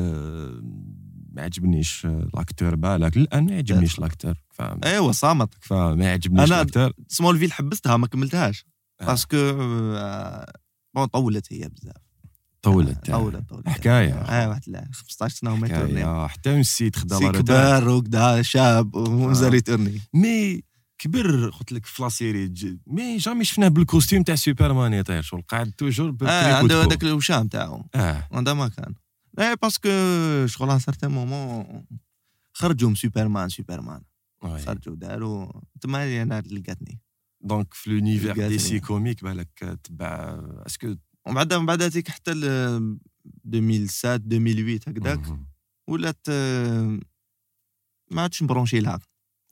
ما 1.32 1.42
عجبنيش 1.42 2.06
l'acteur 2.34 2.74
بالك 2.74 3.16
الان 3.16 3.44
ما 3.44 3.52
يعجبنيش 3.52 3.98
l'acteur 3.98 4.34
فاهم؟ 4.50 4.80
ايوا 4.84 5.12
صامت. 5.12 5.54
فما 5.60 6.04
يعجبنيش 6.04 6.50
l'acteur 6.50 6.92
Smallville 7.08 7.52
حبستها 7.52 7.96
ما 7.96 8.06
كملتهاش. 8.06 8.64
باسكو 9.00 9.36
بون 10.94 11.06
طولت 11.06 11.52
هي 11.52 11.68
بزاف. 11.68 12.09
طولت 12.62 13.10
طولت 13.10 13.48
طولت. 13.48 13.68
حكاية. 13.68 14.12
آه 14.12 14.48
واحد 14.48 14.62
لا 14.66 14.88
15 14.92 15.34
سنة 15.36 15.52
وما 15.52 15.66
يتورني 15.66 16.00
حكاية. 16.00 16.26
حتى 16.26 16.54
من 16.54 16.60
السيد 16.60 16.96
خدا 16.96 17.18
سي 17.18 17.24
لا 17.24 17.30
روتير. 17.30 17.42
كبار 17.42 17.88
وكدا 17.88 18.42
شاب 18.42 18.94
ومازال 18.94 19.54
يتورني 19.54 20.00
مي 20.14 20.62
كبر 20.98 21.48
قلت 21.50 21.72
لك 21.72 21.86
في 21.86 22.02
لاسيري 22.02 22.52
مي 22.86 23.16
جامي 23.16 23.44
شفناه 23.44 23.68
بالكوستيم 23.68 24.22
تاع 24.22 24.34
سوبرمان 24.34 24.92
يطير 24.92 25.22
شغل 25.22 25.42
قاعد 25.42 25.72
توجور 25.72 26.16
آه 26.22 26.54
عنده. 26.54 26.84
هذاك 26.84 27.02
الوشام 27.02 27.48
تاعو 27.48 27.84
آه. 27.94 28.28
هذا 28.32 28.54
ما 28.54 28.68
كان. 28.68 28.94
اي 29.38 29.56
باسكو 29.62 29.88
شغل 30.46 30.70
ان 30.70 30.78
سارتان 30.78 31.10
مومون 31.10 31.84
خرجوا 32.52 32.88
من 32.88 32.94
سوبرمان 32.94 33.48
سوبرمان 33.48 34.02
Oui. 34.42 34.60
خرجوا 34.60 34.96
داروا. 34.96 35.52
تما 35.80 36.22
أنا 36.22 36.40
لقاتني. 36.40 37.00
donc 37.40 37.74
في 37.74 37.90
l'univers. 37.90 38.48
DC 38.48 38.80
Comics 38.80 39.24
بالك 39.24 39.78
تبع 39.84 40.38
est-ce 40.66 40.85
que 40.85 40.94
ومن 41.30 41.36
بعد 41.36 41.54
من 41.54 41.66
بعد 41.66 41.82
هذيك 41.82 42.08
حتى 42.08 42.34
ل 42.34 42.44
2007 42.44 44.14
2008 44.14 44.80
هكذاك 44.86 45.18
مهم. 45.18 45.46
ولات 45.88 46.26
آه، 46.28 47.00
ما 48.10 48.22
عادش 48.22 48.42
مبرونشي 48.42 48.80
لها 48.80 49.00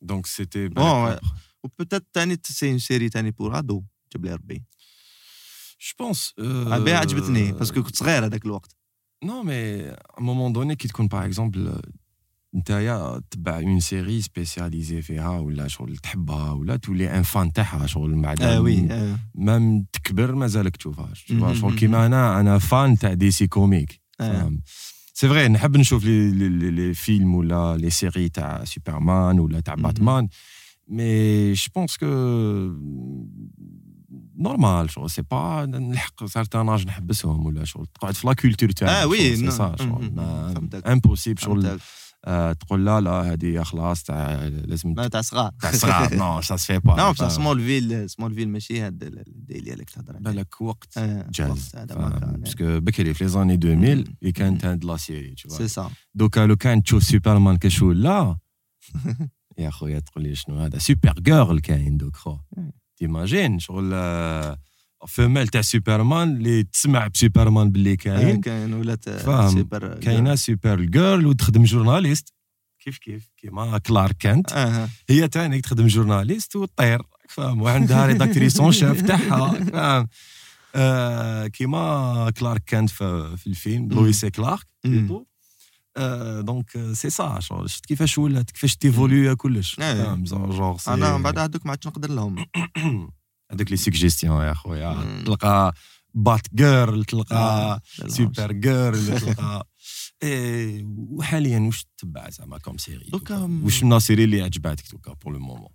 donc 0.03 0.27
c'était 0.27 0.69
Bon, 0.68 1.20
و 1.64 1.69
peut-être 1.69 2.07
تاني 2.12 2.39
c'est 2.45 2.71
une 2.71 2.79
série 2.79 3.09
تاني 3.09 3.31
pour 3.31 3.59
ados 3.59 3.85
جاب 4.12 4.24
لي 4.24 4.35
ربي 4.35 4.64
je 5.81 5.95
pense 5.99 6.35
بها 6.85 6.99
عجبتني 6.99 7.53
parce 7.53 7.71
que 7.71 7.83
كنت 7.83 7.97
صغير 7.97 8.24
هذاك 8.24 8.45
الوقت 8.45 8.76
non 9.25 9.43
mais 9.43 9.89
à 9.91 10.21
un 10.21 10.29
moment 10.29 10.53
donné 10.53 10.77
كي 10.76 10.89
تكون 10.89 11.09
par 11.09 11.25
exemple 11.25 11.83
نتايا 12.55 13.21
تبع 13.31 13.59
une 13.59 13.81
série 13.81 14.21
spécialisée 14.23 15.03
فيها 15.03 15.39
ولا 15.39 15.69
شغل 15.69 15.97
تحبها 15.97 16.53
ولا 16.53 16.77
تولي 16.77 17.19
un 17.19 17.23
fan 17.23 17.53
تاعها 17.53 17.87
شغل 17.87 18.23
بعد 18.23 18.43
آه 18.43 18.61
oui 18.61 18.87
آه. 18.91 19.19
même 19.35 19.87
تكبر 19.93 20.35
مازالك 20.35 20.77
تشوفها 20.77 21.13
مهم. 21.31 21.55
شغل 21.55 21.75
كيما 21.79 22.07
أنا 22.07 22.41
أنا 22.41 22.59
fan 22.59 22.99
تاع 22.99 23.15
DC 23.14 23.47
Comics 23.47 24.01
آه. 24.21 24.59
c'est 25.14 25.29
vrai 25.29 25.49
نحب 25.49 25.77
نشوف 25.77 26.05
les 26.05 26.31
les, 26.31 26.71
les, 26.71 26.95
films 26.95 27.35
ولا 27.35 27.77
les 27.77 27.91
séries 27.91 28.29
تاع 28.29 28.65
سوبرمان 28.65 29.41
ولا 29.41 29.61
تاع. 29.61 29.75
باتمان 29.75 30.29
mais 30.89 31.53
je 31.53 31.66
pense 31.75 31.97
que 31.97 32.07
normal 34.39 34.91
شغل 34.91 35.11
c'est 35.11 35.23
pas 35.23 35.66
نلحق 35.67 36.25
certain 36.25 36.69
âge 36.69 36.87
نحبسهم 36.87 37.47
ولا 37.47 37.65
شغل 37.65 37.87
تقعد 37.87 38.15
في 38.15 38.27
la 38.27 38.33
culture 38.33 38.71
تاعهم 38.71 38.95
آه 38.95 39.07
وي 39.07 39.37
سي. 39.37 39.51
سا 39.51 39.77
شغل. 39.79 40.13
impossible 40.87 41.41
شغل 41.43 41.63
فهمتك. 41.63 41.81
آه، 41.83 42.08
تقول 42.61 42.87
لا 42.87 43.01
لا 43.01 43.11
هذه 43.33 43.62
خلاص 43.62 44.03
تاع 44.03 44.45
لازم 44.45 44.95
لا 44.95 45.09
تاع 45.09 45.20
صغار. 45.20 45.53
تاع 45.62 45.72
صغار. 45.72 46.14
non 46.14 46.41
ça 46.41 46.57
se 46.57 46.64
fait 46.64 46.79
pas 46.79 46.97
non 46.97 47.12
بصح 47.12 47.29
سمول 47.29 47.61
ville 47.61 48.11
Smallville 48.11 48.49
ماشي 48.49 48.81
هاد 48.81 49.03
ال 49.03 49.12
délire 49.12 49.73
اللي 49.72 49.85
تهضر. 49.85 50.16
بالك 50.16 50.61
وقت 50.61 50.99
آه، 50.99 51.26
جاز. 51.31 51.51
وقت 51.51 51.76
هذا 51.76 52.18
كان 52.20 52.41
parce 52.41 52.66
que 52.66 52.81
بكري 52.81 53.14
في 53.14 53.24
les 53.25 53.31
années 53.31 53.55
2000 53.55 53.74
مم. 53.74 53.85
اللي 53.85 54.33
كانت 54.35 54.64
هاد 54.64 54.85
la 54.85 54.97
série. 54.97 55.35
c'est 55.49 55.69
ça 55.69 55.91
دوكا 56.14 56.47
لو 56.47 56.57
كان 56.57 56.83
تشوف 56.83 57.03
سوبرمان 57.03 57.57
كاش 57.57 57.83
ولا 57.83 58.37
يا 59.59 59.70
خويا 59.70 59.99
تقول 59.99 60.24
لي 60.24 60.35
شنو 60.35 60.59
هذا 60.59 60.79
Supergirl 60.79 61.61
كاين 61.61 61.97
دوك 61.97 62.16
خو. 62.16 62.37
t'imagines 62.97 63.59
شغل 63.59 63.95
آه، 65.03 65.07
femelle 65.07 65.49
تاع 65.49 65.61
سوبرمان 65.61 66.37
اللي 66.37 66.63
تسمع 66.63 67.07
بسوبرمان 67.07 67.71
باللي 67.71 67.93
آه، 67.93 67.97
كاين 67.97 68.41
كاين 68.41 68.75
ولات 68.75 69.09
آه،. 69.09 69.49
سوبر 69.51 69.95
كاينة 69.95 70.35
Supergirl 70.35 71.27
وتخدم 71.27 71.65
journaliste 71.64 72.35
كيف 72.85 72.99
كيف 72.99 73.31
كيما 73.37 73.79
كلارك 73.79 74.17
كانت 74.17 74.53
آه 74.53 74.89
هي 75.11 75.29
تاني 75.29 75.61
تخدم 75.61 75.87
journaliste 75.87 76.57
وتطير 76.57 77.03
فاهم 77.29 77.63
وعندها 77.63 78.07
rédactrice 78.07 78.62
en 78.62 78.73
chef 78.73 79.01
تاعها 79.01 79.65
فاهم 79.65 80.09
آه 80.75 81.47
كيما 81.47 82.31
كلارك 82.39 82.63
كانت 82.67 82.91
في, 82.91 83.37
في 83.37 83.47
الفيلم. 83.47 83.89
لويس 83.89 84.25
كلارك. 84.25 84.67
آه 85.97 86.41
donc 86.41 86.77
آه، 86.77 86.93
سي 86.93 87.11
سا 87.11 87.39
شفت 87.41 87.87
كيفاش 87.87 88.19
ولات 88.19 88.51
كيفاش 88.51 88.77
تيفولي 88.77 89.35
كلش 89.37 89.81
آه. 89.81 89.95
فاهم 90.05 90.25
genre 90.25 90.79
c'- 90.79 90.95
أنا 90.95 91.17
من 91.17 91.23
بعد 91.23 91.39
هذوك 91.39 91.67
ما 91.67 91.71
عادش 91.71 91.87
نقدر 91.87 92.11
لهم 92.11 92.47
هذوك 93.53 93.71
les 93.71 93.77
suggestions 93.77 94.43
يا 94.43 94.55
خويا. 94.55 95.23
تلقى 95.27 95.75
Batgirl 96.14 97.05
تلقى 97.05 97.37
آه، 97.37 98.09
Supergirl 98.09 99.21
تلقى 99.21 99.69
إيه 100.23 100.85
وحاليا 100.87 101.59
واش 101.59 101.85
تتبع 101.85 102.31
زعما 102.31 102.59
comme 102.59 102.79
série 102.79 103.11
واش 103.65 103.85
من 103.85 104.01
série 104.01 104.25
اللي 104.25 104.43
عجباتك 104.43 104.91
دوكا 104.91 105.13
pour 105.12 105.33
le 105.33 105.39
moment 105.39 105.71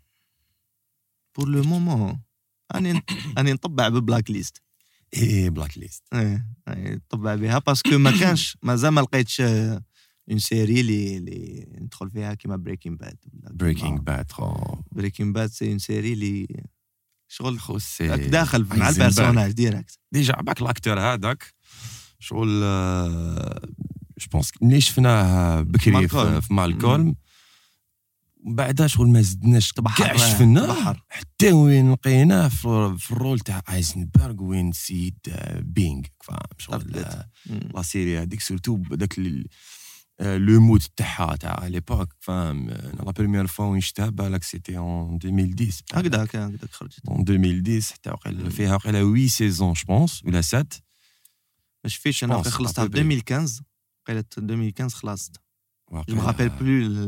pour 1.37 1.49
le 1.49 1.63
moment 1.63 2.21
أني 2.75 3.01
أني 3.37 3.53
نتبع 3.53 3.87
ب 3.87 4.31
Blacklist 4.31 4.61
إيه 5.13 5.49
Blacklist 5.49 6.03
إيه 6.13 6.47
إيه، 6.67 6.95
نتبع 6.95 7.35
بها 7.35 7.59
parce 7.59 7.83
que 7.83 7.97
ما 7.97 8.11
كانش 8.19 8.57
مازال 8.63 8.91
ما 8.91 9.01
لقيتش 9.01 9.41
une 9.41 10.39
série 10.39 10.81
اللي 10.81 11.17
اللي 11.17 11.67
ندخل 11.81 12.09
فيها 12.09 12.33
كيما 12.33 12.55
Breaking 12.55 12.97
Bad 12.97 13.17
Breaking 13.33 13.99
Bad 13.99 14.31
Breaking 14.91 15.33
Bad 15.33 15.49
c'est 15.49 15.69
une 15.69 15.79
série 15.79 16.13
اللي 16.13 16.47
شغل 17.33 17.59
خو 17.59 17.77
c'est 17.77 18.07
راك 18.07 18.19
داخل 18.19 18.65
مع. 18.69 18.89
ال 18.89 18.95
personnage 18.95 19.51
direct 19.51 19.99
déjà 20.11 20.33
عباك 20.35 20.61
l'acteur 20.61 20.99
هذاك 20.99 21.53
شغل 22.19 22.61
je 24.19 24.27
pense 24.31 24.51
ملي 24.61 24.81
شفناه 24.81 25.61
بكري. 25.61 26.07
في, 26.07 26.41
في 26.41 26.53
Malcolm 26.53 27.15
من 28.45 28.55
بعدها 28.55 28.87
شغل 28.87 29.07
ما 29.07 29.21
زدناش 29.21 29.71
كاع 29.97 30.15
شفناه 30.15 30.67
بحر. 30.67 31.03
حتى 31.09 31.51
وين 31.51 31.91
لقيناه 31.91 32.47
في, 32.47 32.95
في 32.99 33.11
ال 33.11 33.17
rôle 33.17 33.39
تاع 33.39 33.61
Heisenberg 33.69 34.43
وين 34.43 34.71
سيد 34.71 35.17
آه، 35.29 35.59
بينغ 35.59 36.03
فاهم 36.23 36.39
شغل. 36.57 36.95
آه،. 36.95 37.29
la 37.73 37.81
série 37.81 38.19
هذيك 38.19 38.41
surtout 38.41 38.75
بداك 38.75 39.19
ال- 40.19 40.25
آه، 40.25 40.37
le 40.37 40.59
mode 40.61 40.81
تاعها 40.95 41.35
تاع 41.35 41.67
l'époque 41.67 42.13
فاهم 42.19 42.69
آه، 42.69 42.91
la 42.95 43.11
première 43.11 43.47
fois 43.47 43.65
وين 43.65 43.81
شفتها 43.81 44.09
بالك 44.09 44.43
c'était 44.43 44.77
en 44.77 45.19
2010 45.25 45.83
هكذاك 45.93 46.35
هكذاك 46.35 46.71
خرجت 46.71 46.99
en 47.09 47.21
2010 47.29 47.93
حتى 47.93 48.09
وقيلا 48.09 48.49
فيها 48.49 48.75
وقيلا 48.75 48.99
8 49.01 49.27
saisons 49.27 49.73
je 49.73 49.83
pense 49.87 50.23
ولا 50.25 50.41
7 50.41 50.65
ما 51.83 51.89
شفتش 51.89 52.23
أنا 52.23 52.33
pense, 52.33 52.37
وقت 52.37 52.47
خلصتها 52.47 52.85
في 52.85 52.87
à 52.87 52.91
peu 52.91 52.95
près. 52.95 52.99
2015 52.99 53.61
قيلت 54.07 54.37
2015 54.37 54.95
خلصت 54.95 55.35
je 56.09 56.15
me 56.15 56.22
rappelle 56.22 56.49
plus 56.49 57.05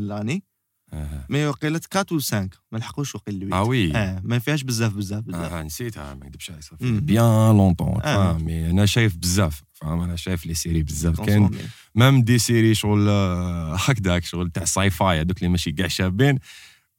mais 1.29 1.45
وقيلت 1.45 1.95
4 1.95 2.05
و 2.11 2.19
5 2.19 2.49
ما 2.71 2.77
لحقوش 2.77 3.15
وقيل 3.15 3.53
آه 3.53 3.63
oui. 3.63 3.95
آه 3.95 4.21
ما 4.23 4.39
فيهاش 4.39 4.63
بزاف 4.63 4.93
بزاف 4.93 5.23
بزاف. 5.23 5.53
آه 5.53 5.63
نسيتها 5.63 6.13
ما 6.13 6.25
نكذبش 6.25 6.51
عليك 6.51 6.63
صافي. 6.63 6.99
bien 6.99 7.57
longtemps 7.57 8.01
آه. 8.01 8.37
mais 8.37 8.69
أنا 8.69 8.85
شايف 8.85 9.17
بزاف 9.17 9.63
فاهم. 9.73 10.01
أنا 10.01 10.15
شايف 10.15 10.45
les 10.45 10.53
séries 10.53 10.83
بزاف. 10.83 11.15
consommé. 11.15 11.57
même 11.95 12.23
des 12.23 12.37
séries 12.37 12.75
شغل 12.75 13.09
آه، 13.09 13.75
هكذاك 13.75 14.25
شغل 14.25 14.49
تاع 14.49 14.65
sci-fi 14.65 15.21
هذوك 15.21 15.37
اللي 15.37 15.49
ماشي 15.49 15.71
كاع 15.71 15.87
شابين. 15.87 16.39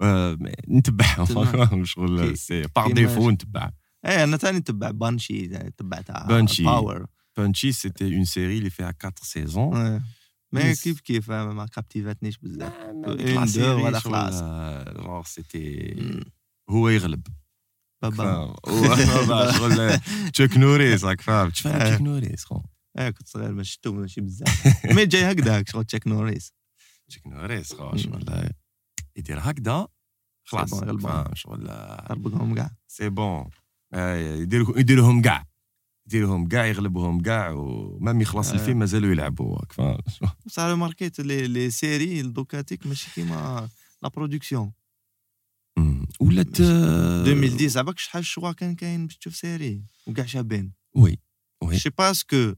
آه، 0.03 0.39
نتبعهم 0.69 1.25
تبع. 1.27 1.85
شغل 1.85 2.39
c'est 2.39 2.63
par 2.77 2.93
défaut 2.93 3.31
نتبع. 3.31 3.71
إيه 4.07 4.25
أنا 4.25 4.37
ثاني 4.37 4.59
نتبع 4.59 4.91
Banshee 4.91 5.47
نتبع 5.47 6.01
تاع 6.01 6.27
Banshee. 6.29 6.65
باور 6.65 7.07
Banshee 7.37 7.73
c'était 7.73 8.17
une 8.17 8.25
série 8.25 8.59
اللي 8.59 8.71
فيها 8.71 8.95
4 9.05 9.15
saisons. 9.23 10.03
ما. 10.65 10.75
كيف 10.75 11.01
كيف 11.01 11.31
ما 11.31 11.67
كابتيفاتنيش 11.67 12.39
بزاف 12.39 12.73
ولا 13.59 14.01
خلاص. 14.01 14.35
genre 14.95 15.23
c'était. 15.25 16.25
هو 16.71 16.89
يغلب 16.89 17.27
بابا 18.03 18.55
شغل 19.53 20.01
Chuck 20.33 20.57
Norris 20.57 21.05
راك 21.05 21.21
فاهم 21.21 21.51
تفهم. 21.51 21.79
Chuck 21.79 22.01
Norris 22.01 22.45
خو 22.45 22.61
كنت 22.97 23.29
صغير 23.29 23.53
ما 23.53 23.63
شفتو 23.63 23.93
ماشي 23.93 24.21
بزاف 24.21 24.67
mais 24.93 25.07
جاي 25.07 25.33
هكذاك 25.33 25.69
شغل 25.69 25.85
Chuck 25.85 26.07
Norris 26.07 26.53
Chuck 27.09 27.27
Norris 27.27 27.73
خو. 27.73 27.97
شغل 27.97 28.51
يدير 29.17 29.39
هكذا 29.41 29.89
خلاص 30.45 30.71
شغل 31.35 31.67
طربقهم 32.09 32.55
كاع 32.55 32.71
c'est 32.87 33.09
bon 33.09 33.51
يدير 33.95 34.79
يديرهم 34.79 35.23
كاع 35.23 35.45
يديرهم 36.07 36.49
كاع 36.49 36.67
يغلبهم 36.67 37.23
كاع 37.23 37.51
و 37.51 37.65
même 37.65 38.21
يخلص 38.21 38.51
آه. 38.51 38.55
الفيلم 38.55 38.79
مازالوا 38.79 39.11
يلعبوا 39.11 39.59
هاك 39.59 40.01
بصح 40.47 40.63
ماركيت 40.75 41.21
les 41.21 41.49
les 41.49 41.71
séries 41.71 42.23
دوكاتيك 42.23 42.87
ماشي 42.87 43.11
كيما 43.15 43.69
la 44.03 44.09
production. 44.09 44.73
ولات 46.21 46.61
آه، 46.61 47.23
2010 47.27 47.79
عباك 47.79 47.99
شحال 47.99 48.21
ال 48.21 48.26
choix 48.26 48.53
كان 48.53 48.75
كاين 48.75 49.07
باش 49.07 49.17
تشوف 49.17 49.37
série 49.37 49.83
وكاع 50.07 50.27
شابين 50.27 50.73
oui 50.95 51.19
oui 51.63 51.79
c'est 51.79 51.91
parce 51.91 52.31
que 52.31 52.55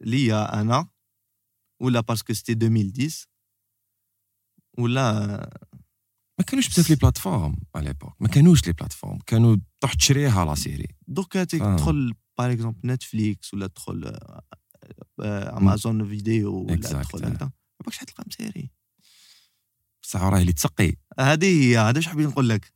ليا 0.00 0.60
أنا 0.60 0.88
ولا 1.80 2.00
parce 2.00 2.20
que 2.20 2.32
c'était 2.32 2.52
2010 2.52 3.26
ولا 4.78 5.50
ما 6.38 6.44
كانوش 6.44 6.68
بزاف 6.68 6.90
les 6.90 6.96
plateformes 6.96 7.56
à 7.74 7.86
l'époque 7.86 8.16
ما 8.20 8.28
كانوش 8.28 8.66
les 8.66 8.72
plateformes. 8.72 9.18
كانوا 9.26 9.56
تروح 9.80 9.94
تشريها 9.94 10.44
la 10.44 10.54
série 10.54 10.88
دوكا 11.08 11.44
تدخل 11.44 12.14
par 12.38 12.52
exemple 12.52 12.78
Netflix 12.84 13.54
ولا 13.54 13.66
تدخل 13.66 14.18
Amazon 15.20 16.08
Video 16.08 16.54
ولا 16.54 16.76
تدخل 16.76 17.18
هكذا 17.18 17.44
ما 17.44 17.50
باكش 17.84 17.98
تلقى 17.98 18.24
مسيري. 18.26 18.70
بصح 20.02 20.22
راه 20.22 20.40
اللي 20.40 20.52
تسقي. 20.52 20.96
هذه 21.20 21.46
هي 21.46 21.78
هذا 21.78 21.96
واش 21.96 22.08
حبيت 22.08 22.26
نقول 22.26 22.48
لك؟ 22.48 22.72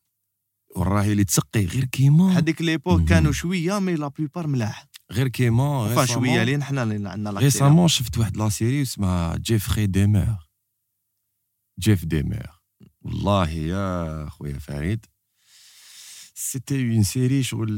وراه 0.77 1.05
اللي 1.05 1.25
تسقي. 1.25 1.65
غير 1.65 1.85
كيما. 1.85 2.39
هذيك 2.39 2.63
ليبوك 2.63 3.09
كانوا 3.09 3.33
شوية 3.33 3.79
مي 3.79 3.95
لا 3.95 4.09
بلوبار 4.09 4.47
ملاح. 4.47 4.87
غير 5.13 5.29
كيما. 5.29 5.65
غير 5.65 6.07
شوية 6.07 6.45
لين 6.45 6.63
حنا 6.63 6.81
عندنا 6.81 7.31
لا 7.31 7.41
ريسامون 7.41 7.89
شفت 7.89 8.19
واحد 8.19 8.37
لا 8.37 8.49
سيري 8.49 8.83
اسمها 8.83 9.37
جيفري 9.37 9.87
ديمير 9.87 10.37
جيف 11.79 12.05
ديمير 12.05 12.58
والله 13.03 13.51
يا 13.51 14.29
خويا 14.29 14.59
فريد 14.59 15.07
سيتي 16.35 16.95
اون 16.95 17.03
سيري 17.03 17.43
شغل 17.43 17.77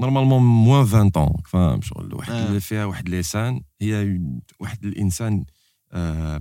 نورمالمون 0.00 0.42
موان 0.42 0.86
20 0.86 1.10
طون 1.10 1.32
فاهم 1.46 1.82
شغل 1.82 2.14
واحد 2.14 2.32
اللي 2.32 2.60
فيها 2.60 2.84
واحد 2.84 3.08
لسان 3.08 3.60
هي 3.80 4.20
واحد 4.60 4.84
الإنسان 4.84 5.44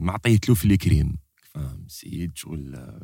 ما 0.02 0.12
عطيت 0.12 0.50
له 0.50 0.56
في 0.56 0.66
الكريم 0.66 1.16
فاهم 1.54 1.86
سيد 1.88 2.32
شغل 2.36 3.00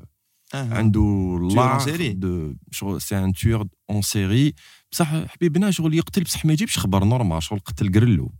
عنده 0.54 1.40
لا 1.42 1.78
دو 2.14 2.54
شغل 2.72 3.02
سي 3.02 3.18
ان 3.18 3.34
تور 3.34 3.68
اون 3.90 4.02
سيري 4.02 4.54
بصح 4.92 5.26
حبيبنا 5.26 5.72
شغل 5.72 5.94
يقتل 5.94 6.24
بصح 6.24 6.46
ما 6.46 6.54
يجيبش 6.54 6.78
خبر 6.80 7.04
نورمال 7.04 7.44
شغل 7.44 7.60
قتل 7.60 7.92
قرلو 7.92 8.32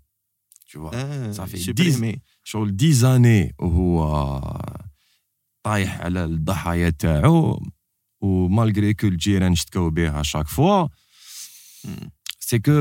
تو 0.72 0.92
صافي 1.32 1.58
شغل 2.44 2.78
ديزاني 2.78 3.56
وهو 3.60 4.22
طايح 5.64 6.02
على 6.02 6.26
الضحايا 6.26 6.90
تاعو 6.90 7.64
ومالغري 8.22 8.94
كو 8.94 9.08
الجيران 9.08 9.56
شتكاو 9.56 9.90
بها 9.90 10.24
شاك 10.24 10.48
فوا 10.48 10.88
c'est 12.40 12.60
que 12.60 12.72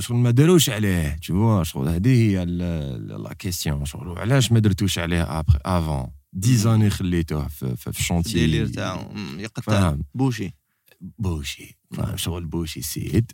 شغل 0.00 0.16
ما 0.16 0.30
داروش 0.30 0.70
عليه 0.70 1.16
tout 1.26 1.62
شغل 1.62 1.88
هذه 1.88 2.08
هي 2.08 2.44
la 2.44 3.34
question 3.38 3.84
شغل 3.84 4.18
علاش 4.18 4.52
ما 4.52 4.58
درتوش 4.58 4.98
عليه 4.98 5.42
avant 5.64 6.06
des 6.32 6.51
années 6.51 6.90
خليتوه 6.90 7.48
في, 7.48 7.76
في 7.76 7.86
ال 7.86 7.91
chantier 7.91 8.28
ال 8.28 8.33
délire 8.33 8.66
تاعو. 8.68 9.10
يقطع. 9.38 9.96
bouché. 10.14 10.54
bouché. 11.00 11.78
شغل 12.14 12.44
bouché 12.46 12.82
سيد. 12.82 13.32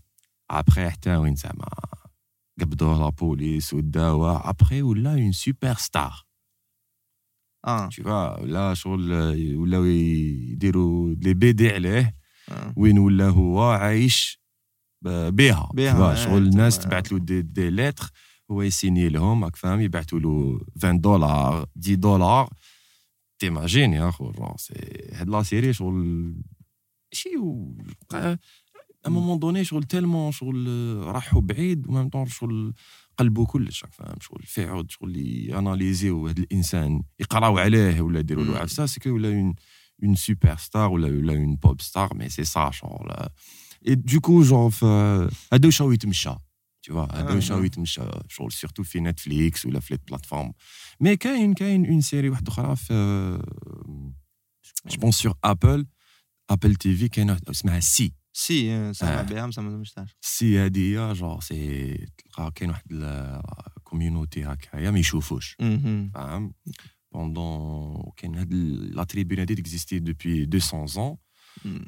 après 0.50 0.90
حتى 0.90 1.16
وين 1.16 1.34
زعما 1.34 1.68
قبضوه 2.60 2.98
la 2.98 3.08
police 3.08 3.74
وداوه 3.74 4.48
après 4.50 4.82
ولا 4.82 5.12
un 5.14 5.32
superstar 5.32 6.24
tu 7.66 8.02
vois 8.02 8.40
ولا 8.40 8.74
شغل 8.74 9.12
ولاو 9.56 9.84
يديروا 9.84 11.14
les 11.14 11.34
BD 11.34 11.70
عليه 11.70 12.14
آه. 12.48 12.74
وين 12.76 12.98
ولا 12.98 13.28
هو 13.28 13.62
عايش 13.62 14.40
بها 15.02 15.70
بها 15.74 16.14
شغل 16.14 16.42
الناس 16.42 16.78
تبعت 16.78 17.12
له 17.12 17.18
des, 17.18 17.42
des 17.42 17.70
lettres 17.70 18.10
هو 18.50 18.62
يسيني 18.62 19.08
لهم 19.08 19.44
راك 19.44 19.56
فاهم 19.56 19.80
يبعثوا 19.80 20.18
له 20.18 20.60
20 20.76 21.00
دولار 21.00 21.66
10 21.82 21.94
دولار 21.94 22.52
t'imagines 23.38 23.92
يا 23.92 24.10
خو 24.10 24.32
هاد 25.12 25.28
la 25.28 25.42
série 25.42 25.72
شغل 25.72 25.94
ماشي 27.12 27.30
à 29.06 29.08
un 29.08 29.16
moment 29.16 29.38
donné 29.38 29.64
شغل 29.64 29.82
tellement 29.84 30.32
شغل 30.32 30.66
راحوا 31.02 31.40
بعيد 31.40 31.86
و 31.88 31.92
même 31.92 32.08
temps 32.08 32.26
شغل 32.26 32.72
قلبوا 33.22 33.46
كلش 33.46 33.84
فاهم 33.90 34.16
شغل 34.20 34.42
في 34.46 34.64
عود 34.64 34.90
شغل 34.90 35.16
ياناليزيو 35.16 36.28
هذا 36.28 36.40
الإنسان 36.40 37.02
يقراو 37.20 37.58
عليه 37.58 38.00
ولا 38.00 38.20
يديروا 38.20 38.44
له 38.44 38.58
عفسة 38.58 38.86
parce 38.86 39.01
que 39.01 39.10
ولا 39.10 39.28
un 39.28 39.54
un 40.04 40.14
superstar 40.14 40.90
ولا 40.90 41.08
ولا 41.08 41.32
un 41.32 41.56
pop 41.56 41.80
star 41.80 42.14
mais 42.14 42.28
c'est 42.28 42.44
ça 42.44 42.70
شغل 42.70 43.28
et 43.88 43.94
du 43.94 44.20
coup 44.20 44.42
genre 44.42 44.70
هذا 45.52 45.66
واش 45.66 45.82
هو 45.82 45.92
يتمشى 45.92 46.34
tu 46.86 46.92
vois 46.92 47.14
هذا 47.14 47.34
واش 47.34 47.52
هو 47.52 47.62
يتمشى 47.62 48.02
شغل 48.28 48.52
surtout 48.52 48.82
في 48.82 49.00
Netflix 49.00 49.66
ولا 49.66 49.80
في 49.80 49.94
les 49.94 50.00
plateformes 50.08 50.52
mais 51.00 51.16
كاين 51.16 51.54
كاين 51.54 51.86
une 51.86 52.00
série 52.00 52.28
واحدة 52.28 52.52
أخرى 52.52 52.76
في 52.76 52.94
je 54.86 55.00
pense 55.00 55.14
sur 55.14 55.34
Apple 55.44 55.86
Apple 56.50 56.74
TV 56.74 57.08
كاين 57.08 57.36
اسمها 57.50 57.80
See. 57.80 58.12
See 58.32 58.92
سامع 58.94 59.22
بها 59.22 59.46
ما 59.46 59.52
سمعتهاش 59.52 60.16
See 60.20 60.58
هذه 60.58 60.78
هي 60.78 61.12
genre 61.12 61.40
c'est 61.40 61.94
تلقى 62.18 62.52
كاين 62.54 62.70
واحد 62.70 62.84
ال 63.76 63.83
community 63.83 64.44
هكايا 64.44 64.90
ما 64.90 64.98
يشوفوش 64.98 65.56
فاهم 66.14 66.54
pendant 67.12 68.12
كاين 68.16 68.34
هاد 68.34 68.52
la 68.94 69.04
tribu 69.04 69.38
هادي 69.38 69.54
تكزيستي 69.54 69.98
depuis 69.98 70.46
200 70.46 70.86
ans 70.86 71.16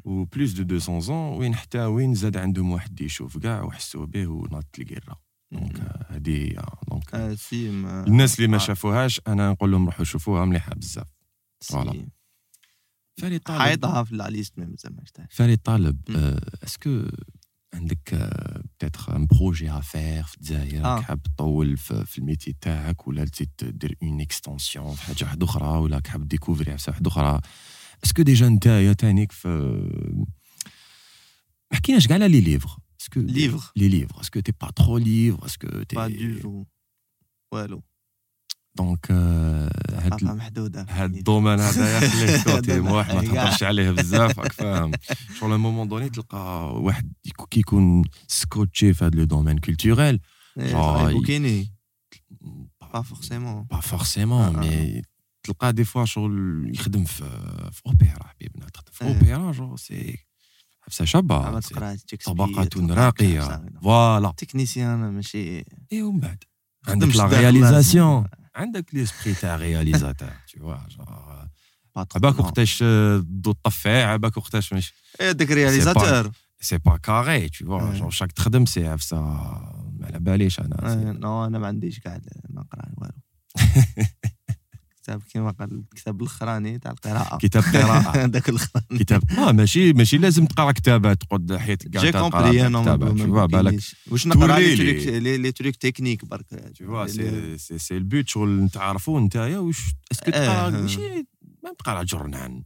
و 0.04 0.24
plus 0.24 0.52
de 0.52 0.74
200 0.74 1.00
ans 1.00 1.16
وين 1.16 1.54
حتى 1.54 1.84
وين 1.84 2.14
زاد 2.14 2.36
عندهم 2.36 2.70
واحد 2.70 3.00
يشوف 3.00 3.38
كاع 3.38 3.62
وحسوا 3.62 4.06
به 4.06 4.26
وناض 4.26 4.64
القيره 4.78 5.20
donc 5.52 5.80
هادي 6.08 6.56
donc 6.88 7.14
الناس 8.06 8.36
اللي 8.36 8.48
ما 8.48 8.58
شافوهاش 8.58 9.20
أنا 9.26 9.50
نقول 9.50 9.70
لهم 9.70 9.84
روحوا 9.84 10.04
شوفوها 10.04 10.44
مليحه 10.44 10.74
بزاف 10.74 11.06
voilà 11.60 12.06
فريد 13.20 13.40
طالب 13.40 13.60
حيطها 13.60 14.04
في 14.04 14.14
la 14.16 14.30
liste 14.30 14.58
même 14.58 14.74
زعما 14.78 15.02
فريد 15.30 15.58
طالب 15.58 15.98
est-ce 16.64 16.90
que 16.90 17.02
عندك 17.74 18.14
peut-être 18.78 19.16
un 19.16 19.26
projet 19.26 19.70
à 19.70 19.80
faire 19.80 20.22
في 20.22 20.36
الجزائر 20.36 21.02
حاب 21.02 21.22
تطول 21.22 21.76
في 21.76 22.18
ال 22.18 22.24
métier 22.24 22.56
تاعك 22.60 23.08
ولا 23.08 23.24
تزيد 23.24 23.50
دير 23.62 23.96
une 24.02 24.20
extension 24.20 24.94
في 24.94 25.02
حاجة 25.02 25.24
واحدة 25.24 25.46
أخرى 25.46 25.78
ولا 25.78 26.00
حاب 26.06 26.28
découvrir 26.28 26.70
حاجة 26.70 26.80
واحدة 26.88 27.08
أخرى 27.10 27.40
est-ce 28.04 28.16
que 28.16 28.22
déjà 28.22 28.48
نتايا 28.48 28.92
تانيك 28.92 29.32
في 29.32 29.48
ما 31.70 31.76
حكيناش 31.76 32.06
كاع 32.06 32.16
على 32.16 32.28
les 32.28 32.40
livres 32.40 32.76
est-ce 33.00 33.14
que 33.14 33.20
livres 33.20 33.66
les 33.76 33.88
livres 33.88 34.20
est-ce 34.20 34.34
que 34.34 34.40
t'es 34.40 34.52
pas 34.60 34.70
trop 34.70 34.98
livres 34.98 35.46
est-ce 35.46 35.70
que 35.70 35.82
t'es 35.82 35.96
pas 35.96 36.08
du 36.08 36.40
tout 36.40 36.64
والو 37.52 37.82
donc 38.76 39.10
هاد 39.10 40.24
محدودة. 40.24 40.86
هاد 40.88 41.14
ال 41.14 41.20
domaine 41.20 41.60
هذايا 41.60 42.08
خليه 42.08 42.42
côté 42.42 42.78
واحد 42.78 43.14
ما 43.14 43.22
تهضرش 43.22 43.62
عليه 43.62 43.90
بزاف 43.90 44.38
راك 44.38 44.52
فاهم. 44.52 44.92
شغل 45.40 45.58
moment 45.58 45.88
donné 45.88 46.10
تلقى 46.10 46.74
واحد 46.74 47.12
quelqu'un 47.50 48.04
scotché 48.28 48.94
في 48.94 49.04
هاد 49.04 49.14
le 49.14 49.24
domaine 49.24 49.58
culturel 49.58 50.20
qui 51.26 51.44
n'est 51.44 51.72
pas 52.92 53.02
forcément 53.02 53.62
pas 53.62 53.80
forcément 53.80 54.56
mais 54.56 55.02
تلقى 55.42 55.72
des 55.72 55.84
fois 55.84 56.04
شغل 56.04 56.64
يخدم 56.74 57.04
في 57.04 57.24
في 57.72 57.82
اوبيرا 57.86 58.26
حبيبنا 58.26 58.66
تخدم 58.68 58.90
في 58.92 59.04
اوبيرا 59.04 59.52
جو 59.52 59.76
سي 59.76 60.18
حبسة 60.80 61.04
شابة. 61.04 61.60
طبقات 62.24 62.76
راقية. 62.76 63.66
voilà 63.82 64.34
technicien 64.36 64.98
ماشي 64.98 65.64
اي 65.92 66.02
ومن 66.02 66.20
بعد 66.20 66.44
عندك 66.88 67.16
la 67.16 67.26
réalisation 67.26 68.26
عندك 68.56 68.94
l'esprit 68.94 69.34
تاع 69.34 69.56
réalisateur 69.56 70.28
vois 70.56 70.92
genre 70.92 71.48
عباك 71.96 72.38
وقتاش 72.38 72.78
الضو 72.82 73.52
طفع 73.52 74.04
عباك 74.04 74.36
وقتاش 74.36 74.72
ماشي 74.72 74.94
هذاك 75.20 75.50
réalisateur 75.50 76.30
c'est 76.60 76.78
pas 76.78 76.96
carré 76.96 77.48
tu 77.48 77.64
vois. 77.64 78.00
Genre 78.00 78.08
chaque 78.08 78.32
تخدم 78.32 78.66
c'est 78.66 78.86
عفسه 78.86 79.20
ما 79.20 80.06
على 80.06 80.18
باليش 80.18 80.60
أنا 80.60 81.12
non 81.12 81.44
أنا 81.44 81.58
ما 81.58 81.66
عنديش 81.66 82.00
كاع 82.00 82.20
ما 82.54 82.62
نقرا 82.62 82.92
والو. 82.96 83.12
كتاب 85.04 85.22
كيما 85.22 85.50
قال 85.50 85.82
الكتاب 85.92 86.20
الأخراني 86.22 86.78
تاع 86.78 86.90
القراءة. 86.90 87.38
كتاب 87.38 87.62
قراءة. 87.74 88.24
هذاك 88.24 88.48
الأخراني. 88.48 88.98
كتاب. 88.98 89.22
آه 89.38 89.52
ماشي 89.52 89.92
ماشي 89.92 90.18
لازم 90.18 90.46
تقرأ 90.46 90.72
كتابات 90.72 91.22
تقعد 91.22 91.56
حيت 91.56 91.88
كاع 91.88 92.02
j'ai 92.02 92.12
compris 92.12 92.66
أنا 92.66 93.46
بالك. 93.46 93.80
واش 94.10 94.26
نقرأ 94.26 94.58
les 94.58 94.76
trucs 94.76 95.06
les 95.40 95.52
trucs 95.52 95.76
techniques 95.76 96.24
برك. 96.24 96.46
c'est 97.56 97.78
c'est 97.78 97.96
ال 97.96 98.04
but 98.04 98.28
شغل 98.28 98.68
تعرفوا 98.72 99.20
نتايا 99.20 99.58
واش 99.58 99.78
est-ce 100.12 100.24
que 100.24 100.30
تقرأ 100.30 100.70
ماشي 100.70 101.26
ما 101.64 101.72
تقرأ 101.78 102.02
journal 102.02 102.62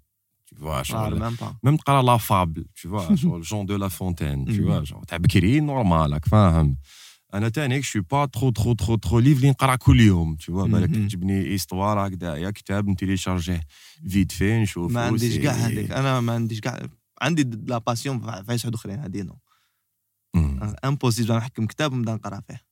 tu 0.54 0.58
vois 0.64 0.82
شغل 0.82 1.32
même 1.62 1.76
تقرأ 1.76 2.02
la 2.02 2.16
fable 2.16 2.64
tu 2.80 2.88
vois 2.88 3.14
شغل 3.22 3.42
Jean 3.42 3.66
de 3.66 3.76
La 3.76 3.88
Fontaine 3.88 4.44
tu 4.46 4.50
vois 4.94 5.04
تاع 5.08 5.18
بكري 5.18 5.60
normal 5.60 6.12
راك 6.12 6.24
فاهم. 6.28 6.76
أنا 7.34 7.48
تاني 7.48 7.82
je 7.82 7.89
suis 7.89 8.02
pas 8.02 8.26
trop 8.26 8.50
trop 8.50 8.72
trop 8.72 8.96
trop 8.96 9.18
livres 9.18 9.36
اللي 9.36 9.50
نقرأ 9.50 9.76
كل 9.76 10.00
يوم 10.00 10.36
تشوف 10.36 10.64
بالك 10.64 10.90
تعجبني 10.90 11.54
histoire 11.54 12.06
هكذايا 12.06 12.50
كتاب 12.50 12.88
نتيليشارجيه 12.88 13.60
vite 14.08 14.32
fait 14.32 14.62
نشوف 14.62 14.92
ما 14.92 15.00
عنديش 15.00 15.38
كاع 15.38 15.52
هذيك 15.52 15.90
أنا 15.90 16.20
ما 16.20 16.32
عنديش 16.32 16.60
كاع 16.60 16.88
عندي 17.22 17.42
la 17.42 17.78
passion 17.78 18.20
في 18.20 18.30
عفايس 18.30 18.66
آخرين 18.66 18.98
هذه 18.98 19.22
non 19.22 19.38
impossible 20.84 21.36
نحكم 21.36 21.66
كتاب 21.66 21.92
ونبدأ 21.92 22.14
نقرأ 22.14 22.40
فيه. 22.40 22.68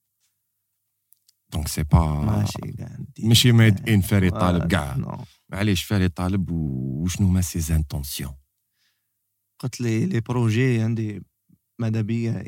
donc 1.53 1.69
c'est 1.69 1.83
pas 1.83 1.99
ماشي 1.99 2.73
كاع 2.79 2.99
ماشي 3.19 3.53
made 3.53 3.89
in 3.89 4.01
فريد 4.01 4.31
طالب 4.31 4.67
كاع 4.67 5.25
معليش 5.49 5.85
فريد 5.85 6.09
طالب 6.09 6.51
وشنو 6.51 7.27
هما 7.27 7.41
ses 7.41 7.61
intentions 7.61 8.35
قلت 9.59 9.81
لي 9.81 10.07
les 10.07 10.21
projets 10.21 10.81
عندي 10.81 11.23
ماذا 11.79 12.01
بيا 12.01 12.45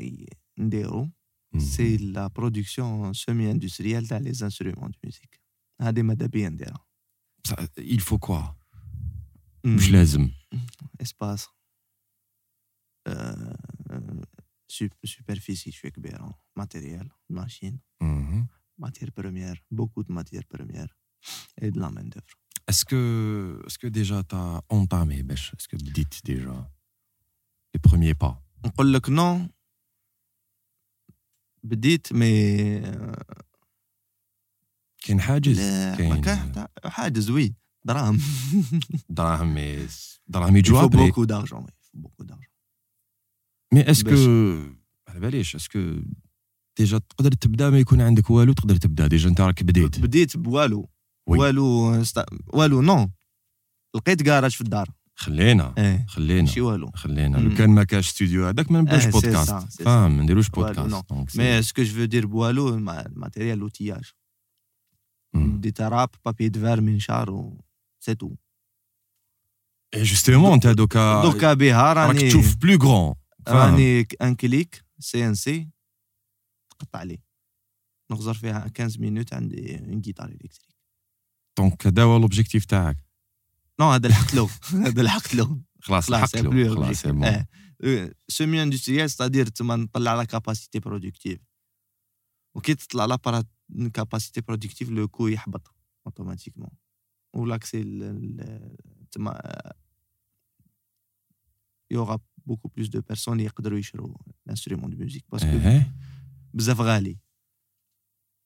نديرو 0.57 1.09
c'est 1.57 1.97
la 1.97 2.27
production 2.27 3.13
semi-industrielle 3.13 4.07
تاع 4.07 4.17
les 4.17 4.29
instruments 4.29 4.91
de 4.91 4.97
musique 5.03 5.41
هذه 5.81 6.01
ماذا 6.01 6.25
بيا 6.25 6.49
نديرها 6.49 6.85
il 7.79 7.99
faut 8.01 8.19
quoi 8.27 8.43
مش 9.65 9.91
لازم 9.91 10.31
espace 11.01 11.47
superficie 15.03 15.71
شوية 15.71 15.91
كبيره 15.91 16.39
matériel 16.55 17.09
machines 17.29 17.79
matière 18.77 19.11
première 19.17 19.63
beaucoup 19.71 20.01
de 20.01 20.13
matière 20.13 20.47
première 20.51 20.97
et 21.63 21.69
de 21.69 21.79
la 21.79 21.89
main 21.89 22.09
d'œuvre 22.09 22.37
est-ce 22.69 22.86
que 22.86 22.95
est-ce 23.67 23.80
que 23.80 23.87
déjà 23.87 24.21
t'as 24.21 24.61
entamé 24.71 25.21
باش 25.21 25.53
est-ce 25.53 25.69
que 25.69 25.77
بديت 25.77 26.25
déjà 26.25 26.69
les 27.75 27.81
premiers 27.85 28.13
pas 28.13 28.43
نقول 28.65 28.93
لك 28.93 29.09
non 29.09 29.49
بديت 31.63 32.13
mais 32.13 32.81
كاين 35.03 35.21
حاجز؟ 35.21 35.59
كاين. 35.97 36.67
حاجز 36.85 37.29
oui 37.29 37.55
دراهم. 37.85 38.19
دراهم 39.09 39.53
mais 39.53 39.87
دراهم 40.27 40.57
يجوا 40.57 40.83
après 40.83 41.05
beaucoup 41.05 41.23
d'argent 41.23 41.65
beaucoup 41.93 42.23
d'argent 42.23 42.47
mais 43.73 43.91
est-ce 43.91 44.03
que 44.03 44.09
على 45.07 45.19
باليش 45.19 45.55
est-ce 45.55 45.86
que 45.86 46.01
déjà 46.77 46.97
تقدر 46.97 47.31
تبدأ 47.31 47.69
ما 47.69 47.79
يكون 47.79 48.01
عندك 48.01 48.29
والو؟ 48.29 48.53
تقدر 48.53 48.75
تبدأ 48.75 49.07
déjà 49.07 49.29
أنت 49.29 49.41
راك 49.41 49.63
بديت. 49.63 49.99
بديت 49.99 50.37
بوالو. 50.37 50.89
والو 51.27 52.03
والو 52.53 52.81
non 52.81 53.09
لقيت 53.95 54.23
كراج 54.23 54.51
في 54.51 54.61
الدار. 54.61 54.89
خلينا 55.19 55.73
إيه. 55.77 56.05
خلينا 56.07 56.41
ماشي 56.41 56.61
والو. 56.61 56.91
خلينا. 56.91 57.37
لو 57.37 57.55
كان 57.55 57.69
ما 57.69 57.83
كانش 57.83 58.09
ستوديو 58.09 58.47
هذاك 58.47 58.71
ما 58.71 58.81
نبداوش 58.81 59.05
إيه، 59.05 59.11
بودكاست. 59.11 59.81
فاهم؟ 59.81 60.17
ما 60.17 60.23
نديروش 60.23 60.49
بودكاست. 60.49 61.37
mais 61.37 61.59
اسكو 61.59 61.83
جو 61.83 62.05
دير 62.05 62.25
بوالو 62.25 62.69
ال 62.69 62.79
matériel 62.79 63.57
l'outillage 63.57 64.11
دي 65.35 65.71
تراب 65.71 66.09
papier 66.25 66.49
de 66.49 66.58
verre 66.58 66.81
منشار 66.81 67.31
و 67.31 67.61
c'est 68.03 68.15
tout 68.15 68.35
et 69.95 70.03
justement 70.03 70.53
انت 70.53 70.67
دوكا 70.67 71.21
دوكا 71.23 71.53
بها 71.53 71.93
راني 71.93 72.19
راك 72.19 72.27
تشوف 72.27 72.55
plus 72.55 72.77
grand 72.77 73.15
راني 73.47 74.07
un 74.21 74.35
clic 74.35 74.85
CNC 74.99 75.69
تقطع 76.69 77.03
لي 77.03 77.19
نغزر 78.11 78.33
فيها 78.33 78.59
15 78.77 79.01
minutes 79.01 79.33
عندي 79.33 79.79
une 79.79 80.01
guitare 80.01 80.29
électrique 80.29 80.75
donc 81.57 81.87
هذا 81.87 82.03
هو 82.03 82.17
l'objectif 82.17 82.65
تاعك 82.65 83.08
non 83.79 83.91
هذا 83.91 84.07
لحقت 84.07 84.33
له 84.33 84.49
هذا 84.73 85.03
لحقت 85.03 85.35
له 85.35 85.61
خلاص 85.81 86.11
لحقت 86.11 86.37
له 86.37 86.75
خلاص 86.75 87.05
آه 87.05 87.47
semi-industriel 88.27 89.09
c'est-à-dire 89.09 89.47
تما 89.47 89.75
نطلع 89.75 90.15
la 90.15 90.23
capacité 90.23 90.79
productive 90.79 91.39
وكي 92.55 92.75
تطلع 92.75 93.05
la 93.05 93.43
capacité 93.93 94.41
productive 94.41 94.89
le 94.89 95.07
coût 95.07 95.27
يحبط 95.27 95.75
automatiquement 96.05 96.69
ولاكسي 97.35 97.83
تما 99.11 99.41
يوغا 101.91 102.19
beaucoup 102.45 102.67
plus 102.67 102.87
de 102.87 103.01
personnes 103.01 103.39
يقدروا 103.39 103.79
يشروا 103.79 104.15
ال 104.45 104.49
instruments 104.49 104.89
de 104.89 104.97
musique 104.97 105.25
parce 105.31 105.62
que 105.62 105.81
بزاف 106.53 106.81
غالي. 106.81 107.17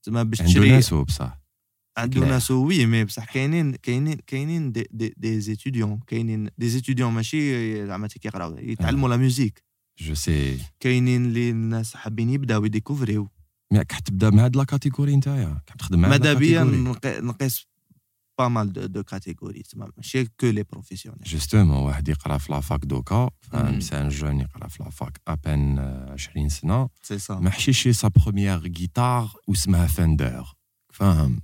تما 0.03 0.23
باش 0.23 0.37
تشري 0.37 1.03
بصح. 1.03 1.42
عنده 1.97 2.19
ناسو 2.19 2.67
oui 2.67 2.85
mais 2.85 3.03
بصح 3.03 3.33
كاينين 3.33 3.75
كاينين 3.75 4.17
كاينين 4.27 4.71
des, 4.71 4.87
des, 4.91 5.13
des 5.17 5.39
étudiants 5.39 5.99
كاينين 6.07 6.49
des 6.57 6.69
étudiants 6.69 7.13
ماشي 7.13 7.87
زعما 7.87 8.07
كيقراو 8.07 8.57
يتعلموا 8.57 9.09
la 9.09 9.17
musique 9.17 9.63
je 9.99 10.13
sais 10.13 10.59
كاينين 10.79 11.25
اللي 11.25 11.49
الناس 11.49 11.95
حابين 11.95 12.29
يبداو 12.29 12.65
يdécouvrيو 12.65 13.29
mais 13.73 13.83
تبدا 13.83 14.29
مع 14.29 14.45
هاد 14.45 14.55
la 14.55 14.63
catégorie 14.63 15.15
نتايا 15.15 15.61
تخدم 15.79 15.99
مع 15.99 16.09
ماذا 16.09 16.33
بيا 16.33 16.63
نقيس 17.05 17.67
pas 18.37 18.47
mal 18.47 18.73
de, 18.73 18.85
de 18.85 19.03
catégories 19.03 19.61
تما 19.61 19.91
ماشي 19.97 20.25
que 20.25 20.47
les 20.47 20.63
professionnels 20.63 21.21
جوستومون 21.23 21.77
واحد 21.77 22.09
يقرا 22.09 22.37
في 22.37 22.51
لافاك 22.51 22.85
دوكا 22.85 23.29
فاهم 23.41 23.79
سي 23.79 24.01
ان 24.01 24.09
جون 24.09 24.39
يقرا 24.39 24.67
في 24.67 24.83
لافاك 24.83 25.21
ابان 25.27 25.79
20 25.79 26.49
سنه 26.49 26.89
سي 27.01 27.19
سا 27.19 27.35
ما 27.35 27.49
حشيش 27.49 27.87
سا 27.87 28.07
بروميير 28.07 28.57
غيتار 28.57 29.31
واسمها 29.47 29.87
فاندر 29.87 30.53
فاهم 30.93 31.41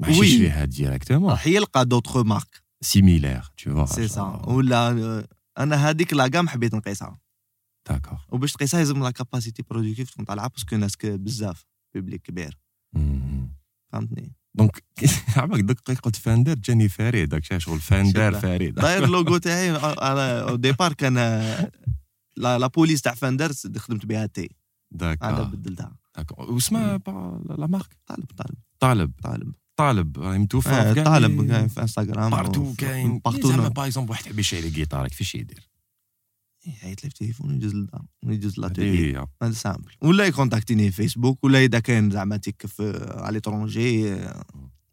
فيها 0.00 0.64
ديريكتومون 0.64 1.30
راح 1.30 1.46
يلقى 1.46 1.84
دوطخ 1.86 2.16
مارك 2.16 2.62
سيميلير 2.84 3.42
تو 3.58 3.74
فوا 3.74 3.86
سي 3.86 4.08
سا 4.08 4.22
ولا 4.46 5.26
أنا 5.58 5.76
هذيك 5.76 6.14
لاكام 6.14 6.48
حبيت 6.48 6.74
نقيسها. 6.74 7.18
داكور 7.88 8.18
وباش 8.28 8.52
تقيسها 8.52 8.78
لازم 8.78 9.02
لا 9.02 9.10
كاباسيتي 9.10 9.62
برودكتيف 9.70 10.10
تكون 10.10 10.24
طالعة 10.24 10.48
باسكو 10.48 10.76
ناس 10.76 10.96
بزاف 11.04 11.66
بيبليك 11.94 12.22
كبير. 12.22 12.58
فهمتني؟ 13.92 14.32
دونك 14.54 14.84
عمرك 15.36 15.60
دقيق 15.60 16.00
قلت 16.00 16.16
فاندر 16.16 16.54
جاني 16.54 16.88
فريد 16.88 17.28
داك 17.28 17.58
شغل 17.58 17.80
فاندر 17.80 18.40
فريد. 18.40 18.74
داير 18.74 19.04
اللوغو 19.08 19.36
تاعي 19.36 19.70
أنا 19.76 20.40
أو 20.40 20.56
ديبار 20.56 20.92
كان 20.92 21.14
لا 22.36 22.58
لا 22.58 22.66
بوليس 22.66 23.02
تاع 23.02 23.14
فاندر 23.14 23.52
خدمت 23.76 24.06
بها 24.06 24.26
تي. 24.26 24.48
داك 24.90 25.24
هذا 25.24 25.42
بدلتها. 25.42 25.96
داك 26.16 26.38
واسمها 26.38 26.98
لا 27.58 27.66
مارك 27.66 27.96
طالب 28.06 28.26
طالب. 28.36 28.58
طالب. 28.80 29.12
طالب. 29.22 29.54
طالب 29.76 30.18
راهي 30.18 30.38
متوفى 30.38 30.70
آه 30.70 31.04
طالب 31.04 31.48
كاين 31.48 31.68
في 31.68 31.82
إنستغرام 31.82 32.30
بارتو 32.30 32.74
كاين. 32.78 33.18
بارتو 33.18 33.48
زعما 33.48 33.68
باغ 33.68 33.86
اكزومبل 33.86 34.10
واحد 34.10 34.26
يحب 34.26 34.38
يشري 34.38 34.60
لي 34.60 34.86
كيفاش 35.08 35.34
يدير؟ 35.34 35.72
يعيط 36.66 36.84
لي 36.84 36.94
في 36.96 37.04
التليفون 37.04 37.50
ويجوز 37.50 37.74
للدار 37.74 38.04
ويجوز 38.24 38.58
لاتولي 38.58 39.26
هذا 39.42 39.52
سامبل 39.52 39.92
ولا 40.02 40.26
يكونتاكتيني 40.26 40.90
في 40.90 41.02
فيسبوك 41.02 41.44
ولا 41.44 41.64
إذا 41.64 41.80
كان 41.80 42.10
زعما 42.10 42.36
تيك 42.36 42.66
في 42.66 43.10
على 43.16 43.34
ليترونجي 43.34 44.16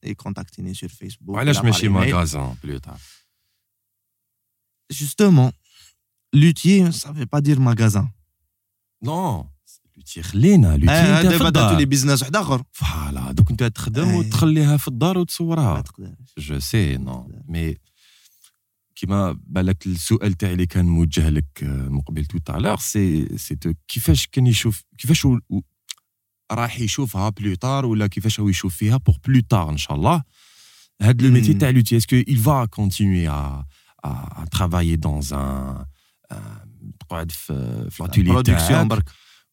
يكونتاكتيني 0.03 0.73
سور 0.73 0.89
فيسبوك 0.89 1.35
وعلاش 1.35 1.59
ماشي 1.59 1.87
ماغازان 1.87 2.55
بلو 2.63 2.77
تار 2.77 2.99
جوستومون 4.91 5.51
لوتي 6.33 6.91
سا 6.91 7.13
في 7.13 7.25
با 7.25 7.39
دير 7.39 7.59
ماغازان 7.59 8.09
نو 9.03 9.49
لوتي 10.17 10.29
خلينا 10.29 10.77
لوتي 10.77 10.91
انت 10.91 11.33
في 11.33 11.47
الدار. 11.47 11.77
لي 11.77 11.85
بيزنس 11.85 12.21
واحد 12.21 12.35
آخر. 12.35 12.63
فوالا 12.71 13.31
دوك 13.31 13.51
انت 13.51 13.63
تخدم 13.63 14.13
وتخليها 14.13 14.77
في 14.77 14.87
الدار 14.87 15.17
وتصورها. 15.17 15.73
ما 15.73 15.81
تقدرش. 15.81 16.13
جو 16.37 16.59
سي 16.59 16.97
نو 16.97 17.41
مي 17.47 17.77
كيما 18.95 19.39
بالك 19.43 19.87
السؤال 19.87 20.33
تاعي 20.33 20.53
اللي 20.53 20.65
كان 20.65 20.85
موجه 20.85 21.29
لك 21.29 21.63
مقبل 21.63 22.25
تو 22.25 22.37
تالور 22.37 22.79
سي 22.79 23.37
سي 23.37 23.57
كيفاش 23.87 24.27
كان 24.27 24.47
يشوف 24.47 24.83
كيفاش 24.97 25.27
راح 26.51 26.79
يشوفها 26.79 27.29
بلو 27.29 27.55
تار 27.55 27.85
ولا 27.85 28.07
كيفاش 28.07 28.39
هو 28.39 28.49
يشوف 28.49 28.75
فيها 28.75 28.97
بور 28.97 29.15
بلو 29.27 29.39
تار 29.49 29.69
إن 29.69 29.77
شاء 29.77 29.97
الله. 29.97 30.23
هاد 31.01 31.21
لو 31.21 31.31
ميتي 31.31 31.53
تاع 31.53 31.69
لوتي 31.69 31.97
اسكو 31.97 32.21
il 32.21 32.37
va 32.37 32.67
continuer 32.67 33.27
à 33.27 33.65
à 34.07 34.45
travailler 34.55 34.97
dans 34.97 35.33
un 35.33 35.85
تقعد 36.99 37.31
في 37.31 37.87
في 37.91 38.03
لاتولي 38.03 38.43
تاعك 38.43 39.03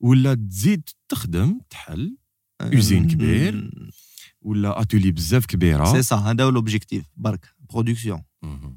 ولا 0.01 0.35
تزيد 0.35 0.89
تخدم 1.09 1.61
تحل 1.71 2.17
اوزين 2.61 3.09
كبير 3.09 3.71
ولا 4.41 4.81
اتولي 4.81 5.11
بزاف 5.11 5.47
كبيرة. 5.47 5.93
سي 5.93 6.03
سا 6.03 6.17
هذا 6.17 6.45
هو 6.45 6.49
لوبجيكتيف 6.49 7.07
برك 7.17 7.55
برودكسيون 7.71 8.23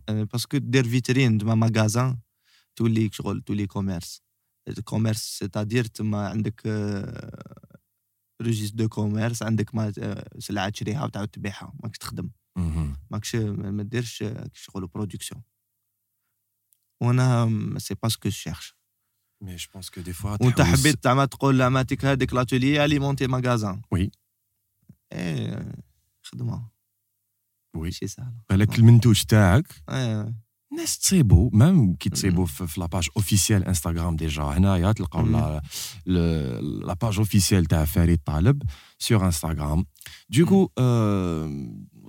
باسكو 0.08 0.58
دير 0.58 0.88
فيترين 0.88 1.38
تما 1.38 1.56
ماغازان 1.56 2.18
تولي 2.76 3.10
شغل 3.14 3.42
تولي 3.42 3.68
كوميرس 3.68 4.22
كوميرس 4.84 5.38
سيتادير 5.40 5.86
تما 5.86 6.28
عندك 6.28 6.62
ريجيست 8.42 8.76
دو 8.76 8.88
كوميرس 8.88 9.44
عندك 9.44 9.76
ما 9.76 9.94
سلعة 10.40 10.70
تشريها 10.70 11.06
وتعاود 11.06 11.28
تبيعها 11.28 11.74
ماكش 11.84 11.98
تخدم. 11.98 12.30
ماكش 13.12 13.36
ما 13.36 13.84
ديرش 13.84 14.24
شغل 14.54 14.88
برودكسيون 14.88 15.42
وأنا 17.02 17.50
سي 17.78 17.96
با 18.04 18.10
سكو 18.10 18.30
شيرش 18.30 18.76
مي 19.42 19.56
جو 19.56 19.68
بونس 19.74 19.90
كو 19.90 20.02
دي 20.02 20.14
فوا 20.14 20.38
وانت 20.42 20.62
حبيت 20.62 21.04
زعما 21.04 21.26
تقول 21.26 21.60
لعماتك 21.60 22.06
هذيك 22.06 22.34
لاتولي 22.34 22.86
اليمونتي 22.86 23.28
ماغازان 23.28 23.82
وي 23.92 24.12
إيه 25.14 25.72
خدمه 26.24 26.68
وي 27.76 27.82
ماشي 27.84 28.08
سهله 28.08 28.34
بالك 28.50 28.80
المنتوج 28.80 29.22
تاعك 29.24 29.68
إيه 29.90 30.34
الناس 30.72 31.00
تصيبوا 31.00 31.50
ميم 31.54 31.96
كي 31.96 32.10
تصيبوا 32.10 32.46
في 32.46 32.80
لاباج 32.80 33.08
اوفيسيال 33.18 33.64
انستغرام 33.66 34.16
ديجا 34.16 34.44
هنايا 34.44 34.92
تلقاو 34.92 35.26
لا 36.06 36.94
باج 37.02 37.18
اوفيسيال 37.18 37.66
تاع 37.66 37.86
فريد 37.86 38.20
طالب 38.26 38.64
سور 39.00 39.26
انستغرام 39.26 39.86
دوكو 40.30 40.70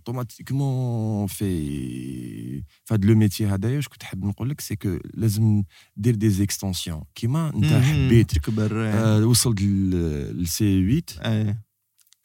اوتوماتيكمون 0.00 1.26
في 1.26 2.62
في 2.84 2.94
هذا 2.94 3.06
لو 3.06 3.14
ميتي 3.14 3.46
هذايا 3.46 3.76
واش 3.76 3.88
كنت 3.88 4.02
حاب 4.02 4.24
نقول 4.24 4.50
لك 4.50 4.60
سي 4.60 4.76
كو 4.76 4.98
لازم 5.14 5.62
دير 5.96 6.14
دي 6.14 6.30
زيكستونسيون 6.30 7.02
كيما 7.14 7.54
انت 7.54 7.64
حبيت 7.64 8.30
تكبر 8.30 8.70
آه 8.74 9.26
وصلت 9.26 9.62
للسي 9.62 11.02
8 11.02 11.62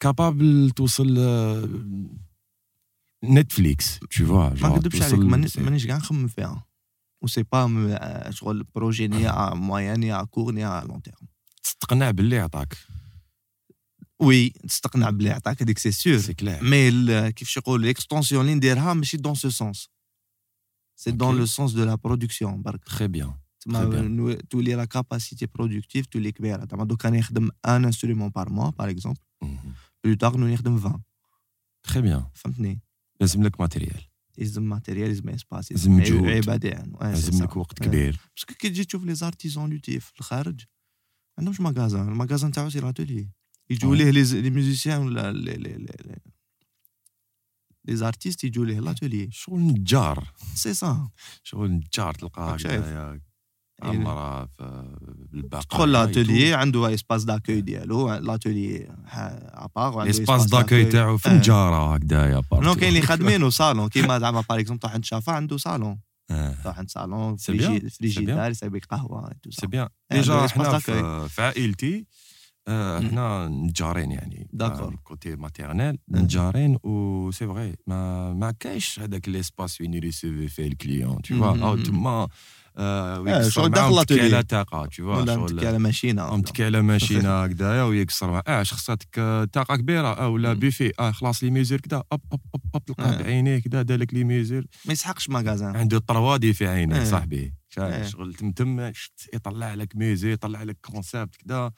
كابابل 0.00 0.70
توصل 0.76 1.18
نتفليكس 3.24 3.98
تو 3.98 4.24
فوا 4.26 4.48
ما 4.48 4.68
نكذبش 4.68 5.02
عليك 5.02 5.58
مانيش 5.58 5.86
كاع 5.86 5.96
نخمم 5.96 6.28
فيها 6.28 6.64
و 7.22 7.26
سي 7.26 7.42
با 7.52 8.30
شغل 8.30 8.64
بروجي 8.74 9.08
ني 9.08 9.28
ا 9.28 9.54
مويان 9.54 10.00
ني 10.00 10.12
ا 10.12 10.24
كور 10.24 10.52
ني 10.52 10.66
ا 10.66 10.84
لون 10.84 11.02
تيرم 11.02 11.16
تقنع 11.80 12.10
باللي 12.10 12.38
عطاك 12.38 12.76
وي 14.20 14.48
تستقنع 14.48 15.10
باللي 15.10 15.30
عطاك 15.30 15.62
هذيك 15.62 15.78
سي 15.78 15.90
سور 15.90 16.18
سي 16.18 16.34
كلير 16.34 16.64
مي 16.64 17.32
كيفاش 17.32 17.56
يقول 17.56 17.82
ليكستونسيون 17.82 18.40
اللي 18.40 18.54
نديرها 18.54 18.94
ماشي 18.94 19.16
دون 19.16 19.34
سو 19.34 19.50
سونس 19.50 19.88
سي 20.96 21.10
دون 21.10 21.38
لو 21.38 21.46
سونس 21.46 21.72
دو 21.72 21.84
لا 21.84 21.94
برودكسيون 21.94 22.62
برك 22.62 22.84
تري 22.84 23.08
بيان 23.08 23.34
تما 23.60 24.34
تولي 24.50 24.74
لا 24.74 24.84
كاباسيتي 24.84 25.46
برودكتيف 25.46 26.06
تولي 26.06 26.32
كبيره 26.32 26.68
زعما 26.70 26.84
دوكا 26.84 27.10
نخدم 27.10 27.50
ان 27.66 27.84
انسترومون 27.84 28.28
بار 28.28 28.50
موا 28.50 28.70
باغ 28.70 28.90
اكزومبل 28.90 29.20
plus 30.04 30.14
tard 30.14 30.36
نولي 30.36 30.54
نخدم 30.54 30.76
20 30.76 31.02
très 31.82 32.02
bien 32.02 32.24
فهمتني 32.34 32.80
لازم 33.20 33.42
لك 33.42 33.60
matériel 33.60 34.02
يلزم 34.38 34.62
matériel 34.62 35.08
يلزم 35.08 35.28
espace 35.28 35.72
لازم 35.72 36.00
جهد 36.00 36.24
عبادة 36.26 36.86
لازم 37.00 37.44
لك 37.44 37.56
وقت 37.56 37.78
كبير 37.78 38.20
parce 38.36 38.47
que 38.47 38.54
كي 38.54 38.68
تجي 38.68 38.84
تشوف 38.84 39.04
les 39.04 39.14
artisans 39.14 39.70
luthiers 39.70 40.00
في 40.00 40.20
الخارج 40.20 40.60
عندهمش 41.38 41.60
magasin 41.60 42.08
ال 42.08 42.14
magasin 42.14 42.52
تاعو 42.52 42.70
c'est 42.70 42.80
l'atelier 42.80 43.28
يجوا 43.70 43.96
ليه 43.96 44.10
les 44.10 44.50
musiciens 44.50 44.98
ولا 45.06 45.32
les 45.32 45.54
les 45.54 45.76
les 45.78 46.16
les 47.84 47.96
artistes 47.96 48.44
يجوا 48.44 48.66
ليه 48.66 48.80
l'atelier 48.80 49.28
شغل 49.32 49.60
نجار 49.60 50.32
سي 50.54 50.74
سا 50.74 51.08
شغل 51.42 51.70
نجار 51.70 52.14
تلقاه 52.14 52.56
شايف. 52.56 52.84
عمره 53.82 54.48
بالباقي 55.32 55.64
تدخل 55.64 55.92
لاتولي 55.92 56.54
عنده 56.54 56.94
اسباس 56.94 57.24
داكوي 57.24 57.60
ديالو 57.60 58.14
لاتولي 58.14 58.96
ابار 59.54 60.02
ليسباس 60.02 60.46
داكوي 60.46 60.84
تاعو 60.84 61.18
في 61.18 61.28
نجاره 61.28 61.94
هكذايا 61.94 62.42
نو 62.52 62.74
كاين 62.74 62.88
اللي 62.88 63.02
خادمينو 63.02 63.50
صالون 63.50 63.88
كيما 63.88 64.18
زعما 64.18 64.40
باغ 64.40 64.60
اكزومبل 64.60 64.80
طاح 64.80 64.92
عند 64.92 65.04
شافا 65.04 65.32
عنده 65.32 65.56
صالون. 65.56 65.98
طاح 66.64 66.78
عند 66.78 66.90
صالون 66.90 67.36
فريجيدار 67.36 68.50
يسيب 68.50 68.76
قهوه 68.76 69.30
سي 69.50 69.66
بيان 69.66 69.88
ديجا 70.10 70.46
حنا. 70.46 70.78
في 70.78 71.28
في 71.28 71.42
عائلتي. 71.42 72.06
حنا 72.68 73.48
نجارين 73.48 74.10
يعني 74.12 74.48
داكور. 74.52 74.96
كوتي 75.04 75.36
ماتيرنيل. 75.36 75.98
نجارين 76.08 76.78
و 76.82 77.30
سي 77.30 77.46
فغي 77.46 77.74
ما 77.86 78.32
ما 78.32 78.50
كاينش 78.60 79.00
هذاك 79.00 79.28
ليسباس 79.28 79.80
وين 79.80 79.94
يريسيفي 79.94 80.48
فيه 80.48 80.66
الكليون 80.66 81.22
تو. 81.22 81.38
فوا. 81.38 81.68
أو 81.68 81.76
تما 81.76 82.28
آه، 82.78 83.28
آه، 83.28 83.48
شغل 83.48 83.70
داخل 83.70 84.04
تكي 84.04 84.16
l'atelier. 84.16 84.34
على 84.34 84.42
طاقة 84.42 84.86
تو 84.86 85.02
فوا 85.02 85.26
شغل 85.26 85.38
متكي 85.54 85.66
على 85.66 85.78
ماشينة 85.78 86.36
متكي 86.36 86.64
على 86.64 86.82
ماشينة 86.82 87.28
هكذايا 87.44 87.82
ويكسر 87.82 88.42
آه 88.46 88.62
خصاتك 88.62 89.18
آه، 89.18 89.44
طاقة 89.44 89.76
كبيرة 89.76 90.28
ولا 90.28 90.54
مم. 90.54 90.60
بيفي 90.60 90.92
آه 90.98 91.10
خلاص 91.10 91.42
لي 91.44 91.50
ميزور 91.50 91.80
كذا 91.80 92.02
أب 92.12 92.20
أب 92.32 92.40
أب 92.54 92.60
أب 92.74 92.84
تلقاه 92.84 93.14
آه. 93.18 93.22
بعينيه 93.22 93.58
كذا 93.58 93.82
دالك 93.82 94.14
لي 94.14 94.24
ميزور 94.24 94.64
ما 94.84 94.92
يسحقش 94.92 95.28
ماغازان 95.28 95.76
عنده 95.76 95.98
طروادي 95.98 96.52
في 96.52 96.66
عينيه. 96.66 97.04
صاحبي 97.04 97.54
إيه. 97.78 98.02
شغل 98.02 98.34
تم 98.34 98.92
شت 98.92 99.30
يطلع 99.34 99.74
لك 99.74 99.96
ميزي 99.96 100.32
يطلع 100.32 100.62
لك 100.62 100.76
كونسيبت 100.82 101.36
كذا 101.36 101.72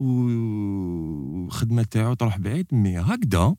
والخدمة 0.00 1.82
تاعو 1.82 2.14
تروح 2.14 2.38
بعيد 2.38 2.66
مي 2.72 2.98
هكذا. 2.98 3.56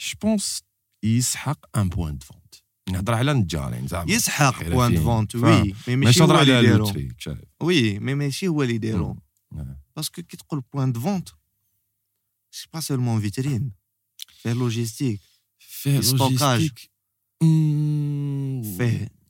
جو 0.00 0.14
بونس 0.22 0.62
يسحق 1.02 1.78
ان 1.78 1.88
بوان 1.88 2.18
دو 2.18 2.26
فونت 2.26 2.54
نهضر 2.90 3.14
على 3.14 3.32
نجارين 3.32 3.86
زعما 3.86 4.12
يسحق 4.12 4.68
point 4.68 4.94
de. 4.94 5.02
vente. 5.02 5.34
oui 5.34 5.74
mais 5.88 5.96
ماشي 5.96 6.22
هو 6.22 6.40
اللي 6.40 6.52
يديرو 6.52 6.92
oui 7.60 7.98
mais 7.98 8.14
ماشي 8.14 8.48
هو 8.48 8.62
اللي 8.62 8.74
يديرو. 8.74 9.16
parce 9.96 10.12
que 10.12 10.22
كي 10.22 10.36
تقول 10.36 10.62
point 10.72 10.92
de 10.92 11.00
vente 11.00 11.28
c'est 12.50 12.68
pas 12.74 12.80
seulement 12.80 13.20
vitrine 13.20 13.72
فيه 14.16 14.52
logistique 14.52 15.20
فيه. 15.58 16.00
logistique. 16.00 16.90
فيه 18.78 19.21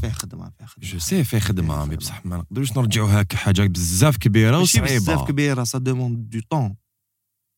فيه 0.00 0.08
خدمة 0.08 0.50
فيه 0.58 0.64
خدمة 0.66 0.88
je 0.90 0.98
sais 0.98 1.24
فيه 1.24 1.38
خدمة 1.38 1.84
mais. 1.84 1.96
بصح 1.96 2.26
ما 2.26 2.36
نقدروش 2.36 2.72
نرجعوها 2.76 3.22
كحاجه 3.22 3.66
بزاف 3.66 4.16
كبيرة 4.16 4.58
ماشي 4.58 4.80
بزاف 4.80 5.00
وصعيبه 5.02 5.24
كبيرة 5.26 5.64
ça 5.64 5.78
demande 5.78 6.30
du 6.30 6.40
temps 6.50 6.76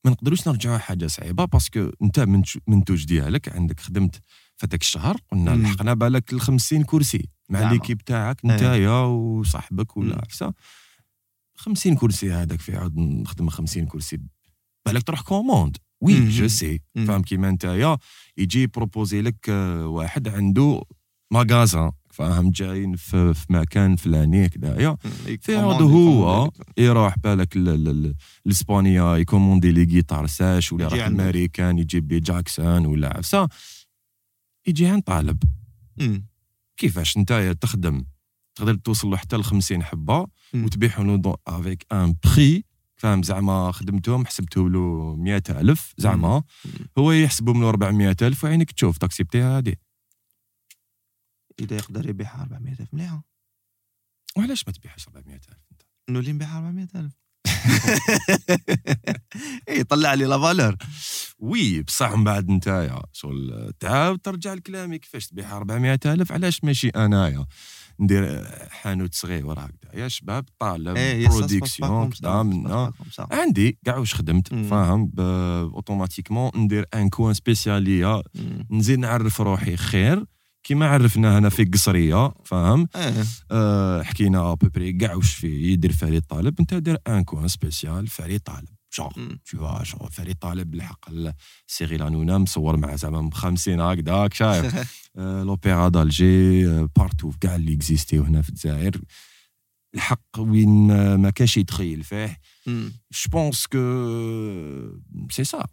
ما 0.04 0.10
نقدروش 0.10 0.48
نرجعوها 0.48 0.78
حاجة 0.78 1.06
صعيبة 1.06 1.44
parce 1.44 1.73
que 1.73 1.90
انت 2.02 2.20
من 2.20 2.42
منتوج 2.66 3.04
ديالك 3.04 3.48
عندك 3.56 3.80
خدمت 3.80 4.16
في 4.56 4.66
هذاك 4.66 4.80
الشهر 4.80 5.16
قلنا. 5.32 5.50
لحقنا 5.50 5.94
بالك 5.94 6.32
ال 6.32 6.40
50 6.40 6.82
كرسي 6.84 7.28
مع. 7.50 7.72
l'équipe 7.72 7.98
تاعك 8.04 8.44
إيه. 8.44 8.50
نتايا 8.50 8.90
وصاحبك 9.00 9.96
ولا. 9.96 10.18
عفسة 10.18 10.54
50 11.56 11.96
كرسي 11.96 12.32
هذاك 12.32 12.60
في 12.60 12.76
عاود 12.76 12.96
نخدم 12.98 13.48
50 13.48 13.86
كرسي 13.86 14.18
بالك 14.86 15.02
تروح 15.02 15.20
commande 15.20 15.76
oui. 16.00 16.28
je 16.28 16.48
sais. 16.48 16.80
فاهم 16.94 17.22
كيما 17.22 17.50
نتايا 17.50 17.98
يجي 18.36 18.66
proposer 18.66 19.20
لك 19.22 19.48
آه، 19.48 19.86
واحد 19.86 20.28
عنده 20.28 20.82
magasin 21.32 21.92
فاهم 22.14 22.50
جايين 22.50 22.96
في, 22.96 23.34
في 23.34 23.52
مكان 23.52 23.96
فلاني 23.96 24.46
هكذايا 24.46 24.96
في 25.40 25.56
عاود 25.56 25.82
هو 25.82 26.50
يروح 26.78 27.18
بالك 27.18 27.56
ل- 27.56 27.64
ل- 27.84 28.02
ل- 28.02 28.14
لاسبانيا 28.44 29.16
يcommander 29.16 29.70
les 29.72 29.84
guitares 29.84 30.26
ساش 30.26 30.72
ولا 30.72 30.88
عنده. 31.04 31.24
أمريكان 31.24 31.78
يجيب 31.78 32.12
لي 32.12 32.20
جاكسون 32.20 32.86
ولا 32.86 33.16
عفسه 33.16 33.48
يجي 34.66 34.86
عند 34.86 35.02
طالب. 35.02 35.42
كيفاش؟ 36.76 37.16
أنت 37.16 37.56
تخدم. 37.60 38.04
تقدر 38.54 38.74
توصل 38.74 39.16
حتى 39.16 39.36
ل 39.36 39.44
50 39.44 39.82
حبه. 39.82 40.26
وتبيعهم 40.54 41.22
avec 41.46 41.86
un 41.92 42.14
prix 42.24 42.64
فاهم؟ 42.96 43.22
زعما 43.22 43.72
خدمتهم 43.72 44.26
حسبته 44.26 44.70
له 44.70 45.16
100000 45.16 45.94
زعما. 45.98 46.42
هو 46.98 47.12
يحسبهم 47.12 47.60
له 47.60 47.68
400000 47.68 48.44
وعينك 48.44 48.70
تشوف 48.72 48.98
تaccepter 48.98 49.42
هذه 49.42 49.74
إذا 51.60 51.76
يقدر 51.76 52.08
يبيعها 52.08 52.42
400000 52.42 52.94
مليحة. 52.94 53.24
وعلاش 54.36 54.64
ما 54.66 54.72
تبيعش 54.72 55.08
400000 55.08 55.58
أنت؟ 55.72 55.82
نولي 56.10 56.32
نبيعها 56.32 56.58
400000 56.58 57.12
اي 59.68 59.84
طلع 59.84 60.14
لي 60.14 60.24
la 60.24 60.38
valeur. 60.38 60.76
oui 61.38 61.82
بصح 61.82 62.12
من 62.12 62.24
بعد 62.24 62.48
نتايا. 62.48 63.02
شغل 63.12 63.72
تعاود 63.80 64.18
ترجع 64.18 64.54
لكلامي 64.54 64.98
كيفاش 64.98 65.26
تبيع 65.26 65.56
400000 65.56 66.32
علاش 66.32 66.64
ماشي 66.64 66.88
أنايا؟ 66.88 67.46
ندير 68.00 68.44
حانوت 68.68 69.14
صغير 69.14 69.52
هكذا. 69.52 69.94
يا 69.94 70.08
شباب 70.08 70.44
طالب 70.58 71.28
production 71.28 72.10
كذا 72.10 72.42
منا 72.42 72.92
عندي 73.18 73.78
كاع 73.84 73.96
واش 73.96 74.14
خدمت. 74.14 74.48
فاهم؟ 74.54 75.12
automatiquement 75.18 76.50
ندير 76.56 76.86
un 76.94 77.08
coin 77.08 77.34
spécial 77.34 77.82
ليا 77.82 78.22
نزيد 78.70 78.98
نعرف 78.98 79.40
روحي 79.40 79.76
خير. 79.76 80.24
كيما 80.64 80.86
عرفنا 80.86 81.38
هنا 81.38 81.48
في 81.48 81.64
قصرية 81.64 82.32
فاهم؟ 82.44 82.88
إيه. 82.96 83.24
أه 83.50 84.02
حكينا 84.02 84.52
ابوبري 84.52 84.92
كاع 84.92 85.14
واش 85.14 85.34
فيه 85.34 85.72
يدير 85.72 85.92
فريد 85.92 86.22
طالب 86.22 86.60
أنت 86.60 86.74
دير 86.74 86.98
ان 87.08 87.24
كوان 87.24 87.48
سبيسيال 87.48 88.06
فريد 88.06 88.40
طالب. 88.40 88.68
Tu 88.94 89.56
vois 89.56 89.82
شغل 89.82 90.10
فريد 90.10 90.36
طالب 90.36 90.70
بالحق. 90.70 91.10
سيري 91.66 91.96
لانونا 91.96 92.38
مصور 92.38 92.76
مع 92.76 92.96
زعما 92.96 93.30
50 93.34 93.80
هكذاك 93.80 94.34
شايف. 94.34 94.74
آه، 95.18 95.42
لوبيرا 95.42 95.88
دالجي 95.88 96.66
آه، 96.68 96.88
بارتو 96.96 97.32
كاع 97.40 97.54
اللي 97.54 97.74
اكزيستيو 97.74 98.22
هنا 98.22 98.42
في 98.42 98.48
الجزائر. 98.48 99.00
الحق 99.94 100.38
وين 100.38 100.90
آه، 100.90 101.16
ما 101.16 101.30
كانش 101.30 101.56
يتخيل 101.56 102.02
فيه. 102.02 102.38
جو 102.66 103.30
بونس 103.32 103.66
كو 103.66 103.78
سي 105.30 105.44
سا 105.44 105.64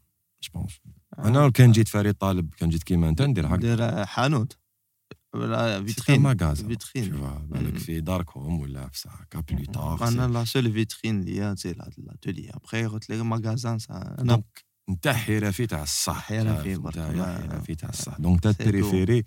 جو 0.43 0.49
بونس 0.53 0.71
أنا 1.19 1.49
كان 1.49 1.71
جيت 1.71 1.87
فريد 1.87 2.13
طالب 2.13 2.53
كان 2.57 2.69
جيت 2.69 2.83
كيما 2.83 3.09
أنت 3.09 3.21
ندير 3.21 3.47
هكا 3.47 3.55
دير 3.55 4.05
حانوت. 4.05 4.60
فيترين 5.35 6.21
ماغازا 6.21 6.67
فيترين 6.67 7.21
بالك. 7.49 7.77
في 7.77 8.01
داركم 8.01 8.59
ولا 8.59 8.89
في 8.89 8.99
سا 8.99 9.09
كا 9.29 9.39
بلو 9.39 9.65
تار 9.65 10.07
أنا 10.07 10.27
لا 10.27 10.43
سول 10.45 10.73
فيترين 10.73 11.19
اللي 11.21 11.55
سي 11.55 11.73
لاتولي 11.97 12.49
ابخي 12.49 12.85
قلت 12.85 13.09
لك 13.09 13.19
ماغازان 13.21 13.79
سا 13.79 13.93
أنا 14.19 14.33
دونك 14.33 14.65
انت 14.89 15.07
حرفي 15.07 15.67
تاع 15.67 15.83
الصح 15.83 16.21
حرفي؟ 16.21 16.75
برك، 16.75 16.97
حرفي 17.51 17.75
تاع 17.75 17.89
الصح 17.89 18.17
دونك 18.17 18.45
انت. 18.47 18.61
تريفيري 18.61 19.23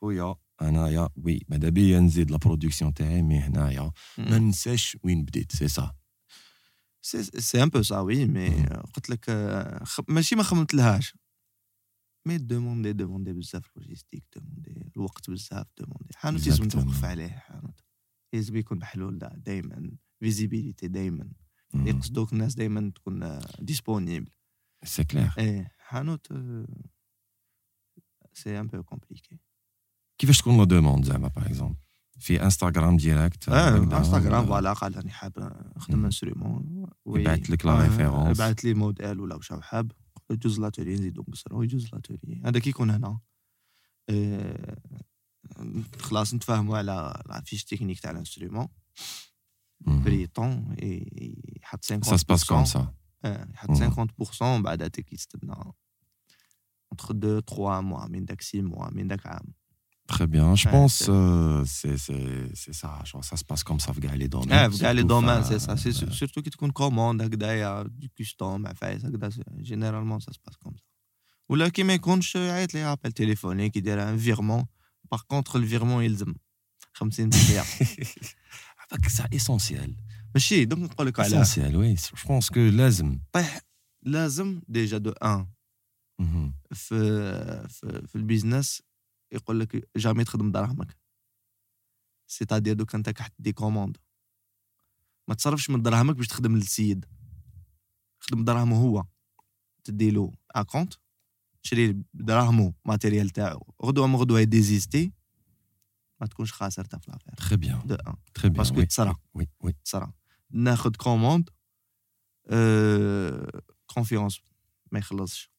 خويا 0.00 0.34
انايا 0.62 1.08
وي 1.16 1.40
ماذا 1.48 1.68
بيا 1.68 2.00
نزيد 2.00 2.30
لا 2.30 2.36
برودكسيون 2.36 2.94
تاعي 2.94 3.22
مي 3.22 3.38
هنايا 3.40 3.90
ما 4.18 4.38
ننساش 4.38 4.96
وين 5.04 5.24
بديت 5.24 5.52
سي 5.52 5.68
سا 5.68 5.94
c'est 7.02 7.62
un 7.62 7.68
peu 7.68 7.82
ça 7.82 7.98
oui 7.98 8.26
mais. 8.26 8.48
قلت 8.94 9.10
لك 9.10 9.24
خ- 9.84 10.00
ماشي 10.08 10.36
ما 10.36 10.42
خممت 10.42 10.74
لهاش 10.74 11.14
mais 12.26 12.38
demander 12.38 12.92
demander 12.92 13.32
بزاف 13.32 13.76
logistique 13.76 14.24
demander 14.36 14.90
الوقت 14.96 15.30
بزاف 15.30 15.66
demander 15.78 16.14
حانوت 16.16 16.46
لازم. 16.46 16.68
توقف 16.68 17.04
عليه 17.04 17.28
حانوت. 17.28 17.80
لازم 18.34 18.56
يكون 18.56 18.78
محلول 18.78 19.18
دائما 19.18 19.90
visibilité 20.20 20.88
دائما 20.88 21.32
يقصدوك 21.74 22.32
الناس 22.32 22.54
دائما 22.54 22.92
تكون 22.94 23.38
disponible 23.58 24.30
c'est 24.84 25.04
clair 25.04 25.32
إيه 25.38 25.72
حانوت 25.78 26.32
c'est 28.32 28.60
un 28.60 28.66
peu 28.66 28.82
compliqué 28.82 29.38
كيفاش 30.18 30.38
تكون 30.38 30.58
la 30.58 30.64
demande 30.64 31.04
زعما 31.04 31.28
par 31.28 31.46
exemple 31.46 31.78
في 32.18 32.44
انستغرام 32.44 32.96
direct 32.96 33.48
هكذا، 33.48 33.98
انستغرام 33.98 34.32
ولا 34.32 34.46
voilà 34.46 34.72
قال 34.72 34.96
راني 34.96 35.10
حاب 35.10 35.32
نخدم 35.76 35.98
مم. 35.98 36.04
instrument 36.04 36.86
يبعث 37.06 37.50
لك 37.50 37.66
la 37.66 37.82
référence. 37.82 38.38
يبعث 38.38 38.64
لي 38.64 38.74
موديل 38.74 39.20
ولا 39.20 39.34
واش 39.34 39.52
حاب. 39.52 39.92
يجوز 40.32 40.60
l'atelier 40.60 40.94
نزيدو 40.94 41.24
نقصرو 41.28 41.62
يجوز 41.62 41.88
l'atelier 41.92 42.42
هذا 42.44 42.58
كي 42.58 42.70
يكون 42.70 42.90
هنا 42.90 43.20
إيه، 44.08 44.76
خلاص 46.00 46.34
نتفاهموا 46.34 46.78
على 46.78 47.22
la 47.26 47.40
fiche 47.46 47.64
technique 47.64 48.00
تاع 48.00 48.10
ال 48.10 48.15
instrument 48.15 48.68
مم. 49.80 50.04
Pré-temps 50.04 50.76
يحط 51.62 51.84
50% 51.84 51.88
Ça 52.04 52.18
se 52.18 52.24
passe 52.24 52.44
comme 52.44 52.66
ça. 52.66 52.80
يحط 53.24 53.70
50% 53.70 54.42
بعد 54.62 54.82
كيستنى 54.86 55.54
entre 56.94 57.10
2 57.12 57.40
3 57.40 57.80
mois 57.80 58.08
من 58.10 58.24
داك 58.24 58.42
6 58.42 58.62
mois 58.62 58.92
من 58.92 59.08
داك 59.08 59.26
عام 59.26 59.54
Très 60.08 60.26
bien. 60.26 60.54
Je 60.54 60.68
pense 60.68 61.06
euh, 61.08 61.64
c'est 61.64 61.96
c'est 62.62 62.74
ça. 62.82 62.90
Genre, 63.04 63.24
ça 63.24 63.36
se 63.36 63.44
passe 63.44 63.62
comme 63.64 63.80
ça 63.80 63.92
في 63.92 64.00
كاع 64.00 64.14
les 64.14 64.26
domaines. 64.26 64.52
آه 64.52 64.68
في 64.68 64.78
كاع 64.78 64.90
les 64.90 65.02
domaines 65.02 65.44
سي 65.44 65.58
سا 65.58 65.76
سي 65.76 65.92
سورتو 65.92 66.42
كي 66.42 66.50
تكون 66.50 66.70
commande 66.70 67.22
هكذايا 67.22 67.82
de 67.82 68.08
custom 68.18 68.66
عفايس 68.66 69.04
هكذا 69.04 69.30
généralement 69.56 70.20
ça 70.20 70.32
se 70.32 70.39
passe 70.39 70.56
comme 70.56 70.76
ça 70.76 70.82
ولا 71.48 71.68
كي 71.68 71.82
ما 71.82 71.94
يكونش 71.94 72.34
يعيط 72.34 72.74
لي 72.74 72.84
appel 72.84 73.12
téléphonique 73.12 73.76
يدير 73.76 74.08
un 74.08 74.18
virement 74.18 74.66
par 75.12 75.22
contre 75.26 75.56
ال 75.56 75.61
virement 75.61 76.04
يلزم 76.04 76.34
50% 77.04 77.04
هذاك 78.82 79.08
ça 79.08 79.28
essentiel 79.34 79.96
ماشي 80.34 80.64
donc 80.64 80.90
نقول 80.90 81.06
لك 81.06 81.20
علاه 81.20 81.42
essentiel 81.42 81.76
oui 81.76 81.94
je 81.94 82.28
pense 82.28 82.50
que 82.50 82.60
لازم 82.60 83.18
طيح 83.32 83.60
لازم 84.02 84.62
déjà 84.68 84.98
de 84.98 85.12
un 85.22 85.46
في 86.72 86.98
في, 87.68 88.06
في 88.06 88.16
ال 88.16 88.23
business 88.23 88.82
يقول 89.32 89.60
لك 89.60 89.88
jamais 89.96 90.24
تخدم 90.24 90.52
دراهمك 90.52 90.96
c'est-à-dire 92.26 92.74
donc 92.74 92.94
انت 92.94 93.10
كي 93.10 93.19
تجي 93.19 93.32
des 93.38 93.52
commandes. 93.52 93.96
ما 95.28 95.34
تصرفش 95.34 95.70
من 95.70 95.82
دراهمك 95.82 96.16
باش 96.16 96.26
تخدم 96.26 96.56
للسيد. 96.56 97.06
خدم 98.20 98.44
دراهمه 98.44 98.76
هو. 98.76 99.04
تديلو 99.84 100.34
acompte 100.50 100.94
تشري 101.62 102.02
دراهمو 102.14 102.74
matériel 102.84 103.30
تاعو. 103.30 103.74
غدوة 103.82 104.06
ما 104.06 104.18
غدوة 104.18 104.40
يdésister 104.40 105.12
ما 106.20 106.26
تكونش 106.26 106.52
خاسر 106.52 106.84
في 106.84 106.98
l'affaire 107.08 107.34
très 107.34 107.56
bien 107.56 107.86
très 108.34 108.50
bien 108.50 108.52
parce 108.52 108.71
que 108.71 108.82
تصرا 108.82 109.16
oui 109.34 109.48
oui 109.60 109.72
تصرا 109.72 110.12
ناخذ 110.50 110.90
commande 110.96 111.50
confiance 113.86 114.40
ما 114.92 114.98
يخلصش 114.98 115.50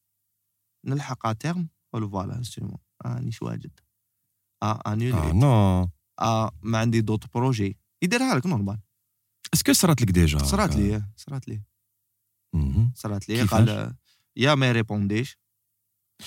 نلحق 0.84 1.32
terme 1.32 1.68
نقولو 1.88 2.08
voilà 2.08 2.36
instrument 2.36 2.78
رانيش 3.06 3.42
واجد. 3.42 3.80
آه 4.62 4.82
annuler 4.86 5.12
آه 5.12 5.32
non. 5.32 5.88
آه 6.20 6.50
ما 6.62 6.78
عندي 6.78 7.00
d'autres 7.00 7.34
projets. 7.34 7.78
يديرها 8.02 8.34
لك 8.34 8.46
normal. 8.46 8.80
est-ce 9.54 9.66
que 9.66 9.72
صرات 9.72 10.02
لك 10.02 10.10
déjà 10.10 10.38
صرات 10.38 10.76
لي 10.76 11.02
صرات 11.16 11.48
لي. 11.48 11.62
صرات 12.94 13.28
لي؟ 13.28 13.42
قال 13.42 13.94
يا 14.36 14.54
ما 14.54 14.68
يrépondreش. 14.68 15.38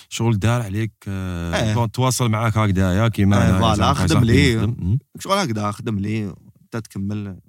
شغل 0.09 0.39
دار 0.39 0.61
عليك 0.61 0.93
آه،. 1.07 1.73
bon 1.73 1.91
تواصل 1.91 2.29
معاك 2.29 2.57
هكذايا 2.57 3.07
كيما 3.07 3.55
آه، 3.55 3.59
voilà، 3.59 3.93
خدم 3.93 4.23
لي. 4.23 4.77
شغل 5.19 5.37
هكذا 5.37 5.71
خدم 5.71 5.99
لي. 5.99 6.33
أنت 6.61 6.77
تكمل. 6.77 7.41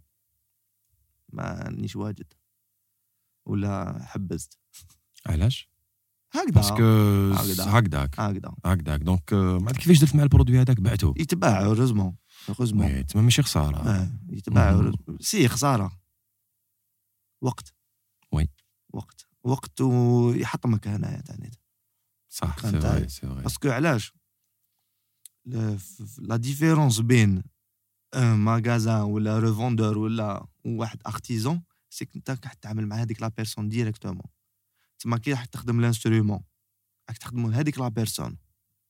ما 1.33 1.71
نيش 1.71 1.97
واجد. 1.97 2.33
ولا 3.47 4.05
حبست 4.05 4.59
علاش؟ 5.27 5.71
هكذا. 6.33 6.51
parce 6.51 6.71
que 6.71 6.83
هكذا. 7.33 7.79
هكذاك. 7.79 8.21
هكذا. 8.21 8.55
هكذاك. 8.65 9.01
donc 9.01 9.33
آه، 9.33 9.59
ما 9.59 9.69
عرفت 9.69 9.81
كيفاش 9.81 9.99
درت 10.01 10.15
مع 10.15 10.23
ال 10.23 10.27
produit 10.27 10.61
هذاك؟ 10.61 10.81
بعته 10.81 11.15
يتباع 11.17 11.65
heureusement 11.65 12.17
oui 12.61 13.05
تما 13.05 13.23
ماشي 13.23 13.43
خسارة. 13.43 13.77
آه 13.77 14.11
يتباع. 14.31 14.93
c'est 15.21 15.49
خسارة. 15.49 16.01
وقت. 17.41 17.75
oui. 18.33 18.49
وقت. 18.93 19.27
وقت 19.45 19.81
ويحطمك 19.81 20.89
هنايا 20.89 21.21
تاني 21.21 21.51
صح 22.29 22.59
c'est 22.61 22.81
vrai. 22.81 23.09
c'est 23.09 23.21
vrai 23.21 23.43
parce 23.43 23.59
que 23.59 23.69
علاش؟ 23.69 24.15
la 26.19 26.37
différence 26.37 27.01
بين 27.01 27.43
un 28.15 28.35
magasin 28.35 29.01
ولا 29.01 29.39
revendeur 29.39 29.99
ولا 29.99 30.47
واحد 30.65 30.99
artisan 31.07 31.63
c'est 31.91 32.09
انت 32.17 32.31
راح 32.31 32.53
تتعامل 32.53 32.87
مع 32.87 32.97
هذيك 32.97 33.23
la 33.23 33.29
personne 33.29 33.69
directement 33.69 34.27
تما 34.99 35.19
كي 35.19 35.33
راح 35.33 35.45
تخدم 35.45 35.81
l'instrument 35.81 36.41
راك 37.09 37.19
تخدموا 37.19 37.53
هذيك 37.53 37.79
la 37.79 37.89
personne. 37.89 38.37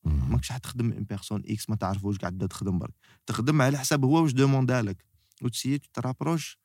ماكش 0.05 0.51
راح 0.51 0.59
تخدم 0.59 0.93
une 0.93 1.05
personne 1.05 1.43
X 1.47 1.71
ما 1.71 1.77
تعرفوش 1.77 2.19
قاعد 2.19 2.49
تخدم 2.49 2.79
برك. 2.79 2.95
تخدم 3.27 3.63
على 3.63 3.79
حساب 3.79 4.05
هو 4.05 4.23
واش 4.23 4.33
demandé 4.33 4.89
لك 4.89 5.05
وتسيي 5.43 5.79
ترابروش 5.79 6.59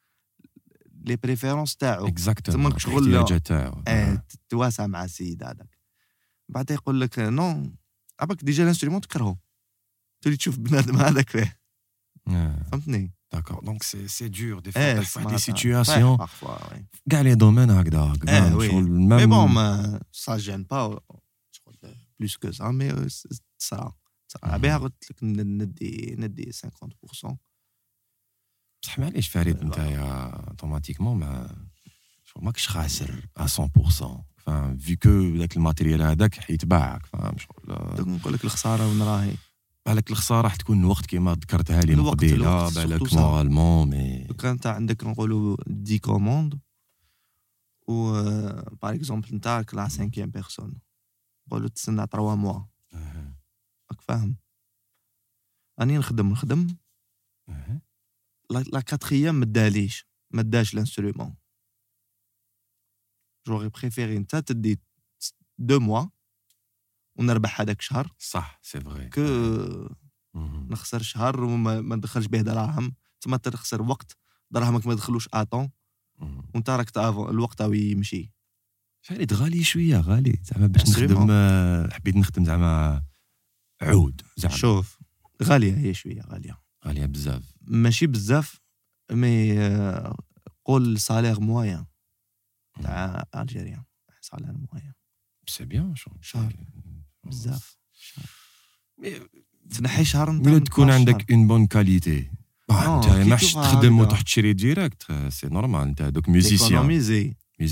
les 1.05 1.15
préférences 1.15 1.75
تاعو. 1.75 2.07
exactement 2.07 2.79
شغل- 2.79 3.07
الاحتياجات 3.07 3.47
تاعو 3.47 3.81
تتواسى 4.29 4.87
مع 4.87 5.03
السيد 5.03 5.43
هذاك. 5.43 5.77
بعد 6.49 6.71
يقول 6.71 7.01
لك 7.01 7.19
non 7.19 7.73
أباك 8.19 8.43
déjà 8.43 8.63
ال 8.63 8.67
instrument 8.67 9.01
تكرهو. 9.01 9.35
تولي 10.21 10.37
تشوف 10.37 10.57
بنادم 10.59 10.97
هذاك 10.97 11.29
فيه. 11.29 11.59
آه. 12.27 12.63
فهمتني؟ 12.71 13.13
d'accord 13.33 13.59
donc 13.63 13.83
c'est 13.83 14.07
c'est 14.07 14.27
dur 14.29 14.59
des 14.59 14.71
fois 14.71 14.81
إيه 14.81 14.95
طيح 14.97 15.09
في 15.09 15.19
واحد 15.19 15.29
دي 15.31 15.37
سمعتها. 15.37 15.37
سيتوياسيون 15.37 16.17
طيح 16.17 16.27
parfois, 16.43 16.73
oui. 16.73 16.85
كاع 17.11 17.21
les 17.21 17.35
domaines 17.35 17.69
هكذا 17.71 17.99
هكذا 17.99 18.37
آه 18.51 18.55
oui 18.55 18.67
شغل 18.69 18.83
mais 18.83 19.15
même 19.15 19.29
bon 19.29 19.51
ما 19.51 19.99
ça 20.11 20.37
gêne 20.37 20.63
pas 20.63 20.99
شغل 21.51 21.75
plus 22.19 22.37
que 22.37 22.51
ça 22.51 22.71
mais 22.71 22.89
تصرا 23.59 23.93
تصرا 24.29 24.51
مم. 24.51 24.57
بها 24.57 24.77
قلت 24.77 25.11
لك 25.11 25.23
ن- 25.23 25.61
ندي 25.61 26.15
ندي 26.19 26.51
50% 26.53 27.35
بصح 28.81 28.99
معليش 28.99 29.27
فريد 29.29 29.57
إيه، 29.57 29.63
نتايا 29.65 30.25
automatiquement 30.49 31.17
ما 31.17 31.55
شغل 32.25 32.43
ماكش 32.43 32.67
خاسر 32.67 33.27
100% 33.39 33.43
فاهم 34.37 34.77
vu 34.77 34.95
que 34.95 35.35
ذاك 35.37 35.57
ال 35.57 35.62
matériel 35.62 36.01
هذاك 36.01 36.35
حيتباعك 36.39 37.05
فاهم 37.05 37.37
شغل 37.37 37.95
دوك 37.95 38.07
نقول 38.07 38.33
لك 38.33 38.43
الخساره 38.45 38.87
وين 38.87 39.01
راهي 39.01 39.33
بالك 39.85 40.11
الخسارة 40.11 40.41
راح 40.41 40.55
تكون 40.55 40.79
الوقت 40.79 41.05
كيما 41.05 41.33
ذكرتها 41.33 41.81
لي 41.81 41.95
من 41.95 42.09
قبيلة 42.09 42.69
بالك. 42.69 43.13
moralement 43.13 43.89
mais 43.89 44.23
دوك 44.23 44.45
انت 44.45 44.67
عندك 44.67 45.03
نقولوا 45.03 45.57
des 45.67 45.99
commandes 45.99 46.59
و 47.87 48.11
par 48.81 48.95
exemple 48.95 49.29
انت 49.29 49.47
راك 49.47 49.73
la 49.73 49.87
cinquième 49.87 50.29
personne 50.29 50.81
نقولوا 51.47 51.69
تسنى 51.69 52.05
3 52.11 52.35
mois 52.35 52.65
راك 53.91 54.01
فاهم؟ 54.01 54.37
راني 55.79 55.97
نخدم 55.97 56.29
نخدم. 56.29 56.67
la 58.49 58.81
quatrième 58.81 59.35
ما 59.35 59.45
داليش 59.45 60.07
ما 60.31 60.41
داش 60.41 60.73
ال 60.73 60.79
instrument 60.79 61.35
j'aurais 63.47 63.69
préféré 63.69 64.17
انت 64.17 64.35
تدي 64.35 64.79
deux 65.57 65.79
mois 65.79 66.05
ونربح 67.15 67.61
هذاك 67.61 67.79
الشهر 67.79 68.13
صح 68.17 68.59
c'est 68.61 68.81
vrai 68.81 69.09
que 69.09 69.21
نخسر 70.69 71.01
شهر 71.01 71.43
وما 71.43 71.81
ما 71.81 71.95
ندخلش 71.95 72.25
به 72.25 72.41
دراهم. 72.41 72.95
تما 73.21 73.37
تخسر 73.37 73.81
وقت 73.81 74.17
دراهمك 74.51 74.87
ما 74.87 74.93
يدخلوش 74.93 75.29
اطون 75.33 75.69
وانت 76.55 76.69
راك 76.69 76.97
الوقت 76.97 77.61
يمشي. 77.61 78.31
فريد 79.01 79.33
غالي 79.33 79.63
شوية 79.63 79.99
غالي. 79.99 80.39
زعما 80.43 80.67
باش. 80.67 80.89
نخدم 80.89 81.27
آه، 81.31 81.89
حبيت 81.93 82.15
نخدم 82.15 82.45
زعما 82.45 83.03
عود 83.81 84.21
زعما. 84.37 84.55
شوف 84.55 84.99
غالية 85.43 85.77
هي 85.77 85.93
شوية 85.93 86.21
غالية. 86.21 86.61
غالية 86.85 87.05
بزاف. 87.05 87.53
ماشي 87.61 88.07
بزاف 88.07 88.61
mais 89.11 89.59
آه، 89.59 90.17
قول 90.65 90.99
salaire 90.99 91.39
moyen 91.39 91.85
تاع 92.81 93.25
l'Algérien 93.35 93.83
salaire 94.21 94.51
moyen 94.51 94.93
c'est 95.47 95.65
bien 95.65 95.95
شغل 95.95 96.17
شهر. 96.21 96.53
بزاف. 97.23 97.77
تنحي 99.77 100.05
شهر 100.05 100.29
انت 100.31 100.47
ولا 100.47 100.59
تكون 100.59 100.89
12 100.89 100.93
عندك 101.11 101.31
une 101.31 101.47
bonne 101.47 101.65
qualité 101.67 102.31
انت 102.71 103.07
ماحش 103.07 103.41
تشوفها 103.45 103.71
تخدم. 103.73 103.99
وتروح 103.99 104.21
تشري 104.21 104.53
direct 104.53 105.03
c'est 105.29 105.47
normal 105.47 105.81
انت 105.81 106.01
دوك. 106.01 106.29
musicien 106.29 107.01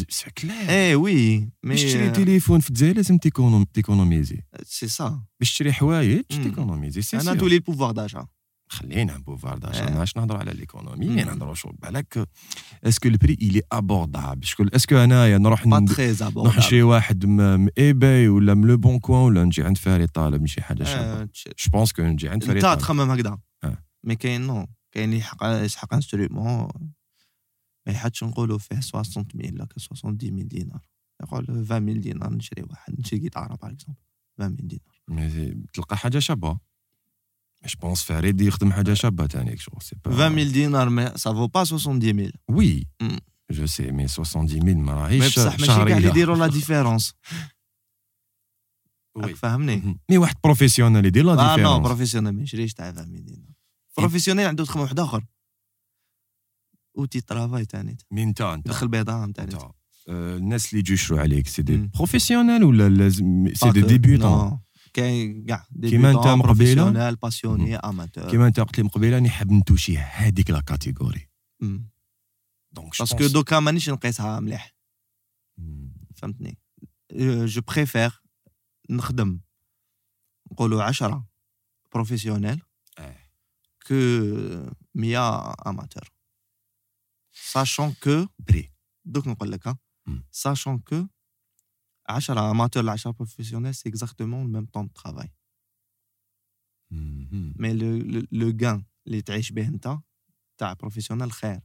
c'est 0.10 0.30
clair 0.38 0.70
إيه 0.70 0.96
oui 0.96 1.50
باش 1.64 1.84
تشري 1.84 2.04
mais 2.04 2.10
تليفون 2.10 2.60
في 2.60 2.70
الجزائر 2.70 2.96
لازم 2.96 3.18
ت 3.18 3.24
économ- 3.24 3.66
ت 3.74 3.79
économiser. 3.79 4.42
c'est 4.66 4.88
ça 4.88 5.22
باش 5.40 5.54
تشري 5.54 5.74
حوايج 5.74 6.24
مم. 6.32 6.44
ت 6.44 6.49
économiser 6.49 7.02
c'est 7.02 7.20
أنا. 7.20 7.34
تولي 7.36 7.56
ال 7.56 7.60
pouvoir 7.60 7.92
d'achat 7.92 8.28
خلينا 8.72 9.18
pouvoir 9.18 9.58
d'achat 9.58 9.88
آه. 9.88 9.98
ماش 9.98 10.18
نهضروا 10.18 10.40
على 10.40 10.52
l'économie 10.52 11.08
مم. 11.08 11.16
نهضروا 11.20 11.54
شغل 11.54 11.76
بالك 11.82 12.30
est-ce 12.84 13.00
que 13.00 13.08
ال 13.10 13.14
prix 13.14 13.34
il 13.34 13.62
est 13.72 13.90
abordable 13.90 14.46
شكون 14.46 14.70
est-ce 14.74 14.88
que 14.88 14.96
انايا 14.98 15.38
نروح 15.38 15.68
نروح 15.68 16.58
نشري 16.58 16.82
واحد 16.84 17.26
من 17.26 17.70
eBay 17.78 18.28
ولا 18.28 18.54
من 18.54 18.68
Le 18.68 18.78
Bon 18.78 19.00
Coin 19.00 19.22
ولا 19.22 19.44
نجي 19.44 19.64
عند 19.64 19.78
فريد 19.78 20.10
طالب 20.10 20.46
شي 20.46 20.62
حاجة 20.62 20.84
شابة. 20.84 21.22
آه، 21.22 21.26
تش- 21.26 21.48
je 21.48 21.72
pense 21.74 21.92
que 21.94 22.02
نجي 22.04 22.30
عند 22.30 22.44
انت 22.44 22.62
طالب 22.62 22.80
تخمم 22.80 23.12
هكذا. 23.12 23.38
آه. 23.64 23.78
mais 24.04 24.16
كاين 24.16 24.42
non 24.42 24.68
كاين 24.92 25.06
اللي 25.10 25.18
يحق 25.20 25.44
يسحق 25.44 25.94
instrument 25.94 26.68
ما 27.88 27.94
يحدش 27.94 28.24
نقولوا 28.24 28.58
فيه 28.58 28.80
60 28.80 29.26
mille 29.36 29.54
ولا 29.54 29.68
70 29.78 30.18
mille 30.34 30.48
دينار. 30.48 30.82
يقول 31.24 31.46
20 31.50 31.80
mille 31.80 32.02
دينار 32.02 32.34
نشري 32.34 32.64
واحد 32.70 33.00
نشري 33.00 33.20
جيتارة 33.20 33.56
par 33.56 33.72
exemple 33.72 34.00
20 34.40 34.52
mille 34.60 34.68
دينار. 34.68 34.96
mais 35.10 35.64
تلقى 35.74 35.98
حاجة 35.98 36.20
شابة. 36.20 36.60
je 37.66 37.80
pense 37.82 38.04
فريد 38.04 38.42
يخدم 38.42 38.72
حاجة 38.72 38.94
شابه 38.94 39.26
تاني 39.26 39.58
شغل 39.58 39.82
c'est 39.82 39.96
pas 40.06 40.14
20 40.14 40.32
mille 40.32 40.52
دينار 40.52 40.90
mais 40.90 41.18
ça 41.18 41.28
vaut 41.28 41.48
pas 41.48 41.64
70 41.64 42.14
mille 42.14 42.34
oui 42.50 42.88
مم. 43.02 43.18
je 43.52 43.66
sais 43.66 43.92
mais 43.92 44.08
70 44.08 44.78
ما 44.78 44.94
mais 44.94 45.02
راهيش 45.02 45.40
بصح 45.40 45.52
ماشي 45.52 45.66
كاع 45.66 45.82
اللي 45.82 45.88
شهريه 45.96 46.10
يديروا 46.10 46.36
la 46.36 46.48
différence 46.48 47.14
oui. 49.16 49.36
فهمني 49.36 49.76
مهم. 49.76 50.00
mais 50.10 50.18
واحد 50.18 50.36
professionnel 50.44 51.06
يدير 51.06 51.24
لا 51.26 51.32
آه 51.32 51.36
non 51.36 51.56
différence 51.56 51.88
professionnel 51.88 52.34
ما 52.34 52.44
يشريش 52.44 52.74
تاع 52.74 52.88
20 52.88 53.10
mille 53.10 53.26
دينار 53.26 53.50
professionnel 53.98 54.48
عنده 54.48 54.66
تخمم 54.66 54.82
واحد 54.84 55.00
اخر 55.00 55.26
outil 56.98 57.22
travail 57.22 57.66
تاني 57.66 57.98
مين 58.12 58.28
انت 58.28 58.42
انت 58.42 58.68
دخل 58.68 58.88
بيضاء 58.88 59.32
تاني 59.32 59.54
انت 59.54 59.62
آه، 60.10 60.38
الناس 60.38 60.70
اللي 60.70 60.80
يجوا 60.80 60.94
يشروا 60.94 61.20
عليك 61.20 61.48
c'est 61.48 61.62
des 61.62 61.78
مم. 61.78 61.90
professionnel 61.96 62.64
ولا 62.64 62.90
لازم 62.90 63.54
c'est 63.54 63.70
des 63.70 63.82
débutants 63.82 64.60
كاين 64.94 65.46
كاع 65.46 65.68
كيما 65.82 66.12
مقبلة. 66.14 66.42
professionnel 66.42 67.16
passionné 67.16 67.76
amateur 67.76 68.32
كيما 68.32 68.48
انت 68.48 68.60
قلت 68.60 68.78
لي 68.78 68.84
مقبلة 68.84 69.16
راني 69.16 69.30
حاب 69.30 69.52
ن 69.52 69.57
toucher 69.57 69.98
هذيك 69.98 70.50
la 70.50 70.62
catégorie 70.62 71.30
donc 72.72 73.00
parce 73.00 73.17
que 73.17 73.28
دوكا 73.28 73.60
مانيش 73.60 73.90
نقيسها 73.90 74.40
مليح 74.40 74.76
فهمتني 76.16 76.58
je 77.46 77.62
préfère 77.62 78.22
نخدم 78.90 79.40
نقولوا 80.52 80.84
10 80.84 81.28
professionnel 81.94 82.62
que 83.88 83.96
100 84.96 85.54
amateur 85.68 86.04
sachant 87.34 87.94
que 88.04 88.28
après 88.40 88.74
دوك 89.06 89.28
نقول 89.28 89.52
لك. 89.52 89.78
sachant 90.32 90.80
que 90.80 91.08
10 92.10 92.52
amateur 92.52 92.84
ل 92.84 92.90
10 92.90 93.12
professionnel 93.12 93.76
c'est 93.76 93.90
exactement 93.90 94.46
ال 94.46 94.50
même 94.50 94.66
temps 94.66 94.88
de 94.88 94.94
travail 94.94 95.32
مم. 96.92 97.54
mais 97.60 97.74
le 97.74 98.26
le 98.32 98.58
gain 98.62 98.84
اللي 99.08 99.22
تعيش 99.22 99.52
به 99.52 99.68
انت 99.68 99.98
تاع 100.58 100.74
professionnel 100.74 101.32
خير. 101.32 101.60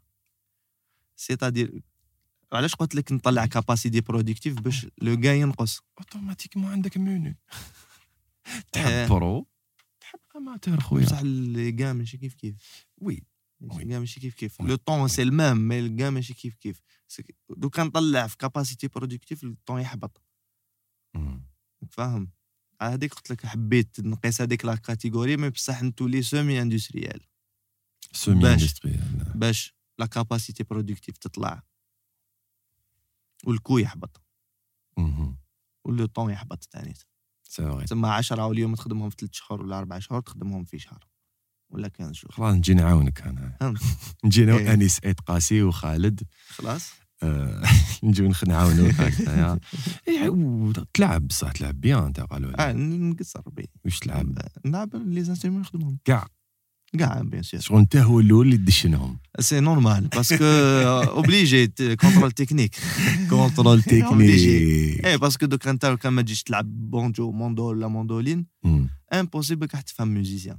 c'est-à-dire 1.17 1.83
علاش 2.53 2.75
قلت 2.75 2.95
لك 2.95 3.13
نطلع 3.13 3.47
capacité 3.47 4.01
productive 4.01 4.61
باش 4.61 4.87
le 5.03 5.13
gain 5.13 5.37
ينقص؟ 5.37 5.81
automatiquement 5.99 6.71
عندك 6.71 6.97
آه. 6.99 7.35
تحب 8.73 9.09
pro 9.09 9.47
تحب 10.01 10.19
amateur 10.37 10.81
خويا. 10.81 11.05
بصح 11.05 11.21
les 11.23 11.77
gains 11.81 11.97
ماشي 11.97 12.19
كيف 12.19 12.35
كيف. 12.35 12.87
oui 12.99 13.23
gain 13.73 13.99
ماشي 13.99 14.21
كيف 14.21 14.35
كيف. 14.35 14.63
le 14.63 14.77
temps 14.77 15.09
c'est 15.09 15.23
ال 15.23 15.32
même 15.32 15.69
mais 15.69 15.79
ال 15.79 15.86
gain 15.86 16.13
ماشي 16.13 16.35
كيف 16.35 16.57
كيف. 16.57 16.83
دوكا 17.51 17.85
نطلع 17.85 18.27
في 18.27 18.37
capacité 18.37 18.89
productive 18.89 19.43
le 19.43 19.57
temps 19.67 19.81
يحبط. 19.81 20.26
فاهم؟ 21.91 22.31
هذيك 22.83 23.15
قلت 23.15 23.31
لك 23.31 23.47
حبيت 23.47 24.01
نقيس 24.01 24.41
هذيك 24.41 24.65
la 24.65 24.75
catégorie 24.75 25.37
mais 25.37 25.51
بصح 25.51 25.83
نتولي 25.83 26.23
semi 26.23 26.63
industriel. 26.63 27.21
semi. 28.13 28.53
industriel 28.53 29.33
باش 29.35 29.75
la 29.99 30.07
capacité 30.07 30.65
productive 30.65 31.17
تطلع. 31.17 31.63
وال 33.45 33.56
coût 33.56 33.79
يحبط. 33.79 34.23
و 35.85 35.92
le 35.92 36.07
temps 36.07 36.31
يحبط 36.31 36.65
ثاني 36.65 36.95
c'est 37.43 37.85
تسمى 37.85 38.09
10 38.09 38.47
واليوم 38.47 38.75
تخدمهم 38.75 39.11
في 39.11 39.17
3 39.17 39.35
شهور 39.35 39.63
ولا 39.63 39.79
4 39.79 39.99
شهور 39.99 40.21
تخدمهم 40.21 40.65
في 40.65 40.79
شهر 40.79 41.07
ولا 41.71 41.89
15 41.89 42.13
شهور. 42.13 42.33
خلاص 42.33 42.55
نجي 42.55 42.75
نعاونك 42.75 43.21
أنا. 43.21 43.75
نجي 44.25 44.45
أنا 44.45 44.59
إيه. 44.59 44.69
وانيس 44.69 45.01
ايت 45.05 45.21
قاسي 45.21 45.63
وخالد. 45.63 46.23
خلاص. 46.49 46.93
نجيو 48.03 48.33
نعاونوك 48.47 48.95
هكذايا. 48.95 49.59
إيه، 50.09 50.73
تلعب 50.95 51.29
بصح 51.29 51.53
تلعب 51.53 51.81
bien 51.81 52.03
أنت 52.05 52.21
قالوا 52.21 52.69
آه 52.69 52.73
نقصر 52.73 53.41
بي 53.41 53.69
واش 53.85 53.99
تلعب؟ 53.99 54.39
نلعب 54.65 54.97
les 54.97 55.25
instruments 55.25 55.61
نخدمهم 55.61 55.99
كاع. 56.05 56.27
كاع 56.99 57.23
بيان 57.23 57.43
sûr 57.43 57.61
شغل 57.61 57.79
أنت 57.79 57.97
هو 57.97 58.21
الأول 58.21 58.47
اللي 58.47 58.57
تدشنهم 58.57 59.19
c'est 59.41 59.61
normal 59.61 60.09
parce 60.09 60.31
que 60.31 60.45
obligé 60.45 61.67
contrôle 61.67 62.33
technique 62.33 62.77
contrôle 63.31 63.83
technique 63.83 64.39
إيه 65.05 65.17
parce 65.17 65.36
que 65.36 65.47
دوك 65.47 65.69
انت 65.69 65.87
كان 65.87 66.13
ما 66.13 66.23
تجيش 66.23 66.43
تلعب 66.43 66.91
banjo 66.91 67.31
mandole 67.33 67.69
ولا 67.69 67.89
mandoline. 67.89 68.47
impossible 69.13 69.69
راح 69.75 69.81
تفهم 69.81 70.09
musicien 70.09 70.59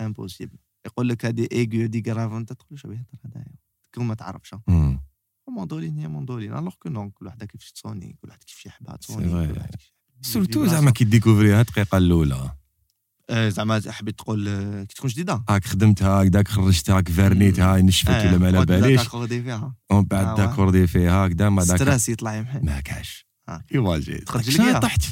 impossible 0.00 0.58
يقول 0.86 1.08
لك 1.08 1.24
هذه 1.26 1.48
aiguë 1.52 1.86
des 1.86 2.10
graves 2.12 2.32
انت 2.32 2.52
تقول 2.52 2.68
له 2.70 2.76
شبيه 2.76 2.94
يهضر 2.96 3.18
هذايا 3.24 3.54
كون 3.94 4.06
ما 4.06 4.14
تعرفش 4.14 4.54
مم. 5.48 5.54
mandoline 5.54 5.98
هي 5.98 6.08
mandoline 6.08 6.52
alors 6.52 6.74
que 6.78 6.88
non 6.88 7.10
كل 7.10 7.26
واحد 7.26 7.44
كيفاش 7.44 7.72
ت 7.72 7.78
sonner 7.78 8.16
كل 8.22 8.28
واحد 8.28 8.44
كيفاش 8.44 8.66
يحبها 8.66 8.96
ت 8.96 9.05
sonner 9.05 9.56
surtout. 10.20 10.66
زعما 10.66 10.90
كي 10.90 11.04
ديكوفريها 11.04 11.60
الدقيقة 11.60 11.98
الأولى. 11.98 12.50
آه، 13.30 13.48
زعما 13.48 13.82
حبيت 13.88 14.18
تقول 14.18 14.48
آه، 14.48 14.84
كي 14.84 14.94
تكون 14.94 15.10
جديدة. 15.10 15.44
هاك 15.48 15.64
خدمتها 15.64 16.22
هكذاك 16.22 16.48
خرجتها 16.48 16.96
هاك 16.98 17.08
فارنيتها 17.08 17.80
نشفت 17.80 18.10
ولا 18.10 18.38
ما 18.38 18.46
على 18.46 18.66
باليش؟ 18.66 19.02
ت 19.02 19.06
accorder 19.06 19.42
فيها 19.42 19.74
ومن 19.90 20.04
بعد 20.04 20.26
آه،. 20.26 20.34
داكوردي 20.36 20.86
فيها 20.86 21.26
هكذا 21.26 21.48
ما 21.48 21.64
داك 21.64 21.76
ستراس 21.76 22.08
يطلع 22.08 22.34
يمحي. 22.34 22.58
ما 22.58 22.80
كاش. 22.80 23.26
آه. 23.48 23.64
ايماجين 23.74 24.24
تخرج 24.24 24.60
ليا. 24.60 24.78
طحت 24.78 25.02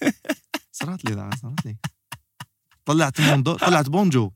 صرات 0.80 1.04
لي 1.04 1.30
صرات 1.42 1.66
لي. 1.66 1.76
طلعت 2.84 3.20
طلعت 3.60 3.88
بونجو. 3.88 4.32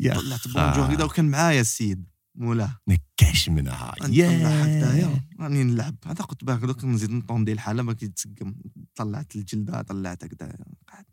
يا 0.00 0.14
طلعت 0.14 0.48
بونجو 0.48 0.82
هكذا 0.82 1.04
وكان 1.04 1.30
معايا 1.30 1.60
السيد. 1.60 2.13
مولاه 2.34 2.78
نكاش 2.88 3.48
منها. 3.48 3.94
نطلع 4.02 4.48
هكذايا 4.48 5.28
راني 5.40 5.64
نلعب. 5.64 5.96
هذا 6.06 6.24
قلت 6.24 6.44
باك 6.44 6.60
دوك 6.60 6.84
نزيد 6.84 7.10
نطوندي 7.10 7.52
الحالة 7.52 7.82
ما 7.82 7.92
كيتسقم 7.92 8.54
طلعت 8.94 9.36
الجلدة 9.36 9.82
طلعت 9.82 10.24
هكذا. 10.24 10.56
قعدت. 10.88 11.08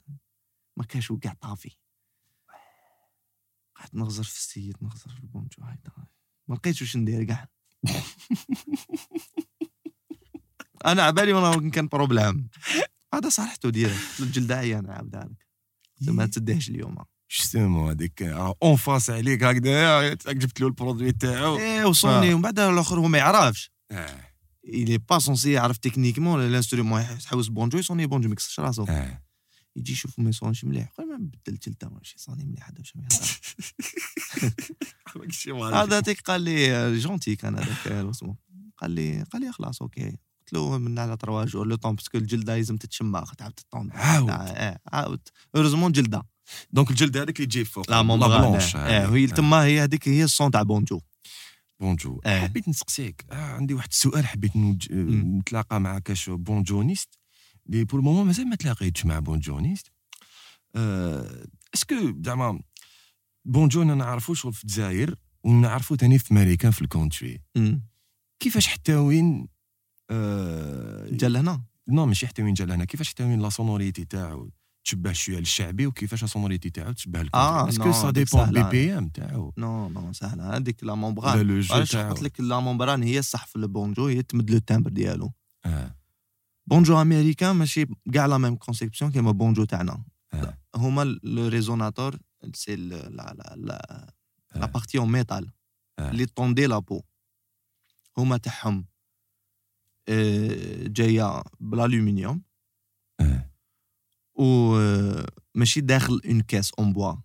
ما 0.78 0.84
كاش 0.84 1.12
وكاع 1.12 1.34
طافي. 1.34 1.78
قعدت 3.76 3.96
نغزر 3.96 4.24
في 4.24 4.38
السيد 4.38 4.76
نغزر 4.82 5.10
في 5.10 5.20
البونجو 5.20 5.64
هكذا. 5.64 6.08
ما 6.48 6.56
لقيتش 6.56 6.82
واش 6.82 6.98
ندير 6.98 7.24
كاع 7.24 7.48
أنا 10.86 11.04
عبالي 11.04 11.34
وأنا 11.34 11.70
كان 11.70 11.88
problème 11.88 12.50
هذا 13.14 13.30
صالحته 13.30 13.70
له 13.70 13.98
الجلدة 14.20 14.58
عيانه 14.58 14.94
عاودها 14.94 15.24
لك 15.26 15.48
ما 16.10 16.26
تديهش 16.26 16.70
اليوم. 16.70 16.98
justement 17.38 17.90
هذيك 17.90 18.22
en 18.22 18.76
face 18.76 19.10
عليك 19.10 19.44
هكذا 19.44 20.14
جبت 20.14 20.62
له 20.62 20.68
ال 20.68 20.73
produit 20.73 21.12
تاعو 21.12 21.58
إيه 21.58 21.86
وصوني 21.86 22.34
ومن 22.34 22.42
بعد 22.42 22.60
الأخر 22.60 23.00
هو 23.00 23.08
ما 23.08 23.18
يعرفش. 23.18 23.72
آه 23.92 24.32
il 24.68 24.90
est 24.90 25.02
pas 25.14 25.20
censé 25.20 25.46
يعرف 25.46 25.78
techniquement 25.78 26.46
ال 26.46 26.51
instrument 26.51 27.02
يحوس 27.02 27.48
بونجو 27.48 27.78
يصوني 27.78 28.08
بونجو 28.08 28.28
ما 28.28 28.34
يكسرش 28.34 28.60
راسو 28.60 28.86
يجي 29.76 29.92
يشوف 29.92 30.20
ما 30.20 30.30
يصونش 30.30 30.66
مليح 30.66 30.90
قال 30.98 31.08
ما 31.08 31.18
بدلت 31.18 31.70
جلده 31.70 31.90
ماشي 31.90 32.16
صاني 32.18 32.46
مليح 32.46 32.70
هذا 32.70 32.82
واش 35.16 35.48
ما 35.48 35.84
هذا 35.84 36.00
تيك 36.00 36.22
قال 36.22 36.42
لي 36.42 36.98
جونتي 37.00 37.36
كان 37.36 37.58
هذاك 37.58 37.88
اسمه 37.88 38.36
قال 38.78 38.92
لي 38.92 39.24
قال 39.24 39.42
لي 39.42 39.52
خلاص 39.52 39.82
أوكي. 39.82 40.18
قلت 40.40 40.54
له 40.54 40.78
من 40.78 41.00
على 41.00 41.18
تروا 41.18 41.46
جور 41.46 41.68
لو 41.68 41.76
طون 41.76 41.96
باسكو 41.96 42.18
الجلدة 42.18 42.56
لازم 42.56 42.78
تتشمخ 42.78 43.36
تعاود 43.36 43.54
تطون 43.54 43.92
عاود. 43.92 44.30
عاود. 44.88 45.28
هورزمون 45.56 45.92
جلدة. 45.92 46.24
دونك 46.72 46.90
الجلد 46.90 47.18
هذاك 47.18 47.36
اللي 47.36 47.48
تجي 47.48 47.66
فوق 47.66 47.92
لا 47.92 48.02
مون 48.02 48.20
بلونش 48.20 48.76
آه 48.76 49.08
هي 49.08 49.28
تما 49.28 49.64
هي 49.64 49.84
هذيك 49.84 50.08
هي 50.08 50.24
الصون 50.24 50.52
تاع 50.52 50.64
بونجو 50.64 51.02
بونجو 51.80 52.22
آه. 52.26 52.40
حبيت 52.40 52.70
نسقسيك 52.70 53.26
آه 53.32 53.36
عندي 53.36 53.74
واحد 53.74 53.90
السؤال 53.92 54.28
حبيت 54.28 54.56
نوج... 54.56 54.92
نتلاقى 54.94 55.82
مع 55.82 56.00
كاش 56.00 56.30
بونجونيست 56.30 57.10
اللي 57.70 57.84
pour 57.84 58.00
ال 58.00 58.04
moment 58.04 58.26
مازال 58.26 58.48
ما 58.48 58.56
تلاقيتش 58.56 59.06
مع 59.06 59.20
banjoniste 59.20 59.92
آه... 60.76 61.46
est-ce 61.74 61.89
que 61.89 61.96
زعما 62.26 62.62
بونجو 63.46 63.82
أنا 63.82 63.96
نعرفو 63.96 64.34
شغل 64.34 64.54
في 64.54 64.64
الجزائر 64.64 65.16
ونعرفو 65.44 65.96
تاني 65.96 66.20
في 66.20 66.34
ماريكان 66.34 66.72
في 66.72 66.82
ال 66.82 66.89
country. 66.89 67.42
كيفاش 68.40 68.68
حتى 68.68 68.96
وين 68.96 69.48
آه... 70.10 71.10
جا 71.12 71.30
لهنا 71.30 71.64
non 71.88 72.06
ماشي 72.06 72.28
حتى 72.28 72.44
وين 72.44 72.54
جا 72.54 72.66
لهنا 72.66 72.86
كيفاش 72.86 73.10
حتى 73.10 73.24
وين 73.24 73.42
la 73.42 73.50
sonorité 73.50 74.06
تاعو 74.06 74.50
تشبه 74.84 75.14
شوية 75.14 75.38
للشعبي 75.38 75.88
وكيفاش 75.88 76.22
la 76.22 76.28
sonorité 76.28 76.70
تاعو 76.70 76.92
تشبه 76.92 77.20
آه، 77.20 77.22
ال 77.22 77.28
country 77.28 77.70
est-ce 77.70 77.81
que 77.81 77.86
non، 77.86 77.94
ça 77.94 78.30
dépend 78.30 78.46
سهلة. 78.46 78.70
بي 78.70 78.86
بي 78.86 78.98
ام 78.98 79.10
تاعو 79.10 79.54
non 79.58 79.90
non 79.90 80.14
سهله 80.14 80.58
هذيك 80.58 80.84
لا 80.84 80.94
ولا 80.94 81.02
membrane 81.02 81.48
le 81.48 81.60
jeu 81.60 81.76
علاش 81.76 81.92
تاعو 81.92 82.14
قلت 82.14 82.24
لك 82.24 82.40
la 82.40 82.60
membrane 82.60 83.04
هي 83.04 83.20
الصح 83.20 83.46
في 83.46 83.56
البونجو 83.56 84.08
هي 84.08 84.22
تمد 84.22 84.52
le 84.52 84.58
timbre 84.58 84.90
ديالو 84.90 85.32
آه. 85.66 85.96
banjo 86.68 87.02
américain 87.02 87.56
ماشي 87.56 87.86
كاع 88.14 88.26
la 88.26 88.38
même 88.38 88.56
conception 88.56 89.12
كيما 89.12 89.32
بونجو 89.32 89.66
تاعنا 89.66 90.04
آه. 90.34 90.58
هما 90.76 91.04
le 91.24 91.48
résonateur 91.48 92.20
c'est 92.54 92.76
لا 92.76 93.10
لا 93.10 93.34
لا 93.38 93.56
لا 93.58 94.14
آه. 94.56 94.66
partie 94.66 94.98
en 94.98 95.12
métal 95.12 95.52
آه. 96.00 96.10
اللي 96.12 96.26
طوندي 96.26 96.66
la 96.66 96.80
peau 96.80 97.02
هما 98.18 98.38
تاعهم 98.38 98.86
آه، 100.10 100.88
جاية 100.88 101.44
بالالومنيوم 101.60 102.42
آه. 104.42 104.44
و 104.44 104.76
آه، 104.80 105.26
ماشي 105.56 105.82
داخل 105.82 106.22
en 106.26 106.42
caisse 106.42 106.72
en 106.80 106.94
bois 106.94 107.16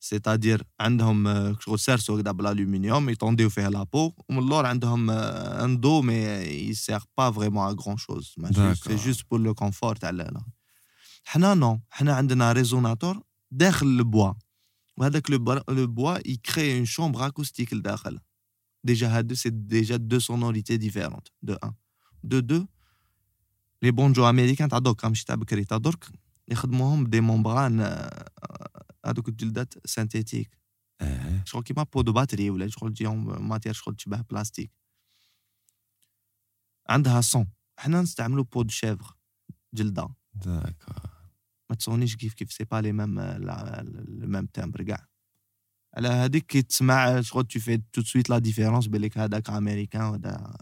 c'est-à-dire 0.00 0.62
عندهم 0.80 1.26
آه، 1.26 1.56
شغل 1.60 1.78
cerceau 1.78 2.16
هكذا 2.18 2.32
بالالومنيوم 2.32 3.08
يطونديو 3.08 3.50
فيها 3.50 3.70
la 3.70 3.82
peau 3.82 4.12
ومن 4.28 4.38
اللور 4.38 4.66
عندهم 4.66 5.10
آه، 5.10 5.64
un 5.64 5.80
demi 5.80 6.14
يسيغ 6.14 7.04
pas 7.18 7.30
vraiment 7.30 7.66
à 7.68 7.70
grand-chose 7.82 8.34
c'est 8.52 8.74
D'accord. 8.74 8.90
juste 8.90 9.24
pour 9.30 9.40
le 9.40 9.54
confort 9.54 9.96
تاع 9.96 10.10
ال- 10.10 10.40
حنا 11.24 11.54
non 11.54 11.80
حنا 11.90 12.14
عندنا 12.14 12.52
résonateur 12.52 13.22
داخل 13.50 13.86
ال 13.86 13.95
bois 13.95 14.32
وهذاك 14.96 15.30
le 15.30 15.38
بر- 15.38 15.62
le 15.68 15.86
bois 15.86 16.28
يكري 16.28 16.76
une 16.76 16.84
chambre 16.84 17.26
acoustique 17.26 17.72
لداخل. 17.72 18.18
déjà 18.84 19.08
هادو 19.18 19.34
c'est 19.34 19.50
déjà 19.50 19.96
deux 19.96 20.18
sonorités 20.18 20.76
différentes 20.76 21.28
deux 21.42 21.54
un 21.54 21.72
deux 22.22 22.38
deux 22.40 22.66
les 23.82 23.90
banjos 23.90 24.30
américains 24.30 24.68
تاع 24.68 24.78
دوكا 24.78 25.08
ماشي 25.08 25.24
تاع 25.24 25.34
بكري 25.34 25.64
تاع 25.64 25.78
درك 25.78 26.08
يخدموهم 26.48 27.06
des 27.06 27.20
membranes 27.20 27.80
آه، 27.80 28.28
هذوك 29.06 29.28
الجلدات 29.28 29.86
synthétiques 29.86 30.58
شغل 31.44 31.62
كيما 31.62 31.82
peau 31.82 32.02
de 32.02 32.12
batterie 32.12 32.50
ولا 32.50 32.68
شغل 32.68 32.94
تجي 32.94 33.08
matière 33.08 33.72
شغل 33.72 33.96
تشبه 33.96 34.20
بلاستيك 34.20 34.70
عندها 36.88 37.20
صون 37.20 37.46
حنا 37.78 38.02
نستعملو 38.02 38.44
بو 38.44 38.62
دو 38.62 38.68
شيفغ 38.68 39.10
جلده 39.74 40.08
داكور 40.34 41.10
ما 41.70 41.76
تصونيش 41.76 42.16
كيف 42.16 42.34
كيف 42.34 42.52
سي 42.52 42.64
با 42.64 42.80
لي 42.80 42.92
ميم 42.92 43.20
لو 43.20 43.54
ميم 44.08 44.46
تامبر 44.46 44.82
كاع 44.82 45.06
على 45.96 46.08
هذيك 46.08 46.46
كي 46.46 46.62
تسمع 46.62 47.20
شغل 47.20 47.44
تو 47.44 47.60
في 47.60 47.82
تو 47.92 48.02
سويت 48.02 48.30
لا 48.30 48.38
ديفيرونس 48.38 48.86
بليك 48.86 49.18
هذاك 49.18 49.50
امريكان 49.50 50.02
وهذا 50.02 50.56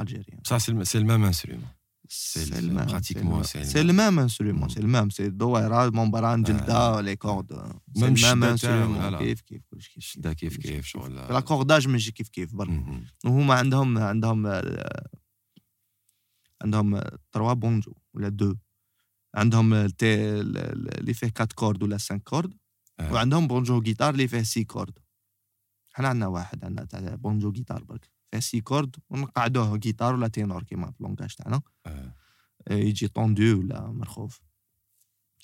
الجيريان 0.00 0.40
صح 0.44 0.58
سي 0.58 0.98
الميم 0.98 1.24
انسترومون 1.24 1.79
C'est 2.12 2.44
le- 2.50 2.72
même. 2.72 2.86
pratiquement, 2.86 3.42
c'est 3.44 3.84
le- 3.84 3.92
même. 3.92 4.18
instrument, 4.18 4.68
c'est 4.68 4.80
le 4.82 4.88
même. 4.88 5.10
C'est 5.10 5.28
دويرة 5.30 5.90
ممبران 5.90 6.42
جلدة 6.42 7.00
les 7.02 7.16
cordes. 7.16 7.52
C'est 7.96 8.00
Même 8.00 8.14
le 8.14 8.20
même 8.20 8.42
الشدة 8.44 8.56
تاعو، 8.56 8.94
instrument. 8.94 9.00
لا 9.00 9.10
لا. 9.10 9.18
كيف 9.18 9.40
كيف 9.40 9.62
كلش 9.70 9.88
كيف 9.88 10.04
شدا 10.04 10.32
كيف 10.32 10.56
كيف 10.56 10.86
شغل 10.86 11.14
لاكورداج 11.16 11.88
ماشي 11.88 12.12
كيف 12.12 12.28
كيف 12.28 12.54
برك. 12.54 12.84
وهما 13.24 13.54
عندهم 13.54 13.98
عندهم 13.98 14.46
عندهم 16.62 17.00
trois 17.32 17.52
banjos 17.52 17.92
ولا 18.14 18.28
deux 18.28 18.56
عندهم 19.34 19.74
اللي 19.74 21.14
فيه 21.14 21.26
4 21.36 21.48
cordes 21.54 21.82
ولا 21.82 21.98
5 21.98 22.16
cordes. 22.16 22.54
وعندهم 23.00 23.46
banjo 23.46 23.80
guitare 23.80 24.12
اللي 24.14 24.28
فيه 24.28 24.42
6 24.42 24.62
cordes 24.64 24.98
حنا 25.94 26.08
عندنا 26.08 26.26
واحد 26.26 26.64
عندنا 26.64 26.84
تاع 26.84 27.14
banjo 27.14 27.52
guitare 27.52 27.84
برك 27.84 28.10
فيه 28.32 28.38
6 28.40 28.60
cordes 28.60 28.96
ونقعدوه 29.10 29.76
guitare 29.76 30.14
ولا 30.14 30.28
ténor 30.28 30.62
كيما 30.62 30.90
في 30.90 31.00
ال 31.00 31.04
langage 31.04 31.34
تاعنا 31.34 31.60
آه. 31.86 32.14
آه، 32.68 32.74
يجي 32.74 33.08
طوندو 33.08 33.58
ولا 33.58 33.90
مرخوف 33.90 34.40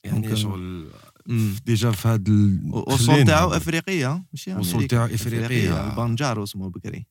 يعني 0.05 0.21
donc، 0.21 0.35
شغل 0.35 0.91
مم. 1.27 1.55
déjà 1.67 1.91
في 1.91 2.09
هذا 2.09 2.23
ال- 2.29 2.71
والصوت 2.75 3.09
خلينا 3.11 3.25
تاعو 3.25 3.49
هذا. 3.49 3.57
افريقيه 3.57 4.25
ماشي 4.33 4.55
والصوت 4.55 4.75
أمريكي. 4.75 4.89
تاعو 4.97 5.07
إفريقية. 5.07 5.91
البانجار 5.91 6.43
اسمه 6.43 6.71
بكري 6.71 7.07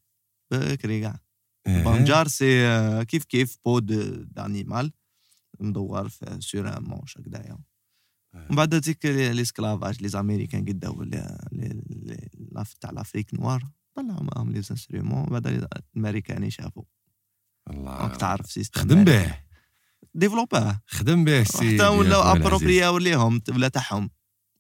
بكري 0.51 1.01
كاع 1.01 1.19
إيه. 1.67 1.83
بانجار 1.83 2.27
سي 2.27 2.65
آه، 2.67 3.03
كيف 3.03 3.23
كيف 3.23 3.57
بو 3.65 3.79
دانيمال 3.79 4.91
مدور 5.59 6.09
في 6.09 6.37
سور 6.39 6.77
ان 6.77 6.83
مونش 6.83 7.17
هكذايا 7.17 7.51
آه. 7.51 8.45
ومن 8.47 8.55
بعد 8.55 8.73
هذيك 8.75 9.05
ليسكلافاج 9.05 10.01
لي 10.01 10.07
زاميريكان 10.07 10.65
قداو 10.65 11.03
ل- 11.03 11.09
ل- 11.51 11.81
ل- 11.89 12.27
لاف 12.51 12.73
تاع 12.73 12.91
لافريك 12.91 13.33
نوار 13.33 13.63
طلعوا 13.95 14.23
معاهم 14.23 14.51
لي 14.51 14.57
انسترومون 14.57 15.25
بعد 15.25 15.67
الامريكان 15.95 16.49
شافوا 16.49 16.83
الله. 17.69 17.91
راك 17.91 18.17
تعرف 18.17 18.51
سيستم 18.51 18.81
خدم 18.81 19.03
به. 19.03 19.39
ديفلوباه 20.13 20.81
خدم 20.87 21.25
به 21.25 21.41
السي 21.41 21.75
حتى 21.75 21.87
ولاو 21.87 22.03
يا 22.03 22.13
خويا 22.13 22.31
العزيز. 22.31 22.45
ابروبرياو 22.45 22.97
ليهم 22.97 23.41
ولا 23.49 23.67
تاعهم. 23.67 24.09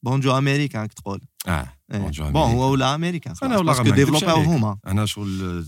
بونجو 0.03 0.37
امريكان 0.37 0.81
راك 0.81 0.93
تقول. 0.93 1.21
آه 1.47 1.73
إيه. 1.91 1.99
بونجو 1.99 2.31
بون 2.31 2.51
هو 2.51 2.71
ولا 2.71 2.95
أمريكان 2.95 3.35
أنا 3.43 3.57
والله 3.57 3.73
باسكو 3.73 3.95
ديفلوباو 3.95 4.35
عليك. 4.37 4.47
هما. 4.47 4.77
أنا 4.87 5.05
شغل 5.05 5.63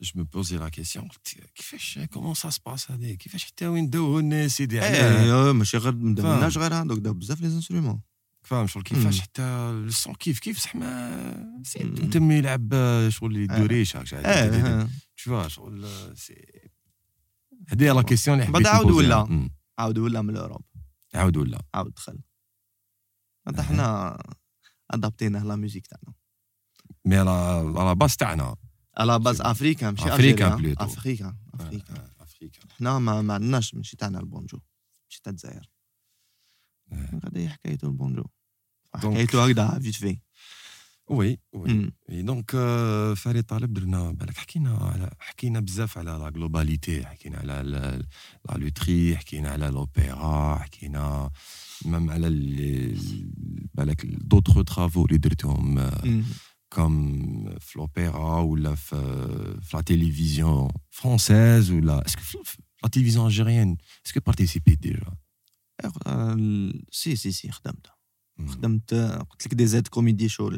جو 0.00 0.12
مو 0.14 0.24
بوزي 0.24 0.56
لا 0.56 0.68
كيسيون 0.68 1.08
قلت 1.08 1.28
كيفاش 1.54 1.98
كومون 2.12 2.34
سا 2.34 2.50
سباس 2.50 2.90
هذيك 2.90 3.18
كيفاش 3.18 3.44
حتى 3.44 3.66
وين 3.66 3.90
داوه 3.90 4.20
الناس 4.20 4.56
سيدي 4.56 4.80
علاه 4.80 5.46
إيه 5.46 5.52
ماشي 5.52 5.76
غير 5.76 5.92
ما. 5.92 6.40
داوش 6.40 6.58
غير 6.58 6.74
هذوك 6.74 6.98
داو 6.98 7.14
بزاف 7.14 7.40
لي 7.40 7.46
انسترومون 7.46 8.00
فاهم 8.46 8.66
شغل 8.66 8.82
كيفاش. 8.82 9.20
حتى 9.20 9.42
الصون 9.42 10.14
كيف 10.14 10.38
كيف 10.38 10.58
صح 10.58 10.76
ما. 10.76 11.62
تم 12.12 12.30
يلعب 12.30 12.68
آه، 12.72 13.08
شغل 13.08 13.36
يدوريش 13.36 13.96
هاك 13.96 14.14
إيه 14.14 14.88
تشوف 15.16 15.46
شغل 15.46 15.84
آه، 15.84 16.14
هذه 17.68 17.92
لا 17.92 18.02
كيسيون 18.02 18.40
اللي 18.40 18.52
بعد 18.52 18.66
عاود. 18.66 18.90
ولا. 18.90 19.48
عاود 19.78 19.98
ولا 19.98 20.22
من 20.22 20.30
الاوروب 20.30 20.64
عاود 21.14 21.36
ولا 21.36 21.62
عاود 21.74 21.94
دخل 21.94 22.18
بعد 23.46 23.58
أها. 23.58 23.62
حنا 23.64 24.18
ادابتيناه 24.90 25.44
لا 25.44 25.56
ميوزيك 25.56 25.86
تاعنا 25.86 26.14
مي 27.04 27.16
على 27.16 27.30
على 27.80 27.94
باس 27.94 28.16
تاعنا 28.16 28.56
على 28.96 29.18
باز 29.18 29.40
افريكان 29.40 29.94
ماشي. 29.94 30.56
بلوتو. 30.56 30.84
افريكان 30.84 31.36
آه، 31.60 32.10
افريكا 32.20 32.60
حنا 32.78 32.98
ما, 32.98 33.22
ما 33.22 33.34
عندناش 33.34 33.74
ماشي 33.74 33.96
تاعنا 33.96 34.20
البونجو 34.20 34.58
ماشي 35.04 35.20
تاع 35.22 35.30
الجزائر 35.30 35.70
آه. 36.92 37.20
هذه 37.24 37.48
حكايته 37.48 37.86
البونجو 37.86 38.24
دونك- 39.02 39.14
حكايته 39.14 39.44
هكذا 39.44 39.78
فيت 39.78 39.94
في 39.94 40.18
وي 41.08 41.38
وي 41.52 41.72
مم. 41.72 41.92
اي 42.10 42.22
دونك 42.22 42.50
آه، 42.54 43.14
فريد 43.14 43.44
طالب 43.44 43.72
درنا 43.72 44.10
بالك 44.12 44.36
حكينا 44.36 44.76
على 44.76 45.10
حكينا 45.20 45.60
بزاف 45.60 45.98
على 45.98 46.10
لا 46.10 46.30
جلوباليتي 46.30 47.06
حكينا 47.06 47.38
على 47.38 47.62
لا 47.70 47.98
لا 48.48 48.58
لوتري 48.58 49.16
حكينا 49.16 49.50
على 49.50 49.66
لوبيرا 49.66 50.58
حكينا 50.58 51.30
ميم 51.84 52.10
على 52.10 52.26
ال- 52.26 53.30
بالك 53.74 54.06
دوطخ 54.06 54.64
ترافو 54.64 55.04
اللي 55.06 55.18
درتهم 55.18 55.78
آه، 55.78 56.04
مم. 56.06 56.24
كوم 56.72 57.58
في 57.58 57.78
لوبيرا 57.78 58.38
ولا 58.40 58.74
في 58.74 58.96
في 59.62 59.76
لا 59.76 59.82
تيليفزيون 59.82 60.68
فرونسيز 60.90 61.70
ولا 61.70 62.06
اسكو 62.06 62.22
في 62.22 62.38
في 62.44 62.58
لا 62.82 62.88
تيليفزيون 62.88 63.26
الجيريان 63.26 63.76
اسكو 64.06 64.20
بارتيسيبيت 64.20 64.78
ديجا 64.78 65.14
آه، 66.06 66.72
سي 66.92 67.16
سي 67.16 67.32
سي 67.32 67.50
خدمت 67.50 67.86
مم. 67.86 67.95
خدمت 68.48 68.94
قلت 69.30 69.46
لك 69.46 69.54
دي 69.54 69.66
زيد 69.66 69.88
كوميدي 69.88 70.28
شو 70.28 70.48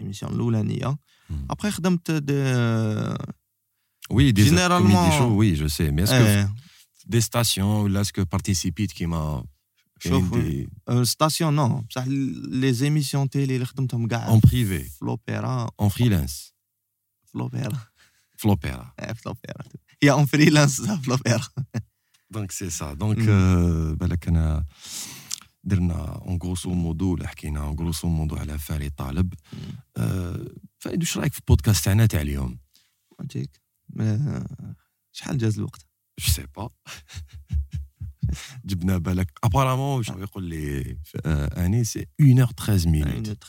ليميسيون 0.00 0.32
الاولانيه 0.32 0.98
مم. 1.30 1.46
ابخي 1.50 1.70
خدمت 1.70 2.10
دي 2.10 2.32
وي 4.10 4.32
دي 4.32 4.50
Généralement- 4.50 4.68
كوميدي 4.92 5.18
شو 5.18 5.28
وي 5.28 5.54
جو 5.54 5.68
سي 5.68 5.90
مي 5.90 6.02
اسكو 6.02 6.14
إيه. 6.16 6.54
دي 7.06 7.20
ستاسيون 7.20 7.68
ولا 7.84 8.00
اسكو 8.00 8.24
بارتيسيبيت 8.24 8.92
كيما 8.92 9.44
شوف 9.98 10.30
كاين 10.34 10.68
دي 10.88 11.04
ستاسيون 11.04 11.54
نو 11.56 11.80
بصح 11.80 12.04
لي 12.06 12.72
زيميسيون 12.72 13.30
تيلي 13.30 13.54
اللي 13.54 13.66
خدمتهم 13.66 14.06
كاع 14.08 14.28
اون 14.28 14.40
بريفي 14.40 14.78
في 14.84 15.04
لوبيرا 15.04 15.70
اون 15.80 15.88
فريلانس 15.88 16.54
في 17.32 17.38
لوبيرا 17.38 17.78
في 18.36 18.48
لوبيرا 18.48 18.92
إيه، 19.00 19.12
في 19.12 19.22
لوبيرا 19.26 19.64
هي 20.02 20.10
اون 20.10 20.26
فريلانس 20.26 20.80
في 20.82 21.10
لوبيرا 21.10 21.42
دونك 22.30 23.20
آه، 25.64 25.68
درنا 25.68 25.94
اون 25.94 26.38
غروسو 26.42 26.70
مودو 26.74 27.12
ولا 27.12 27.26
حكينا 27.28 27.60
اون 27.60 27.76
غروسو 27.78 28.08
مودو 28.08 28.36
على 28.36 28.58
فريد 28.58 28.92
طالب 28.96 29.34
آه، 29.96 30.46
فريد 30.78 31.00
واش 31.00 31.18
رأيك 31.18 31.32
في 31.32 31.38
البودكاست 31.38 31.84
تاعنا 31.84 32.06
تاع 32.06 32.20
اليوم؟ 32.20 32.58
ما- 33.88 34.46
شحال 35.12 35.38
جاز 35.38 35.58
الوقت؟ 35.58 35.86
je 36.20 36.32
sais 36.32 36.46
pas 36.56 36.70
جبنا 38.64 38.98
بالك. 38.98 39.30
apparemment 39.44 39.96
واش 39.98 40.08
يقول 40.08 40.44
لي 40.44 40.96
آه، 41.26 41.64
اني 41.66 41.84
c'est 41.84 42.06
1 42.20 42.40
heure 42.40 42.50
13 42.52 42.88
minutes 42.88 43.44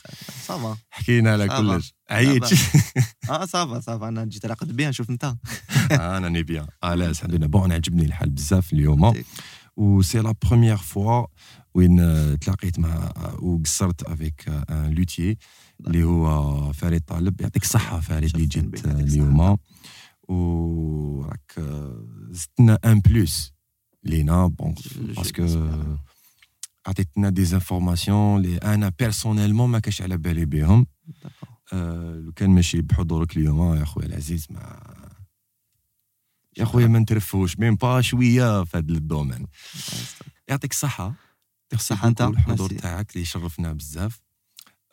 ça 0.45 0.61
va 0.61 0.77
حكينا 0.89 1.31
على. 1.31 1.47
كلش. 1.47 1.93
عييت. 2.09 2.43
آه 3.29 3.45
ça 3.45 3.62
va 3.62 3.79
ça 3.79 3.93
va 3.93 4.07
أنا 4.07 4.25
جيت 4.25 4.45
راقد 4.45 4.71
bien 4.75 4.91
شوف 4.91 5.09
انت 5.09 5.35
أنا 5.91 6.29
ني 6.29 6.43
bien 6.43 6.67
آه 6.83 6.93
الحمد 6.93 7.35
لله 7.35 7.47
bon 7.47 7.71
عجبني 7.71 8.05
الحال 8.05 8.29
بزاف 8.29 8.73
اليوم. 8.73 9.13
و 9.77 10.01
c'est 10.01 10.19
la 10.19 10.33
première 10.45 10.77
fois 10.77 11.25
وين 11.73 11.99
آه، 11.99 12.35
تلاقيت 12.35 12.79
مع 12.79 13.11
وقصرت 13.39 14.03
avec 14.03 14.49
un 14.69 14.93
luthier 14.93 15.37
اللي 15.87 16.03
هو 16.03 16.73
فريد 16.73 17.01
طالب 17.01 17.41
يعطيك 17.41 17.63
الصحة 17.63 17.99
فريد 17.99 18.35
اللي 18.35 18.49
شرفين 18.51 18.71
جيت 18.71 18.83
بك، 18.83 18.85
يعطيك 18.85 19.07
اليوم 19.07 19.57
وراك 20.27 21.51
آه، 21.57 22.07
زدتنا 22.31 22.79
en 22.85 22.99
plus 22.99 23.53
لينا 24.03 24.47
bon 24.47 24.75
parce 25.17 25.36
que 25.36 25.47
عطيتنا 26.87 27.29
des 27.29 27.45
informations 27.45 28.45
اللي 28.45 28.57
أنا 28.57 28.91
personnellement 28.99 29.69
ما 29.69 29.79
كاش 29.79 30.01
على 30.01 30.17
بالي 30.17 30.45
بهم 30.45 30.85
آه، 31.73 32.15
لو 32.15 32.31
كان 32.31 32.49
ماشي 32.49 32.81
بحضورك 32.81 33.37
اليوم 33.37 33.75
يا 33.75 33.85
خويا 33.85 34.05
العزيز 34.05 34.47
ما 34.49 34.79
يا 36.57 36.65
خويا 36.65 36.87
ما 36.87 36.99
نترفوش 36.99 37.59
même 37.59 37.75
pas 37.75 38.01
شوية 38.01 38.63
في 38.63 38.77
هذا 38.77 38.93
ال 38.93 39.00
domaine 39.00 39.47
يعطيك 40.47 40.71
الصحة 40.71 41.03
يعطيك 41.03 41.79
الصحة 41.79 42.07
أنت. 42.07 42.21
الحضور. 42.21 42.69
تاعك 42.69 43.15
اللي 43.15 43.25
شرفنا 43.25 43.73
بزاف 43.73 44.21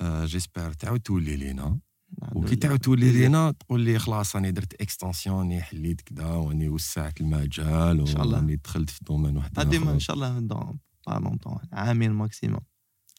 آه، 0.00 0.24
j'espère 0.24 0.72
تعاود 0.72 1.00
تولي 1.00 1.36
لينا 1.36 1.78
الحمد 2.22 2.36
وكي. 2.44 2.56
تعاود 2.56 2.78
تولي 2.78 3.12
لينا 3.12 3.50
تقول 3.50 3.80
لي 3.80 3.98
خلاص 3.98 4.36
راني 4.36 4.50
درت 4.50 4.74
extension 4.80 5.38
راني 5.38 5.62
حليت 5.62 6.00
كذا 6.00 6.26
وراني 6.26 6.68
وسعت 6.68 7.20
المجال 7.20 8.00
إن 8.00 8.06
شاء 8.06 8.22
الله. 8.22 8.36
وراني 8.36 8.56
دخلت 8.56 8.90
في 8.90 9.00
domaine 9.04 9.36
واحد 9.36 9.58
آخر. 9.58 9.92
إن 9.92 9.98
شاء 9.98 10.16
الله 10.16 10.38
dans 10.38 10.78
pas 11.06 11.12
longtemps 11.12 11.58
عامين 11.72 12.10
maximum 12.10 12.60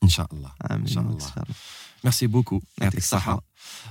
إن 0.04 0.10
شاء 0.10 0.34
الله 0.34 0.52
عامين 0.62 0.88
شاء 0.88 1.04
الله. 1.04 1.32
max. 2.04 2.06
merci 2.06 2.28
beaucoup 2.28 2.62
يعطيك 2.82 2.98
الصحة 3.00 3.42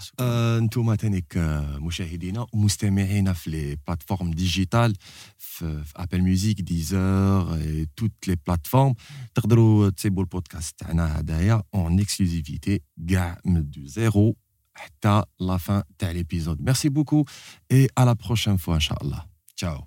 شكراً. 0.01 0.27
آه، 0.27 0.59
أنتم 0.59 0.95
تانيك 0.95 1.37
آه، 1.37 1.79
مشاهدينا 1.79 2.47
ومستمعينا 2.53 3.33
في 3.33 3.51
les 3.51 3.77
plateformes 3.87 4.31
digitales 4.31 4.97
في, 5.39 5.85
في 5.85 5.93
Apple 5.97 6.21
Music 6.21 6.61
Deezer 6.61 7.59
toutes 7.97 8.29
les 8.29 8.37
plateformes 8.47 8.95
تقدروا 9.35 9.91
تسيبوا 9.91 10.23
البودكاست 10.23 10.79
تاعنا 10.79 11.21
هدايا 11.21 11.63
en 11.75 12.01
exclusivité 12.01 12.81
كاع 13.09 13.41
من 13.45 13.71
de 13.71 13.87
zéro 13.87 14.37
حتى 14.75 15.23
la 15.41 15.57
fin 15.57 15.83
تاع 15.99 16.11
l'épisode 16.11 16.63
merci 16.63 16.89
beaucoup 16.89 17.25
et 17.73 17.87
à 18.01 18.03
la 18.05 18.15
prochaine 18.27 18.59
fois 18.67 18.69
ان 18.69 18.81
شاء 18.81 19.03
الله 19.03 19.27
تشاو 19.57 19.85